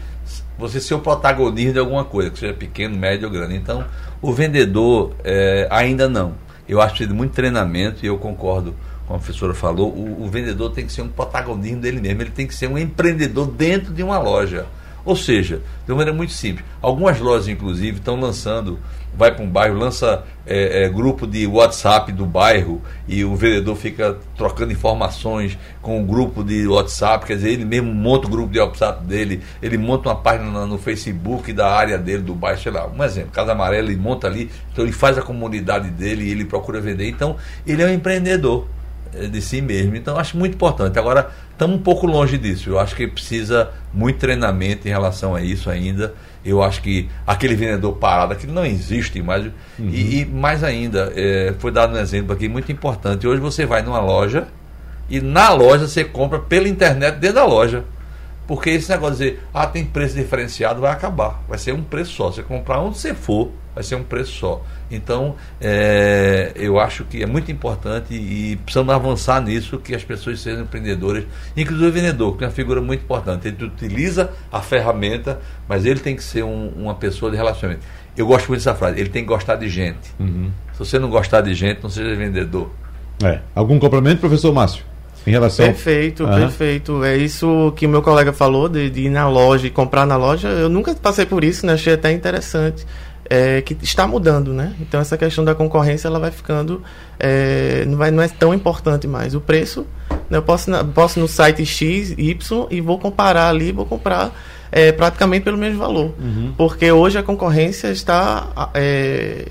você 0.57 0.79
ser 0.79 0.93
o 0.93 0.99
protagonista 0.99 1.73
de 1.73 1.79
alguma 1.79 2.03
coisa, 2.03 2.29
que 2.29 2.37
seja 2.37 2.53
pequeno, 2.53 2.95
médio 2.95 3.27
ou 3.27 3.33
grande. 3.33 3.55
Então, 3.55 3.83
o 4.21 4.31
vendedor 4.31 5.15
é, 5.23 5.67
ainda 5.71 6.07
não. 6.07 6.33
Eu 6.69 6.79
acho 6.79 6.89
que 6.93 6.97
precisa 6.99 7.09
de 7.09 7.15
muito 7.15 7.33
treinamento 7.33 8.05
e 8.05 8.07
eu 8.07 8.17
concordo 8.19 8.75
com 9.07 9.15
a 9.15 9.17
professora 9.17 9.55
falou, 9.55 9.89
o, 9.89 10.23
o, 10.23 10.29
vendedor 10.29 10.69
tem 10.69 10.85
que 10.85 10.91
ser 10.93 11.01
um 11.01 11.07
protagonismo 11.07 11.81
dele 11.81 11.99
mesmo, 11.99 12.21
ele 12.21 12.29
tem 12.29 12.45
que 12.45 12.53
ser 12.53 12.67
um 12.67 12.77
empreendedor 12.77 13.47
dentro 13.47 13.91
de 13.91 14.03
uma 14.03 14.19
loja. 14.19 14.67
Ou 15.09 15.15
seja, 15.15 15.59
de 15.87 15.91
uma 15.91 15.97
maneira 15.97 16.15
muito 16.15 16.33
simples. 16.33 16.63
Algumas 16.79 17.19
lojas, 17.19 17.47
inclusive, 17.47 17.97
estão 17.97 18.19
lançando, 18.19 18.77
vai 19.17 19.33
para 19.33 19.43
um 19.43 19.49
bairro, 19.49 19.75
lança 19.75 20.23
é, 20.45 20.83
é, 20.83 20.89
grupo 20.89 21.25
de 21.25 21.47
WhatsApp 21.47 22.11
do 22.11 22.27
bairro 22.27 22.79
e 23.07 23.25
o 23.25 23.35
vendedor 23.35 23.75
fica 23.75 24.19
trocando 24.37 24.71
informações 24.71 25.57
com 25.81 25.99
o 25.99 26.05
grupo 26.05 26.43
de 26.43 26.67
WhatsApp, 26.67 27.25
quer 27.25 27.37
dizer, 27.37 27.53
ele 27.53 27.65
mesmo 27.65 27.91
monta 27.91 28.27
o 28.27 28.29
grupo 28.29 28.53
de 28.53 28.59
WhatsApp 28.59 29.03
dele, 29.03 29.41
ele 29.63 29.79
monta 29.79 30.09
uma 30.09 30.15
página 30.15 30.67
no 30.67 30.77
Facebook 30.77 31.51
da 31.53 31.73
área 31.73 31.97
dele, 31.97 32.21
do 32.21 32.35
bairro, 32.35 32.61
sei 32.61 32.71
lá, 32.71 32.85
um 32.85 33.03
exemplo, 33.03 33.31
Casa 33.31 33.53
Amarela, 33.53 33.87
ele 33.87 33.99
monta 33.99 34.27
ali, 34.27 34.51
então 34.71 34.85
ele 34.85 34.93
faz 34.93 35.17
a 35.17 35.23
comunidade 35.23 35.89
dele 35.89 36.25
e 36.25 36.29
ele 36.29 36.45
procura 36.45 36.79
vender. 36.79 37.09
Então, 37.09 37.35
ele 37.65 37.81
é 37.81 37.87
um 37.87 37.93
empreendedor 37.93 38.67
de 39.29 39.41
si 39.41 39.61
mesmo. 39.61 39.95
Então, 39.95 40.17
acho 40.17 40.37
muito 40.37 40.55
importante. 40.55 40.97
Agora, 40.97 41.29
estamos 41.51 41.77
um 41.77 41.81
pouco 41.81 42.05
longe 42.05 42.37
disso. 42.37 42.69
Eu 42.69 42.79
acho 42.79 42.95
que 42.95 43.07
precisa 43.07 43.69
muito 43.93 44.19
treinamento 44.19 44.87
em 44.87 44.91
relação 44.91 45.35
a 45.35 45.41
isso 45.41 45.69
ainda. 45.69 46.13
Eu 46.43 46.63
acho 46.63 46.81
que 46.81 47.09
aquele 47.27 47.55
vendedor 47.55 47.93
parado, 47.97 48.33
aquilo 48.33 48.53
não 48.53 48.65
existe 48.65 49.21
mais. 49.21 49.45
Uhum. 49.77 49.89
E, 49.89 50.21
e, 50.21 50.25
mais 50.25 50.63
ainda, 50.63 51.11
é, 51.15 51.53
foi 51.59 51.71
dado 51.71 51.95
um 51.95 51.99
exemplo 51.99 52.33
aqui 52.33 52.47
muito 52.47 52.71
importante. 52.71 53.27
Hoje 53.27 53.41
você 53.41 53.65
vai 53.65 53.81
numa 53.81 53.99
loja 53.99 54.47
e 55.09 55.19
na 55.19 55.51
loja 55.51 55.87
você 55.87 56.03
compra 56.03 56.39
pela 56.39 56.67
internet 56.67 57.15
dentro 57.15 57.35
da 57.35 57.45
loja. 57.45 57.83
Porque 58.49 58.71
esse 58.71 58.89
negócio 58.89 59.17
de 59.17 59.25
dizer, 59.25 59.43
ah, 59.53 59.67
tem 59.67 59.85
preço 59.85 60.15
diferenciado, 60.15 60.81
vai 60.81 60.91
acabar. 60.91 61.39
Vai 61.47 61.59
ser 61.59 61.71
um 61.71 61.83
preço 61.83 62.13
só. 62.13 62.31
Você 62.31 62.41
comprar 62.41 62.79
onde 62.79 62.97
você 62.97 63.13
for, 63.13 63.51
vai 63.75 63.83
ser 63.83 63.93
um 63.93 64.01
preço 64.03 64.31
só. 64.31 64.65
Então, 64.89 65.35
é, 65.61 66.51
eu 66.55 66.79
acho 66.79 67.03
que 67.03 67.21
é 67.21 67.27
muito 67.27 67.51
importante 67.51 68.15
e 68.15 68.55
precisamos 68.55 68.91
avançar 68.91 69.39
nisso, 69.39 69.77
que 69.77 69.93
as 69.93 70.03
pessoas 70.03 70.41
sejam 70.41 70.63
empreendedoras, 70.63 71.25
inclusive 71.55 71.89
o 71.89 71.91
vendedor, 71.91 72.37
que 72.37 72.43
é 72.43 72.47
uma 72.47 72.51
figura 72.51 72.81
muito 72.81 73.03
importante. 73.03 73.47
Ele 73.47 73.65
utiliza 73.65 74.31
a 74.51 74.63
ferramenta, 74.63 75.39
mas 75.67 75.85
ele 75.85 75.99
tem 75.99 76.15
que 76.15 76.23
ser 76.23 76.43
um, 76.43 76.69
uma 76.69 76.95
pessoa 76.95 77.29
de 77.29 77.37
relacionamento. 77.37 77.85
Eu 78.17 78.25
gosto 78.25 78.47
muito 78.47 78.61
dessa 78.61 78.73
frase, 78.73 78.99
ele 78.99 79.09
tem 79.09 79.21
que 79.21 79.29
gostar 79.29 79.57
de 79.57 79.69
gente. 79.69 80.09
Uhum. 80.19 80.49
Se 80.73 80.79
você 80.79 80.97
não 80.97 81.11
gostar 81.11 81.41
de 81.41 81.53
gente, 81.53 81.83
não 81.83 81.89
seja 81.91 82.15
vendedor. 82.15 82.71
É. 83.23 83.41
Algum 83.53 83.77
complemento, 83.77 84.19
professor 84.19 84.51
Márcio? 84.51 84.88
Em 85.25 85.31
relação... 85.31 85.65
Perfeito, 85.65 86.23
uhum. 86.23 86.35
perfeito. 86.35 87.03
É 87.03 87.17
isso 87.17 87.73
que 87.75 87.85
o 87.85 87.89
meu 87.89 88.01
colega 88.01 88.33
falou, 88.33 88.69
de, 88.69 88.89
de 88.89 89.01
ir 89.01 89.09
na 89.09 89.27
loja 89.27 89.67
e 89.67 89.69
comprar 89.69 90.05
na 90.05 90.17
loja. 90.17 90.47
Eu 90.47 90.69
nunca 90.69 90.93
passei 90.95 91.25
por 91.25 91.43
isso, 91.43 91.65
né? 91.65 91.73
Achei 91.73 91.93
até 91.93 92.11
interessante 92.11 92.85
é, 93.29 93.61
que 93.61 93.77
está 93.81 94.07
mudando, 94.07 94.51
né? 94.51 94.73
Então 94.81 94.99
essa 94.99 95.17
questão 95.17 95.45
da 95.45 95.53
concorrência 95.53 96.07
ela 96.07 96.19
vai 96.19 96.31
ficando 96.31 96.81
é, 97.19 97.85
não, 97.85 97.97
vai, 97.97 98.09
não 98.09 98.23
é 98.23 98.27
tão 98.27 98.53
importante 98.53 99.07
mais. 99.07 99.35
O 99.35 99.39
preço, 99.39 99.85
né, 100.29 100.39
eu 100.39 100.41
posso, 100.41 100.71
posso 100.93 101.19
no 101.19 101.27
site 101.27 101.65
X, 101.65 102.15
Y 102.17 102.67
e 102.71 102.81
vou 102.81 102.97
comparar 102.97 103.49
ali, 103.49 103.71
vou 103.71 103.85
comprar 103.85 104.31
é, 104.71 104.91
praticamente 104.91 105.43
pelo 105.43 105.57
mesmo 105.57 105.79
valor, 105.79 106.13
uhum. 106.19 106.53
porque 106.57 106.91
hoje 106.91 107.17
a 107.17 107.23
concorrência 107.23 107.87
está 107.89 108.71
é, 108.73 109.45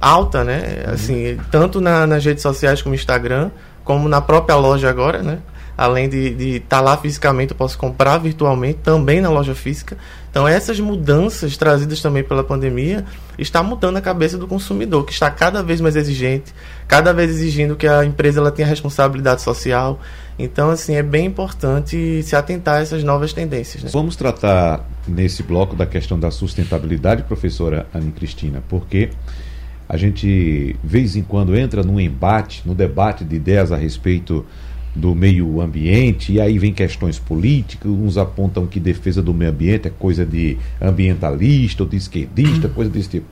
alta, 0.00 0.42
né? 0.42 0.84
Uhum. 0.86 0.94
Assim, 0.94 1.38
tanto 1.50 1.80
na, 1.80 2.06
nas 2.06 2.24
redes 2.24 2.42
sociais 2.42 2.80
como 2.80 2.94
Instagram, 2.94 3.50
como 3.84 4.08
na 4.08 4.20
própria 4.20 4.56
loja 4.56 4.88
agora, 4.88 5.22
né? 5.22 5.38
além 5.76 6.08
de 6.08 6.56
estar 6.56 6.76
tá 6.76 6.80
lá 6.80 6.96
fisicamente, 6.96 7.50
eu 7.50 7.56
posso 7.56 7.76
comprar 7.76 8.18
virtualmente 8.18 8.78
também 8.82 9.20
na 9.20 9.28
loja 9.28 9.54
física. 9.54 9.96
Então, 10.30 10.46
essas 10.46 10.80
mudanças 10.80 11.56
trazidas 11.56 12.00
também 12.00 12.22
pela 12.22 12.42
pandemia 12.42 13.04
está 13.38 13.62
mudando 13.62 13.96
a 13.96 14.00
cabeça 14.00 14.38
do 14.38 14.46
consumidor, 14.46 15.04
que 15.04 15.12
está 15.12 15.30
cada 15.30 15.62
vez 15.62 15.80
mais 15.80 15.96
exigente, 15.96 16.52
cada 16.88 17.12
vez 17.12 17.30
exigindo 17.30 17.76
que 17.76 17.86
a 17.86 18.04
empresa 18.04 18.40
ela 18.40 18.50
tenha 18.50 18.66
responsabilidade 18.66 19.42
social. 19.42 20.00
Então, 20.38 20.70
assim, 20.70 20.94
é 20.94 21.02
bem 21.02 21.26
importante 21.26 22.22
se 22.22 22.34
atentar 22.34 22.76
a 22.76 22.80
essas 22.80 23.04
novas 23.04 23.32
tendências. 23.32 23.84
Né? 23.84 23.90
Vamos 23.92 24.16
tratar 24.16 24.84
nesse 25.06 25.42
bloco 25.42 25.76
da 25.76 25.86
questão 25.86 26.18
da 26.18 26.30
sustentabilidade, 26.30 27.22
professora 27.24 27.86
Anne 27.94 28.10
Cristina, 28.10 28.62
porque 28.68 29.10
a 29.94 29.96
gente, 29.96 30.74
vez 30.82 31.14
em 31.14 31.22
quando, 31.22 31.56
entra 31.56 31.84
num 31.84 32.00
embate, 32.00 32.64
no 32.66 32.74
debate 32.74 33.24
de 33.24 33.36
ideias 33.36 33.70
a 33.70 33.76
respeito 33.76 34.44
do 34.92 35.14
meio 35.14 35.60
ambiente, 35.60 36.32
e 36.32 36.40
aí 36.40 36.58
vem 36.58 36.72
questões 36.72 37.16
políticas, 37.16 37.92
uns 37.92 38.18
apontam 38.18 38.66
que 38.66 38.80
defesa 38.80 39.22
do 39.22 39.32
meio 39.32 39.52
ambiente 39.52 39.86
é 39.86 39.92
coisa 39.92 40.26
de 40.26 40.58
ambientalista 40.82 41.84
ou 41.84 41.88
de 41.88 41.96
esquerdista, 41.96 42.68
coisa 42.68 42.90
desse 42.90 43.08
tipo. 43.08 43.26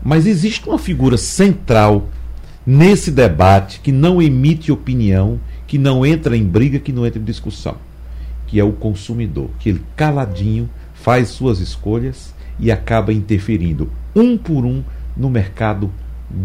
Mas 0.00 0.24
existe 0.24 0.68
uma 0.68 0.78
figura 0.78 1.16
central 1.16 2.08
nesse 2.64 3.10
debate 3.10 3.80
que 3.80 3.90
não 3.90 4.22
emite 4.22 4.70
opinião, 4.70 5.40
que 5.66 5.78
não 5.78 6.06
entra 6.06 6.36
em 6.36 6.44
briga, 6.44 6.78
que 6.78 6.92
não 6.92 7.04
entra 7.04 7.20
em 7.20 7.24
discussão, 7.24 7.74
que 8.46 8.60
é 8.60 8.62
o 8.62 8.70
consumidor, 8.70 9.50
que 9.58 9.70
ele 9.70 9.82
caladinho 9.96 10.70
faz 10.94 11.30
suas 11.30 11.58
escolhas 11.58 12.32
e 12.56 12.70
acaba 12.70 13.12
interferindo 13.12 13.90
um 14.14 14.38
por 14.38 14.64
um 14.64 14.84
no 15.18 15.28
mercado 15.28 15.90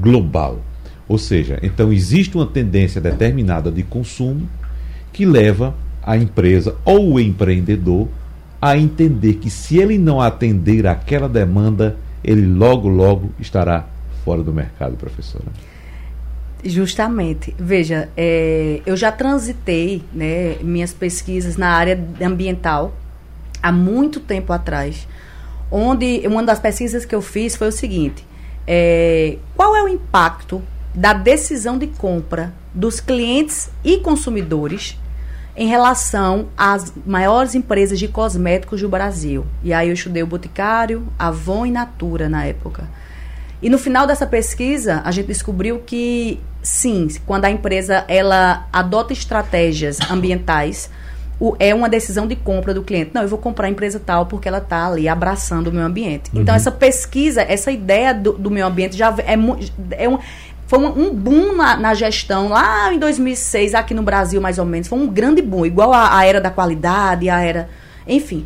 global. 0.02 0.60
Ou 1.08 1.18
seja, 1.18 1.60
então 1.62 1.92
existe 1.92 2.36
uma 2.36 2.48
tendência 2.48 3.00
determinada 3.00 3.72
de 3.72 3.84
consumo 3.84 4.50
que 5.12 5.26
leva 5.26 5.76
a 6.02 6.18
empresa 6.18 6.76
ou 6.84 7.14
o 7.14 7.20
empreendedor 7.20 8.08
a 8.62 8.78
entender 8.78 9.36
que 9.36 9.50
se 9.50 9.78
ele 9.78 9.98
não 9.98 10.22
atender 10.22 10.88
aquela 10.88 11.28
demanda, 11.28 11.98
ele 12.24 12.46
logo, 12.46 12.88
logo 12.88 13.32
estará 13.40 13.86
fora 14.24 14.42
do 14.42 14.54
mercado, 14.54 14.96
professora. 14.96 15.46
Justamente. 16.64 17.54
Veja, 17.60 18.08
é, 18.16 18.82
eu 18.86 18.96
já 18.96 19.12
transitei 19.12 20.02
né, 20.14 20.56
minhas 20.62 20.94
pesquisas 20.94 21.58
na 21.58 21.72
área 21.72 22.02
ambiental 22.22 22.94
há 23.62 23.72
muito 23.72 24.22
tempo 24.22 24.54
atrás, 24.54 25.08
onde 25.70 26.26
uma 26.26 26.42
das 26.42 26.60
pesquisas 26.60 27.04
que 27.04 27.14
eu 27.14 27.22
fiz 27.22 27.58
foi 27.58 27.68
o 27.68 27.72
seguinte: 27.72 28.26
é, 28.68 29.38
qual 29.56 29.76
é 29.76 29.84
o 29.84 29.88
impacto 29.88 30.62
da 30.94 31.14
decisão 31.14 31.78
de 31.78 31.88
compra 31.88 32.54
dos 32.74 33.00
clientes 33.00 33.70
e 33.84 33.98
consumidores 33.98 34.98
em 35.56 35.68
relação 35.68 36.48
às 36.58 36.92
maiores 37.06 37.54
empresas 37.54 38.00
de 38.00 38.08
cosméticos 38.08 38.82
do 38.82 38.90
Brasil. 38.90 39.46
E 39.64 39.72
aí 39.72 39.90
eu 39.90 39.94
estudei 39.94 40.24
o 40.24 40.28
Boticário, 40.28 41.08
Avon 41.18 41.66
e 41.66 41.72
Natura 41.72 42.28
na 42.28 42.46
época. 42.46 42.88
E 43.62 43.70
no 43.70 43.78
final 43.78 44.06
dessa 44.08 44.26
pesquisa, 44.26 45.02
a 45.06 45.12
gente 45.12 45.28
descobriu 45.28 45.80
que 45.80 46.40
sim, 46.62 47.08
quando 47.26 47.46
a 47.46 47.52
empresa 47.52 48.04
ela 48.08 48.68
adota 48.74 49.14
estratégias 49.14 50.00
ambientais, 50.10 50.90
o, 51.40 51.56
é 51.60 51.74
uma 51.74 51.90
decisão 51.90 52.28
de 52.28 52.36
compra 52.36 52.74
do 52.74 52.84
cliente. 52.84 53.12
Não, 53.14 53.22
eu 53.22 53.28
vou 53.28 53.40
comprar 53.40 53.68
a 53.68 53.70
empresa 53.70 54.00
tal 54.00 54.26
porque 54.26 54.48
ela 54.48 54.60
está 54.60 54.88
ali 54.88 55.08
abraçando 55.08 55.68
o 55.68 55.72
meio 55.72 55.86
ambiente. 55.86 56.30
Então, 56.30 56.36
uhum. 56.38 56.42
Então, 56.44 56.56
essa 56.56 56.72
pesquisa, 56.72 57.42
essa 57.42 57.72
ideia 57.72 58.14
do, 58.14 58.34
do 58.34 58.52
meio 58.52 58.66
ambiente 58.66 58.96
já 58.96 59.14
é, 59.20 59.34
é, 59.98 60.10
um, 60.10 60.20
foi 60.68 60.80
um, 60.80 61.08
um 61.08 61.14
boom 61.14 61.56
na, 61.56 61.76
na, 61.76 61.94
gestão 61.94 62.50
lá 62.50 62.94
em 62.94 63.00
2006, 63.00 63.74
aqui 63.74 63.94
no 63.94 64.04
Brasil, 64.04 64.40
mais 64.40 64.58
ou 64.58 64.66
menos. 64.66 64.88
Foi 64.88 64.98
um 65.00 65.08
grande 65.08 65.42
boom, 65.42 65.66
igual 65.66 65.94
a, 65.94 66.18
a 66.18 66.26
era 66.26 66.40
da 66.40 66.50
qualidade, 66.50 67.30
a 67.30 67.40
era. 67.42 67.70
Enfim. 68.08 68.46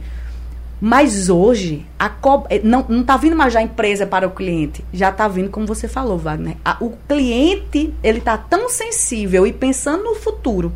Mas 0.79 1.27
hoje, 1.27 1.87
a 1.97 2.07
co... 2.07 2.45
Eh, 2.49 2.61
não, 2.63 2.85
não 2.87 3.03
tá 3.03 3.17
vindo 3.17 3.35
mais 3.35 3.51
já 3.51 3.59
a 3.59 3.63
empresa 3.63 4.05
para 4.05 4.27
o 4.27 4.31
cliente. 4.31 4.85
Já 4.93 5.09
está 5.09 5.27
vindo, 5.27 5.49
como 5.49 5.65
você 5.65 5.87
falou, 5.87 6.19
Wagner. 6.19 6.55
A, 6.63 6.77
o 6.79 6.93
cliente, 7.07 7.93
ele 8.03 8.21
tá 8.21 8.37
tão 8.37 8.69
sensível 8.69 9.47
e 9.47 9.51
pensando 9.51 10.03
no 10.03 10.13
futuro 10.13 10.71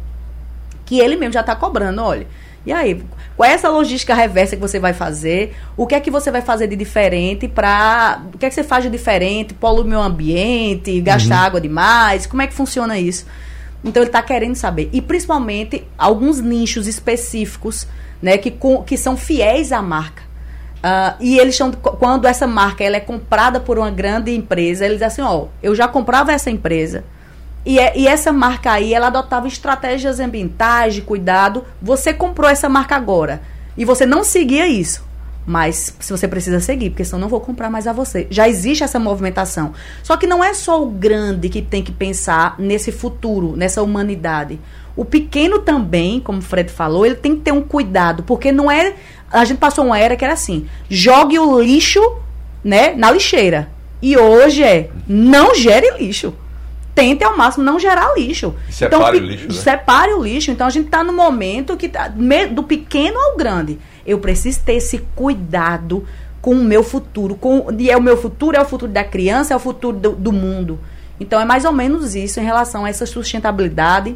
que 0.91 0.99
ele 0.99 1.15
mesmo 1.15 1.31
já 1.31 1.39
está 1.39 1.55
cobrando. 1.55 2.03
Olha, 2.03 2.27
e 2.65 2.73
aí, 2.73 3.01
qual 3.37 3.49
é 3.49 3.53
essa 3.53 3.69
logística 3.69 4.13
reversa 4.13 4.57
que 4.57 4.61
você 4.61 4.77
vai 4.77 4.91
fazer? 4.91 5.55
O 5.77 5.87
que 5.87 5.95
é 5.95 6.01
que 6.01 6.11
você 6.11 6.29
vai 6.29 6.41
fazer 6.41 6.67
de 6.67 6.75
diferente 6.75 7.47
para. 7.47 8.21
O 8.33 8.37
que 8.37 8.45
é 8.45 8.49
que 8.49 8.55
você 8.55 8.61
faz 8.61 8.83
de 8.83 8.89
diferente? 8.89 9.53
Polui 9.53 9.85
o 9.85 9.87
meio 9.87 10.01
ambiente, 10.01 10.99
gasta 10.99 11.33
uhum. 11.33 11.39
água 11.39 11.61
demais? 11.61 12.25
Como 12.25 12.41
é 12.41 12.47
que 12.47 12.53
funciona 12.53 12.99
isso? 12.99 13.25
Então 13.85 14.03
ele 14.03 14.09
está 14.09 14.21
querendo 14.21 14.55
saber. 14.55 14.89
E 14.91 15.01
principalmente 15.01 15.87
alguns 15.97 16.41
nichos 16.41 16.87
específicos, 16.87 17.87
né, 18.21 18.37
que, 18.37 18.51
com, 18.51 18.83
que 18.83 18.97
são 18.97 19.15
fiéis 19.15 19.71
à 19.71 19.81
marca. 19.81 20.23
Uh, 20.79 21.15
e 21.21 21.39
eles 21.39 21.53
estão. 21.53 21.71
Quando 21.71 22.27
essa 22.27 22.45
marca 22.45 22.83
ela 22.83 22.97
é 22.97 22.99
comprada 22.99 23.61
por 23.61 23.79
uma 23.79 23.89
grande 23.89 24.35
empresa, 24.35 24.83
eles 24.83 24.95
dizem 24.97 25.07
assim, 25.07 25.21
ó, 25.21 25.45
eu 25.63 25.73
já 25.73 25.87
comprava 25.87 26.33
essa 26.33 26.51
empresa 26.51 27.05
e, 27.65 27.79
é, 27.79 27.97
e, 27.97 28.07
essa 28.07 28.31
marca 28.31 28.71
aí, 28.71 28.93
ela 28.93 29.07
adotava 29.07 29.47
estratégias 29.47 30.19
ambientais 30.19 30.95
de 30.95 31.01
cuidado. 31.01 31.63
Você 31.81 32.13
comprou 32.13 32.49
essa 32.49 32.67
marca 32.67 32.95
agora 32.95 33.41
e 33.77 33.85
você 33.85 34.05
não 34.05 34.23
seguia 34.23 34.67
isso. 34.67 35.09
Mas 35.45 35.95
se 35.99 36.11
você 36.11 36.27
precisa 36.27 36.59
seguir, 36.59 36.91
porque 36.91 37.03
senão 37.03 37.21
não 37.21 37.29
vou 37.29 37.41
comprar 37.41 37.69
mais 37.69 37.87
a 37.87 37.93
você. 37.93 38.27
Já 38.29 38.47
existe 38.47 38.83
essa 38.83 38.99
movimentação. 38.99 39.73
Só 40.03 40.17
que 40.17 40.27
não 40.27 40.43
é 40.43 40.53
só 40.53 40.81
o 40.81 40.87
grande 40.87 41.49
que 41.49 41.61
tem 41.61 41.83
que 41.83 41.91
pensar 41.91 42.55
nesse 42.59 42.91
futuro, 42.91 43.55
nessa 43.55 43.81
humanidade. 43.81 44.59
O 44.95 45.05
pequeno 45.05 45.59
também, 45.59 46.19
como 46.19 46.39
o 46.39 46.43
Fred 46.43 46.71
falou, 46.71 47.05
ele 47.05 47.15
tem 47.15 47.35
que 47.35 47.41
ter 47.41 47.51
um 47.51 47.61
cuidado, 47.61 48.23
porque 48.23 48.51
não 48.51 48.69
é. 48.69 48.95
A 49.31 49.45
gente 49.45 49.57
passou 49.57 49.85
uma 49.85 49.97
era 49.97 50.15
que 50.15 50.25
era 50.25 50.33
assim: 50.33 50.67
jogue 50.89 51.39
o 51.39 51.59
lixo 51.59 52.01
né, 52.63 52.93
na 52.93 53.09
lixeira. 53.11 53.69
E 54.01 54.17
hoje 54.17 54.63
é 54.63 54.89
não 55.07 55.55
gere 55.55 55.97
lixo 55.97 56.33
tente 56.93 57.23
ao 57.23 57.37
máximo 57.37 57.63
não 57.63 57.79
gerar 57.79 58.13
lixo. 58.15 58.53
Separe 58.69 59.17
então, 59.17 59.27
o 59.27 59.31
lixo. 59.31 59.47
Né? 59.47 59.53
Separe 59.53 60.13
o 60.13 60.23
lixo. 60.23 60.51
Então 60.51 60.67
a 60.67 60.69
gente 60.69 60.85
está 60.85 61.03
no 61.03 61.13
momento 61.13 61.77
que 61.77 61.89
tá, 61.89 62.07
do 62.07 62.63
pequeno 62.63 63.19
ao 63.19 63.37
grande. 63.37 63.79
Eu 64.05 64.19
preciso 64.19 64.61
ter 64.61 64.73
esse 64.73 64.99
cuidado 65.15 66.05
com 66.41 66.51
o 66.51 66.63
meu 66.63 66.83
futuro. 66.83 67.35
Com, 67.35 67.67
e 67.77 67.89
é 67.89 67.97
o 67.97 68.01
meu 68.01 68.17
futuro, 68.17 68.57
é 68.57 68.61
o 68.61 68.65
futuro 68.65 68.91
da 68.91 69.03
criança, 69.03 69.53
é 69.53 69.57
o 69.57 69.59
futuro 69.59 69.97
do, 69.97 70.11
do 70.11 70.31
mundo. 70.31 70.79
Então 71.19 71.39
é 71.39 71.45
mais 71.45 71.65
ou 71.65 71.71
menos 71.71 72.15
isso 72.15 72.39
em 72.39 72.43
relação 72.43 72.85
a 72.85 72.89
essa 72.89 73.05
sustentabilidade, 73.05 74.15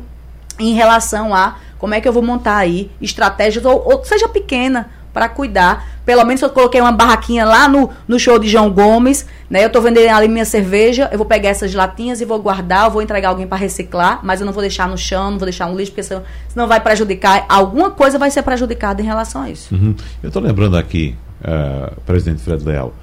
em 0.57 0.73
relação 0.73 1.35
a 1.35 1.57
como 1.77 1.93
é 1.93 2.01
que 2.01 2.07
eu 2.07 2.13
vou 2.13 2.23
montar 2.23 2.57
aí 2.57 2.89
estratégias, 2.99 3.63
ou, 3.63 3.83
ou 3.85 4.03
seja 4.03 4.27
pequena, 4.27 4.89
para 5.15 5.29
cuidar. 5.29 5.87
Pelo 6.05 6.25
menos 6.25 6.41
eu 6.41 6.49
coloquei 6.49 6.81
uma 6.81 6.91
barraquinha 6.91 7.45
lá 7.45 7.69
no, 7.69 7.89
no 8.05 8.19
show 8.19 8.37
de 8.37 8.49
João 8.49 8.69
Gomes, 8.69 9.25
né? 9.49 9.63
Eu 9.63 9.69
tô 9.69 9.79
vendendo 9.79 10.13
ali 10.13 10.27
minha 10.27 10.43
cerveja, 10.43 11.07
eu 11.09 11.17
vou 11.17 11.25
pegar 11.25 11.49
essas 11.49 11.73
latinhas 11.73 12.19
e 12.19 12.25
vou 12.25 12.37
guardar, 12.37 12.85
eu 12.85 12.91
vou 12.91 13.01
entregar 13.01 13.29
alguém 13.29 13.47
para 13.47 13.57
reciclar, 13.57 14.19
mas 14.21 14.41
eu 14.41 14.45
não 14.45 14.51
vou 14.51 14.61
deixar 14.61 14.89
no 14.89 14.97
chão, 14.97 15.31
não 15.31 15.39
vou 15.39 15.45
deixar 15.45 15.67
um 15.67 15.75
lixo, 15.75 15.93
porque 15.93 16.03
senão, 16.03 16.21
senão 16.49 16.67
vai 16.67 16.81
prejudicar. 16.81 17.45
Alguma 17.47 17.89
coisa 17.89 18.19
vai 18.19 18.29
ser 18.29 18.43
prejudicada 18.43 19.01
em 19.01 19.05
relação 19.05 19.43
a 19.43 19.49
isso. 19.49 19.73
Uhum. 19.73 19.95
Eu 20.21 20.29
tô 20.29 20.41
lembrando 20.41 20.75
aqui, 20.75 21.15
uh, 21.41 21.95
presidente 22.01 22.41
Fred 22.41 22.65
Leal, 22.65 22.93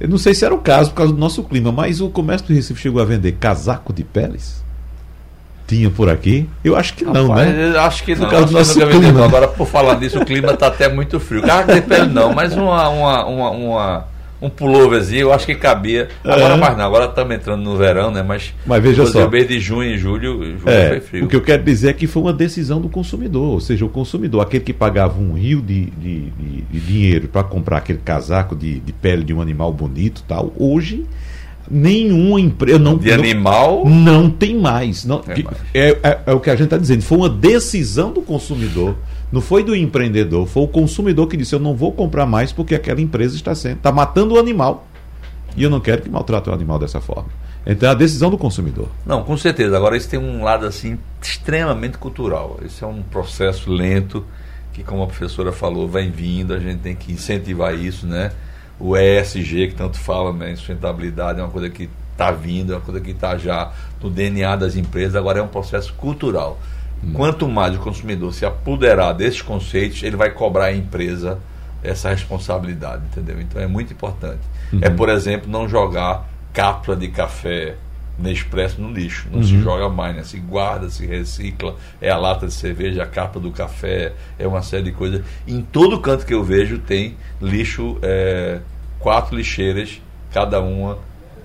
eu 0.00 0.08
não 0.08 0.16
sei 0.16 0.32
se 0.32 0.42
era 0.46 0.54
o 0.54 0.58
caso 0.58 0.90
por 0.90 0.96
causa 0.96 1.12
do 1.12 1.18
nosso 1.18 1.44
clima, 1.44 1.70
mas 1.70 2.00
o 2.00 2.08
comércio 2.08 2.48
do 2.48 2.54
Recife 2.54 2.80
chegou 2.80 3.02
a 3.02 3.04
vender 3.04 3.32
casaco 3.32 3.92
de 3.92 4.02
peles? 4.02 4.64
Tinha 5.70 5.88
por 5.90 6.08
aqui? 6.08 6.48
Eu 6.64 6.76
acho 6.76 6.94
que 6.94 7.04
não, 7.04 7.28
Rapaz, 7.28 7.48
né? 7.54 7.78
Acho 7.78 8.04
que 8.04 8.14
por 8.14 8.22
não. 8.22 8.28
Causa 8.28 8.46
do 8.46 8.52
nosso 8.52 8.74
clima. 8.86 9.24
Agora, 9.24 9.48
por 9.48 9.66
falar 9.66 9.98
nisso, 9.98 10.18
o 10.20 10.24
clima 10.24 10.52
está 10.52 10.66
até 10.66 10.88
muito 10.92 11.18
frio. 11.20 11.42
Carro 11.42 11.72
de 11.72 11.80
pele 11.80 12.06
não, 12.08 12.32
mas 12.34 12.54
uma, 12.54 12.88
uma, 12.88 13.24
uma, 13.26 13.50
uma- 13.50 14.10
um 14.42 14.48
pulloverzinho, 14.48 15.20
eu 15.20 15.32
acho 15.34 15.44
que 15.44 15.54
cabia. 15.54 16.08
Agora 16.24 16.54
É. 16.54 16.56
mais 16.56 16.74
não, 16.76 16.84
agora 16.86 17.04
estamos 17.04 17.34
entrando 17.36 17.62
no 17.62 17.76
verão, 17.76 18.10
né? 18.10 18.22
Mas, 18.22 18.54
Mas 18.64 18.82
veja 18.82 19.04
só. 19.04 19.28
mês 19.28 19.46
de 19.46 19.60
junho 19.60 19.90
e 19.94 19.98
julho, 19.98 20.42
julho 20.58 20.62
É, 20.66 20.88
foi 20.88 21.00
frio. 21.00 21.24
o 21.26 21.28
que 21.28 21.36
eu 21.36 21.42
quero 21.42 21.62
dizer 21.62 21.90
é 21.90 21.92
que 21.92 22.06
foi 22.06 22.22
uma 22.22 22.32
decisão 22.32 22.80
do 22.80 22.88
consumidor, 22.88 23.44
ou 23.50 23.60
seja, 23.60 23.84
o 23.84 23.88
consumidor, 23.90 24.40
aquele 24.40 24.64
que 24.64 24.72
pagava 24.72 25.20
um 25.20 25.34
rio 25.34 25.60
de, 25.60 25.84
de, 25.90 26.20
de- 26.30 26.62
de 26.70 26.80
dinheiro 26.80 27.28
para 27.28 27.42
comprar 27.44 27.76
aquele 27.78 27.98
casaco 28.02 28.56
de, 28.56 28.80
de 28.80 28.92
pele 28.94 29.24
de 29.24 29.34
um 29.34 29.42
animal 29.42 29.72
bonito 29.74 30.24
tal, 30.26 30.50
hoje 30.58 31.04
nenhuma 31.70 32.40
empresa 32.40 32.78
não 32.78 32.96
De 32.96 33.08
não- 33.08 33.14
animal, 33.14 33.84
não 33.86 34.28
tem 34.28 34.58
mais. 34.58 35.04
Não, 35.04 35.18
Tem 35.20 35.36
que- 35.36 35.44
mais. 35.44 35.56
é, 35.72 35.90
é- 36.02 36.20
é 36.26 36.32
o 36.32 36.40
que 36.40 36.50
a 36.50 36.54
gente 36.56 36.64
está 36.64 36.76
dizendo. 36.76 37.02
Foi 37.02 37.18
uma 37.18 37.28
decisão 37.28 38.12
do 38.12 38.20
consumidor, 38.22 38.96
não 39.30 39.40
foi 39.40 39.62
do 39.62 39.74
empreendedor, 39.76 40.46
foi 40.46 40.62
o 40.64 40.68
consumidor 40.68 41.28
que 41.28 41.36
disse: 41.36 41.54
Eu 41.54 41.60
não 41.60 41.74
vou 41.74 41.92
comprar 41.92 42.26
mais 42.26 42.52
porque 42.52 42.74
aquela 42.74 43.00
empresa 43.00 43.36
está 43.36 43.54
sendo, 43.54 43.76
está 43.76 43.92
matando 43.92 44.34
o 44.34 44.38
animal. 44.38 44.86
E 45.56 45.62
eu 45.62 45.70
não 45.70 45.80
quero 45.80 46.02
que 46.02 46.08
maltrate 46.08 46.48
o 46.48 46.52
animal 46.52 46.78
dessa 46.78 47.00
forma. 47.00 47.28
Então 47.66 47.88
é 47.88 47.92
a 47.92 47.94
decisão 47.94 48.30
do 48.30 48.38
consumidor. 48.38 48.88
Não, 49.04 49.22
com 49.22 49.36
certeza. 49.36 49.76
Agora 49.76 49.96
isso 49.96 50.08
tem 50.08 50.18
um 50.18 50.42
lado 50.42 50.64
assim 50.64 50.96
extremamente 51.20 51.98
cultural. 51.98 52.58
Isso 52.64 52.84
é 52.84 52.88
um 52.88 53.02
processo 53.02 53.70
lento 53.70 54.24
que, 54.72 54.82
como 54.82 55.02
a 55.02 55.06
professora 55.06 55.52
falou, 55.52 55.86
vai 55.88 56.08
vindo. 56.08 56.54
A 56.54 56.58
gente 56.58 56.78
tem 56.78 56.94
que 56.94 57.12
incentivar 57.12 57.74
isso, 57.74 58.06
né? 58.06 58.30
O 58.80 58.96
ESG 58.96 59.68
que 59.68 59.74
tanto 59.74 59.98
fala, 59.98 60.32
né? 60.32 60.56
Sustentabilidade 60.56 61.38
é 61.38 61.42
uma 61.42 61.50
coisa 61.50 61.68
que 61.68 61.88
está 62.12 62.30
vindo, 62.30 62.72
é 62.72 62.76
uma 62.76 62.82
coisa 62.82 63.00
que 63.00 63.10
está 63.10 63.36
já 63.36 63.72
no 64.02 64.10
DNA 64.10 64.56
das 64.56 64.74
empresas. 64.74 65.14
Agora 65.14 65.38
é 65.38 65.42
um 65.42 65.48
processo 65.48 65.92
cultural. 65.94 66.58
Quanto 67.14 67.48
mais 67.48 67.74
o 67.74 67.78
consumidor 67.78 68.32
se 68.34 68.44
apoderar 68.44 69.14
desses 69.14 69.40
conceitos, 69.40 70.02
ele 70.02 70.16
vai 70.16 70.30
cobrar 70.30 70.66
à 70.66 70.72
empresa 70.72 71.38
essa 71.82 72.10
responsabilidade, 72.10 73.02
entendeu? 73.06 73.40
Então 73.40 73.60
é 73.60 73.66
muito 73.66 73.92
importante. 73.92 74.40
É, 74.82 74.90
por 74.90 75.08
exemplo, 75.08 75.50
não 75.50 75.66
jogar 75.66 76.28
cápsula 76.52 76.96
de 76.96 77.08
café 77.08 77.76
Nespresso 78.20 78.80
no 78.80 78.92
lixo. 78.92 79.28
Não 79.32 79.42
se 79.42 79.58
joga 79.60 79.88
mais, 79.88 80.14
né? 80.14 80.22
Se 80.24 80.38
guarda, 80.38 80.90
se 80.90 81.06
recicla. 81.06 81.76
É 82.00 82.10
a 82.10 82.16
lata 82.16 82.46
de 82.46 82.52
cerveja, 82.52 83.02
a 83.02 83.06
capa 83.06 83.40
do 83.40 83.50
café, 83.50 84.12
é 84.38 84.46
uma 84.46 84.62
série 84.62 84.84
de 84.84 84.92
coisas. 84.92 85.22
Em 85.46 85.62
todo 85.62 86.00
canto 86.00 86.26
que 86.26 86.34
eu 86.34 86.44
vejo 86.44 86.78
tem 86.78 87.16
lixo, 87.40 87.98
é, 88.02 88.60
quatro 88.98 89.36
lixeiras, 89.36 90.00
cada 90.30 90.60
uma 90.60 90.98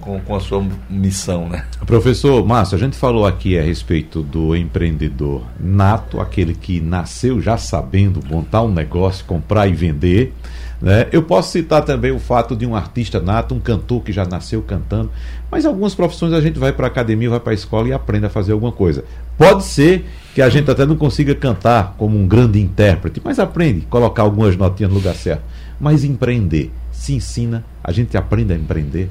com, 0.06 0.20
com 0.20 0.36
a 0.36 0.40
sua 0.40 0.64
missão, 0.90 1.50
né? 1.50 1.66
Professor 1.86 2.46
Márcio, 2.46 2.76
a 2.76 2.80
gente 2.80 2.96
falou 2.96 3.26
aqui 3.26 3.58
a 3.58 3.62
respeito 3.62 4.22
do 4.22 4.56
empreendedor 4.56 5.44
nato, 5.60 6.22
aquele 6.22 6.54
que 6.54 6.80
nasceu 6.80 7.42
já 7.42 7.58
sabendo 7.58 8.22
montar 8.30 8.62
um 8.62 8.72
negócio, 8.72 9.26
comprar 9.26 9.68
e 9.68 9.74
vender. 9.74 10.34
Né? 10.82 11.08
Eu 11.12 11.24
posso 11.24 11.52
citar 11.52 11.84
também 11.84 12.12
o 12.12 12.20
fato 12.20 12.56
de 12.56 12.66
um 12.66 12.76
artista 12.76 13.20
nato, 13.20 13.56
um 13.56 13.60
cantor 13.60 14.04
que 14.04 14.12
já 14.12 14.26
nasceu 14.26 14.62
cantando, 14.62 15.10
mas 15.50 15.66
algumas 15.66 15.96
profissões 15.96 16.34
a 16.34 16.42
gente 16.42 16.60
vai 16.60 16.74
para 16.74 16.88
a 16.88 16.90
academia, 16.90 17.30
vai 17.30 17.40
para 17.40 17.52
a 17.52 17.56
escola 17.56 17.88
e 17.88 17.94
aprende 17.94 18.26
a 18.26 18.30
fazer 18.30 18.52
alguma 18.52 18.72
coisa. 18.72 19.04
Pode 19.38 19.64
ser 19.64 20.06
que 20.34 20.42
a 20.42 20.50
gente 20.50 20.70
até 20.70 20.86
não 20.86 20.96
consiga 20.96 21.34
cantar 21.34 21.96
como 21.98 22.18
um 22.18 22.28
grande 22.28 22.60
intérprete, 22.60 23.22
mas 23.24 23.40
aprende, 23.40 23.82
colocar 23.90 24.24
algumas 24.24 24.56
notinhas 24.58 24.92
no 24.92 24.98
lugar 24.98 25.16
certo. 25.16 25.44
Mas 25.80 26.04
empreender, 26.04 26.72
se 26.92 27.14
ensina, 27.14 27.64
a 27.84 27.92
gente 27.92 28.18
aprende 28.18 28.54
a 28.54 28.56
empreender. 28.56 29.10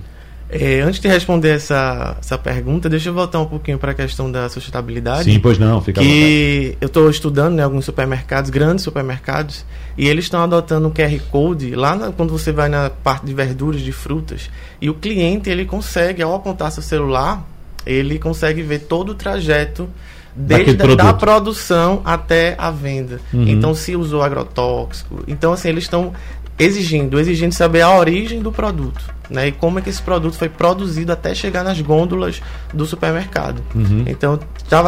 É, 0.57 0.81
antes 0.83 1.01
de 1.01 1.09
responder 1.09 1.49
essa, 1.51 2.17
essa 2.21 2.39
pergunta, 2.39 2.89
deixa 2.89 3.09
eu 3.09 3.15
voltar 3.15 3.41
um 3.41 3.47
pouquinho 3.47 3.77
para 3.77 3.91
a 3.91 3.95
questão 3.95 4.31
da 4.31 4.49
sustentabilidade. 4.49 5.25
Sim, 5.25 5.41
pois 5.41 5.59
não, 5.59 5.81
fica 5.83 6.01
que 6.01 6.77
eu 6.81 6.87
estou 6.87 7.11
estudando 7.11 7.59
em 7.59 7.63
alguns 7.63 7.85
supermercados, 7.85 8.51
grandes 8.51 8.85
supermercados, 8.85 9.65
e 9.99 10.07
eles 10.09 10.25
estão 10.27 10.41
adotando 10.43 10.87
um 10.87 10.91
QR 10.93 11.19
Code 11.31 11.75
lá 11.75 11.97
na- 11.97 12.13
quando 12.13 12.31
você 12.31 12.53
vai 12.53 12.69
na 12.69 12.89
parte 12.89 13.27
de 13.27 13.35
verduras, 13.35 13.81
de 13.81 13.91
frutas, 13.93 14.49
e 14.81 14.89
o 14.89 14.95
cliente 14.95 15.51
ele 15.51 15.65
consegue, 15.65 16.23
ao 16.23 16.35
apontar 16.35 16.71
seu 16.71 16.83
celular, 16.83 17.45
ele 17.85 18.19
consegue 18.19 18.63
ver 18.63 18.79
todo 18.81 19.11
o 19.11 19.15
trajeto 19.15 19.89
desde 20.37 20.75
da 20.75 20.85
produto. 20.85 21.17
produção 21.19 22.01
até 22.05 22.55
a 22.59 22.71
venda. 22.71 23.21
Uhum. 23.33 23.47
Então, 23.49 23.75
se 23.75 23.95
usou 23.95 24.23
agrotóxico. 24.23 25.23
Então, 25.29 25.53
assim, 25.53 25.69
eles 25.69 25.85
estão 25.85 26.13
exigindo, 26.59 27.19
exigindo 27.19 27.53
saber 27.53 27.83
a 27.83 27.97
origem 27.97 28.41
do 28.41 28.53
produto, 28.53 29.03
né? 29.29 29.49
E 29.49 29.53
como 29.53 29.79
é 29.79 29.83
que 29.83 29.91
esse 29.91 30.01
produto 30.01 30.37
foi 30.37 30.49
produzido 30.49 31.13
até 31.13 31.35
chegar 31.35 31.65
nas 31.65 31.81
gôndolas 31.81 32.41
do 32.73 32.87
supermercado. 32.87 33.63
Uhum. 33.75 34.05
Então, 34.07 34.39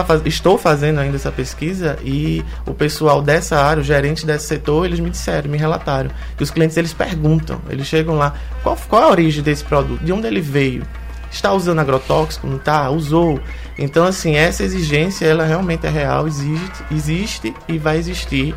faz... 0.06 0.22
estou 0.24 0.56
fazendo 0.56 1.00
ainda 1.00 1.16
essa 1.16 1.32
pesquisa 1.32 1.98
e 2.04 2.44
o 2.66 2.72
pessoal 2.72 3.20
dessa 3.20 3.56
área, 3.56 3.80
o 3.80 3.84
gerente 3.84 4.24
desse 4.24 4.46
setor, 4.46 4.86
eles 4.86 5.00
me 5.00 5.10
disseram, 5.10 5.50
me 5.50 5.58
relataram 5.58 6.10
que 6.36 6.42
os 6.42 6.50
clientes 6.50 6.76
eles 6.76 6.92
perguntam, 6.92 7.60
eles 7.68 7.86
chegam 7.86 8.14
lá, 8.16 8.34
qual, 8.62 8.76
qual 8.88 9.02
a 9.02 9.10
origem 9.10 9.42
desse 9.42 9.64
produto? 9.64 10.04
De 10.04 10.12
onde 10.12 10.26
ele 10.26 10.40
veio? 10.40 10.84
Está 11.30 11.52
usando 11.52 11.80
agrotóxico? 11.80 12.46
Não 12.46 12.56
está? 12.56 12.88
Usou? 12.88 13.40
Então, 13.76 14.04
assim, 14.06 14.36
essa 14.36 14.62
exigência, 14.62 15.26
ela 15.26 15.44
realmente 15.44 15.86
é 15.86 15.90
real, 15.90 16.26
existe, 16.26 16.84
existe 16.90 17.54
e 17.68 17.76
vai 17.78 17.98
existir. 17.98 18.54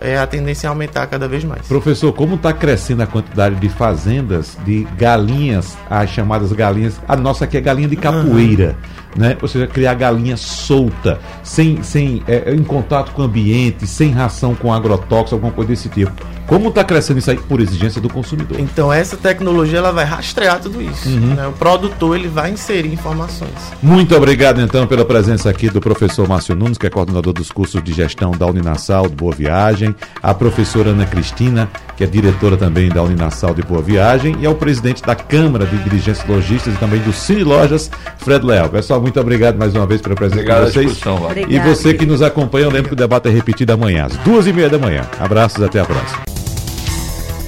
É, 0.00 0.18
a 0.18 0.26
tendência 0.26 0.66
é 0.66 0.68
aumentar 0.68 1.06
cada 1.06 1.26
vez 1.26 1.44
mais. 1.44 1.66
Professor, 1.66 2.12
como 2.12 2.36
está 2.36 2.52
crescendo 2.52 3.02
a 3.02 3.06
quantidade 3.06 3.56
de 3.56 3.68
fazendas 3.68 4.56
de 4.64 4.86
galinhas, 4.96 5.76
as 5.90 6.10
chamadas 6.10 6.52
galinhas, 6.52 7.00
a 7.08 7.16
nossa 7.16 7.44
aqui 7.44 7.56
é 7.56 7.60
galinha 7.60 7.88
de 7.88 7.96
capoeira, 7.96 8.76
né? 9.16 9.36
Ou 9.42 9.48
seja, 9.48 9.66
criar 9.66 9.94
galinha 9.94 10.36
solta, 10.36 11.18
sem, 11.42 11.82
sem 11.82 12.22
é, 12.28 12.54
em 12.54 12.62
contato 12.62 13.12
com 13.12 13.22
o 13.22 13.24
ambiente, 13.24 13.86
sem 13.86 14.10
ração 14.10 14.54
com 14.54 14.72
agrotóxico, 14.72 15.34
alguma 15.34 15.52
coisa 15.52 15.70
desse 15.70 15.88
tipo. 15.88 16.12
Como 16.48 16.70
está 16.70 16.82
crescendo 16.82 17.18
isso 17.18 17.30
aí 17.30 17.36
por 17.36 17.60
exigência 17.60 18.00
do 18.00 18.08
consumidor? 18.08 18.58
Então, 18.58 18.90
essa 18.90 19.18
tecnologia 19.18 19.80
ela 19.80 19.92
vai 19.92 20.06
rastrear 20.06 20.58
tudo 20.58 20.80
isso. 20.80 21.06
Uhum. 21.06 21.34
né? 21.34 21.46
O 21.46 21.52
produtor 21.52 22.16
ele 22.16 22.26
vai 22.26 22.50
inserir 22.50 22.90
informações. 22.90 23.52
Muito 23.82 24.16
obrigado, 24.16 24.58
então, 24.58 24.86
pela 24.86 25.04
presença 25.04 25.50
aqui 25.50 25.68
do 25.68 25.78
professor 25.78 26.26
Márcio 26.26 26.54
Nunes, 26.54 26.78
que 26.78 26.86
é 26.86 26.90
coordenador 26.90 27.34
dos 27.34 27.52
cursos 27.52 27.82
de 27.82 27.92
gestão 27.92 28.30
da 28.30 28.46
Uninassal 28.46 29.08
de 29.08 29.14
Boa 29.14 29.34
Viagem, 29.34 29.94
a 30.22 30.32
professora 30.32 30.88
Ana 30.88 31.04
Cristina, 31.04 31.68
que 31.98 32.02
é 32.02 32.06
diretora 32.06 32.56
também 32.56 32.88
da 32.88 33.02
Uninassal 33.02 33.52
de 33.52 33.60
Boa 33.60 33.82
Viagem, 33.82 34.34
e 34.40 34.46
ao 34.46 34.54
presidente 34.54 35.02
da 35.02 35.14
Câmara 35.14 35.66
de 35.66 35.76
Dirigentes 35.76 36.24
Lojistas 36.26 36.72
e 36.72 36.78
também 36.78 37.00
do 37.00 37.12
Cine 37.12 37.44
Lojas, 37.44 37.90
Fred 38.16 38.46
Leal. 38.46 38.70
Pessoal, 38.70 39.02
muito 39.02 39.20
obrigado 39.20 39.58
mais 39.58 39.74
uma 39.74 39.86
vez 39.86 40.00
pela 40.00 40.14
presença 40.14 40.40
Obrigado 40.40 40.66
de 40.66 40.72
vocês. 40.72 40.98
Val. 40.98 41.30
E 41.46 41.58
você 41.58 41.92
que 41.92 42.06
nos 42.06 42.22
acompanha, 42.22 42.64
eu 42.64 42.70
lembro 42.70 42.88
que 42.88 42.94
o 42.94 42.96
debate 42.96 43.28
é 43.28 43.30
repetido 43.30 43.74
amanhã, 43.74 44.06
às 44.06 44.16
duas 44.18 44.46
e 44.46 44.52
meia 44.54 44.70
da 44.70 44.78
manhã. 44.78 45.02
Abraços, 45.20 45.62
até 45.62 45.80
a 45.80 45.84
próxima. 45.84 46.37